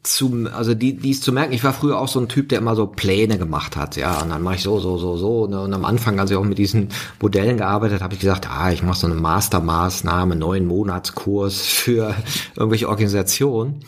zu, 0.08 0.48
also 0.54 0.74
die, 0.74 0.98
die 0.98 1.12
ist 1.12 1.24
zu 1.24 1.32
merken, 1.32 1.54
ich 1.54 1.64
war 1.64 1.74
früher 1.74 2.00
auch 2.00 2.08
so 2.08 2.20
ein 2.20 2.30
Typ, 2.30 2.50
der 2.50 2.60
immer 2.60 2.76
so 2.76 2.88
Pläne 2.88 3.38
gemacht 3.38 3.76
hat, 3.76 3.96
ja, 3.96 4.22
und 4.22 4.30
dann 4.30 4.42
mache 4.42 4.56
ich 4.56 4.64
so, 4.64 4.80
so, 4.80 4.98
so, 4.98 5.18
so. 5.18 5.48
Ne? 5.48 5.62
Und 5.62 5.74
am 5.74 5.86
Anfang, 5.86 6.20
als 6.20 6.32
ich 6.32 6.38
auch 6.38 6.44
mit 6.44 6.58
diesen 6.58 6.90
Modellen 7.22 7.58
gearbeitet 7.58 8.02
habe, 8.02 8.14
ich 8.14 8.20
gesagt, 8.20 8.50
ah, 8.50 8.72
ich 8.72 8.84
mache 8.84 9.00
so 9.00 9.08
eine 9.08 9.16
Mastermaßnahme, 9.16 10.36
neun 10.36 10.66
Monatskurs 10.66 11.62
für 11.66 12.16
irgendwelche 12.56 12.90
Organisationen. 12.90 13.82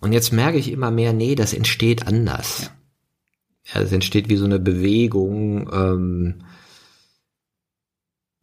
Und 0.00 0.12
jetzt 0.12 0.32
merke 0.32 0.58
ich 0.58 0.72
immer 0.72 0.90
mehr, 0.90 1.12
nee, 1.12 1.34
das 1.34 1.54
entsteht 1.54 2.06
anders. 2.06 2.70
Ja, 3.72 3.80
das 3.80 3.92
entsteht 3.92 4.28
wie 4.28 4.36
so 4.36 4.44
eine 4.44 4.58
Bewegung. 4.58 5.70
Ähm, 5.72 6.34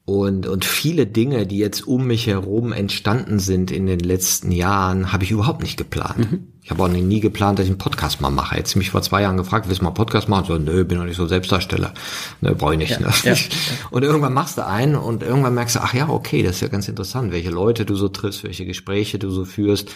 und, 0.09 0.47
und 0.47 0.65
viele 0.65 1.05
Dinge, 1.05 1.45
die 1.45 1.59
jetzt 1.59 1.87
um 1.87 2.07
mich 2.07 2.25
herum 2.25 2.73
entstanden 2.73 3.37
sind 3.37 3.69
in 3.69 3.85
den 3.85 3.99
letzten 3.99 4.51
Jahren, 4.51 5.13
habe 5.13 5.23
ich 5.23 5.29
überhaupt 5.29 5.61
nicht 5.61 5.77
geplant. 5.77 6.31
Mhm. 6.31 6.47
Ich 6.63 6.71
habe 6.71 6.81
auch 6.81 6.87
nie 6.87 7.19
geplant, 7.19 7.59
dass 7.59 7.65
ich 7.65 7.71
einen 7.71 7.77
Podcast 7.77 8.19
mal 8.19 8.31
mache. 8.31 8.57
Jetzt 8.57 8.75
mich 8.75 8.89
vor 8.89 9.03
zwei 9.03 9.21
Jahren 9.21 9.37
gefragt, 9.37 9.67
willst 9.67 9.81
du 9.81 9.83
mal 9.83 9.89
einen 9.89 9.95
Podcast 9.95 10.27
machen? 10.27 10.45
So, 10.47 10.57
nö, 10.57 10.83
bin 10.83 10.97
doch 10.97 11.05
nicht 11.05 11.15
so 11.15 11.27
Selbstdarsteller. 11.27 11.93
Ne, 12.41 12.55
brauche 12.55 12.73
ich 12.73 12.79
nicht. 12.79 12.91
Ja, 12.91 12.99
ne? 12.99 13.13
ja, 13.23 13.35
Und 13.91 14.03
irgendwann 14.03 14.33
machst 14.33 14.57
du 14.57 14.65
einen 14.65 14.95
und 14.95 15.21
irgendwann 15.21 15.53
merkst 15.53 15.75
du, 15.75 15.79
ach 15.79 15.93
ja, 15.93 16.09
okay, 16.09 16.41
das 16.41 16.55
ist 16.55 16.61
ja 16.61 16.69
ganz 16.69 16.87
interessant, 16.87 17.31
welche 17.31 17.51
Leute 17.51 17.85
du 17.85 17.95
so 17.95 18.09
triffst, 18.09 18.43
welche 18.43 18.65
Gespräche 18.65 19.19
du 19.19 19.29
so 19.29 19.45
führst 19.45 19.91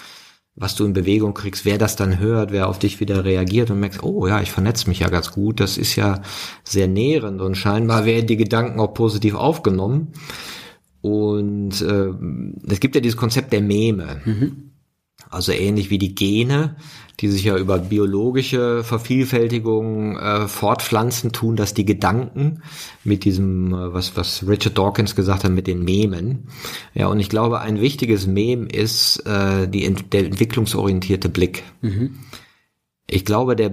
was 0.55 0.75
du 0.75 0.85
in 0.85 0.93
Bewegung 0.93 1.33
kriegst, 1.33 1.65
wer 1.65 1.77
das 1.77 1.95
dann 1.95 2.19
hört, 2.19 2.51
wer 2.51 2.67
auf 2.67 2.77
dich 2.77 2.99
wieder 2.99 3.25
reagiert 3.25 3.71
und 3.71 3.79
merkst, 3.79 4.03
oh 4.03 4.27
ja, 4.27 4.41
ich 4.41 4.51
vernetze 4.51 4.87
mich 4.87 4.99
ja 4.99 5.09
ganz 5.09 5.31
gut, 5.31 5.59
das 5.59 5.77
ist 5.77 5.95
ja 5.95 6.21
sehr 6.63 6.87
nährend 6.87 7.41
und 7.41 7.55
scheinbar 7.55 8.05
werden 8.05 8.27
die 8.27 8.37
Gedanken 8.37 8.79
auch 8.79 8.93
positiv 8.93 9.33
aufgenommen. 9.35 10.13
Und 11.01 11.81
äh, 11.81 12.13
es 12.71 12.79
gibt 12.79 12.95
ja 12.95 13.01
dieses 13.01 13.17
Konzept 13.17 13.51
der 13.51 13.61
Meme. 13.61 14.21
Mhm. 14.23 14.72
Also 15.29 15.51
ähnlich 15.51 15.89
wie 15.89 15.97
die 15.97 16.15
Gene, 16.15 16.75
die 17.19 17.27
sich 17.29 17.43
ja 17.43 17.57
über 17.57 17.77
biologische 17.77 18.83
Vervielfältigung 18.83 20.17
äh, 20.17 20.47
fortpflanzen, 20.47 21.31
tun 21.31 21.55
das 21.55 21.73
die 21.73 21.85
Gedanken 21.85 22.63
mit 23.03 23.23
diesem, 23.23 23.73
äh, 23.73 23.93
was, 23.93 24.17
was 24.17 24.47
Richard 24.47 24.77
Dawkins 24.77 25.15
gesagt 25.15 25.43
hat, 25.43 25.51
mit 25.51 25.67
den 25.67 25.83
Memen. 25.83 26.47
Ja, 26.93 27.07
und 27.07 27.19
ich 27.19 27.29
glaube, 27.29 27.61
ein 27.61 27.79
wichtiges 27.79 28.27
Mem 28.27 28.67
ist 28.67 29.25
äh, 29.25 29.67
die, 29.67 29.91
der 29.93 30.25
entwicklungsorientierte 30.25 31.29
Blick. 31.29 31.63
Mhm. 31.81 32.19
Ich 33.07 33.25
glaube, 33.25 33.55
der 33.55 33.71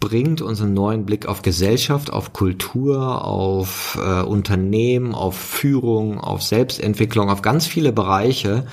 bringt 0.00 0.40
unseren 0.40 0.74
neuen 0.74 1.04
Blick 1.04 1.26
auf 1.26 1.42
Gesellschaft, 1.42 2.12
auf 2.12 2.32
Kultur, 2.32 3.24
auf 3.24 3.98
äh, 4.00 4.22
Unternehmen, 4.22 5.14
auf 5.14 5.36
Führung, 5.36 6.18
auf 6.18 6.42
Selbstentwicklung, 6.42 7.30
auf 7.30 7.42
ganz 7.42 7.66
viele 7.66 7.92
Bereiche. 7.92 8.66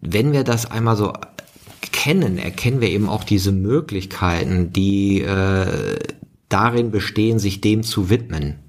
Wenn 0.00 0.32
wir 0.32 0.44
das 0.44 0.70
einmal 0.70 0.96
so 0.96 1.12
kennen, 1.80 2.38
erkennen 2.38 2.80
wir 2.80 2.90
eben 2.90 3.08
auch 3.08 3.24
diese 3.24 3.52
Möglichkeiten, 3.52 4.72
die 4.72 5.20
äh, 5.22 5.98
darin 6.48 6.90
bestehen, 6.90 7.38
sich 7.38 7.60
dem 7.60 7.82
zu 7.82 8.10
widmen. 8.10 8.60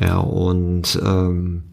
Ja, 0.00 0.18
und 0.18 0.98
ähm, 1.04 1.64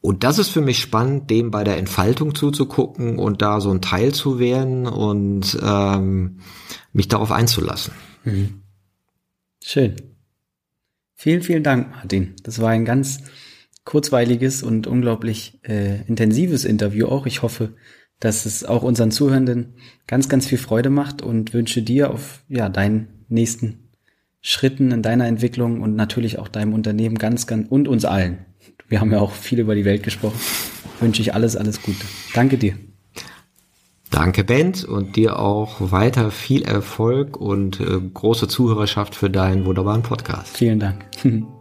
und 0.00 0.24
das 0.24 0.38
ist 0.38 0.50
für 0.50 0.60
mich 0.60 0.78
spannend, 0.78 1.28
dem 1.28 1.50
bei 1.50 1.64
der 1.64 1.76
Entfaltung 1.76 2.34
zuzugucken 2.34 3.18
und 3.18 3.42
da 3.42 3.60
so 3.60 3.70
ein 3.70 3.82
Teil 3.82 4.14
zu 4.14 4.38
werden 4.38 4.86
und 4.86 5.58
ähm, 5.60 6.38
mich 6.92 7.08
darauf 7.08 7.32
einzulassen. 7.32 7.92
Mhm. 8.24 8.62
Schön. 9.62 9.96
Vielen, 11.14 11.42
vielen 11.42 11.64
Dank, 11.64 11.90
Martin. 11.90 12.36
Das 12.44 12.60
war 12.60 12.70
ein 12.70 12.84
ganz 12.84 13.24
kurzweiliges 13.88 14.62
und 14.62 14.86
unglaublich 14.86 15.60
äh, 15.62 16.02
intensives 16.06 16.66
Interview 16.66 17.06
auch. 17.06 17.24
Ich 17.24 17.40
hoffe, 17.40 17.72
dass 18.20 18.44
es 18.44 18.62
auch 18.62 18.82
unseren 18.82 19.10
Zuhörenden 19.10 19.76
ganz, 20.06 20.28
ganz 20.28 20.46
viel 20.46 20.58
Freude 20.58 20.90
macht 20.90 21.22
und 21.22 21.54
wünsche 21.54 21.80
dir 21.80 22.10
auf 22.10 22.44
ja, 22.48 22.68
deinen 22.68 23.24
nächsten 23.30 23.88
Schritten 24.42 24.90
in 24.90 25.00
deiner 25.00 25.26
Entwicklung 25.26 25.80
und 25.80 25.96
natürlich 25.96 26.38
auch 26.38 26.48
deinem 26.48 26.74
Unternehmen 26.74 27.16
ganz, 27.16 27.46
ganz 27.46 27.66
und 27.70 27.88
uns 27.88 28.04
allen. 28.04 28.44
Wir 28.88 29.00
haben 29.00 29.10
ja 29.10 29.20
auch 29.20 29.32
viel 29.32 29.58
über 29.58 29.74
die 29.74 29.86
Welt 29.86 30.02
gesprochen. 30.02 30.38
Wünsche 31.00 31.22
ich 31.22 31.32
alles, 31.32 31.56
alles 31.56 31.80
Gute. 31.80 32.04
Danke 32.34 32.58
dir. 32.58 32.74
Danke, 34.10 34.44
Bent, 34.44 34.84
und 34.84 35.16
dir 35.16 35.38
auch 35.38 35.76
weiter 35.80 36.30
viel 36.30 36.62
Erfolg 36.62 37.38
und 37.38 37.80
äh, 37.80 38.00
große 38.12 38.48
Zuhörerschaft 38.48 39.14
für 39.14 39.30
deinen 39.30 39.64
wunderbaren 39.64 40.02
Podcast. 40.02 40.58
Vielen 40.58 40.78
Dank. 40.78 41.06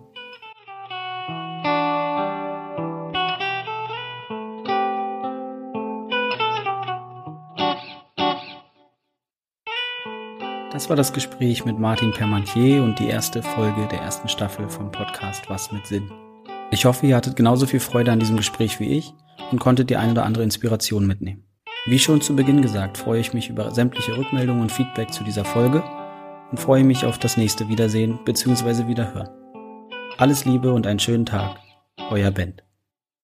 Das 10.77 10.89
war 10.89 10.95
das 10.95 11.11
Gespräch 11.11 11.65
mit 11.65 11.79
Martin 11.79 12.11
Permantier 12.11 12.83
und 12.83 12.99
die 12.99 13.07
erste 13.07 13.41
Folge 13.41 13.87
der 13.87 13.99
ersten 13.99 14.27
Staffel 14.29 14.69
vom 14.69 14.91
Podcast 14.91 15.49
Was 15.49 15.71
mit 15.71 15.87
Sinn. 15.87 16.11
Ich 16.69 16.85
hoffe, 16.85 17.07
ihr 17.07 17.15
hattet 17.15 17.35
genauso 17.35 17.65
viel 17.65 17.79
Freude 17.79 18.11
an 18.11 18.19
diesem 18.19 18.37
Gespräch 18.37 18.79
wie 18.79 18.95
ich 18.95 19.11
und 19.51 19.57
konntet 19.57 19.89
die 19.89 19.95
eine 19.97 20.11
oder 20.11 20.23
andere 20.23 20.43
Inspiration 20.43 21.07
mitnehmen. 21.07 21.47
Wie 21.87 21.97
schon 21.97 22.21
zu 22.21 22.35
Beginn 22.35 22.61
gesagt, 22.61 22.99
freue 22.99 23.21
ich 23.21 23.33
mich 23.33 23.49
über 23.49 23.71
sämtliche 23.71 24.15
Rückmeldungen 24.15 24.61
und 24.61 24.71
Feedback 24.71 25.11
zu 25.11 25.23
dieser 25.23 25.45
Folge 25.45 25.83
und 26.51 26.59
freue 26.59 26.83
mich 26.83 27.05
auf 27.05 27.17
das 27.17 27.37
nächste 27.37 27.69
Wiedersehen 27.69 28.19
bzw. 28.23 28.87
Wiederhören. 28.87 29.29
Alles 30.19 30.45
Liebe 30.45 30.71
und 30.71 30.85
einen 30.85 30.99
schönen 30.99 31.25
Tag. 31.25 31.57
Euer 32.11 32.29
Bent. 32.29 32.66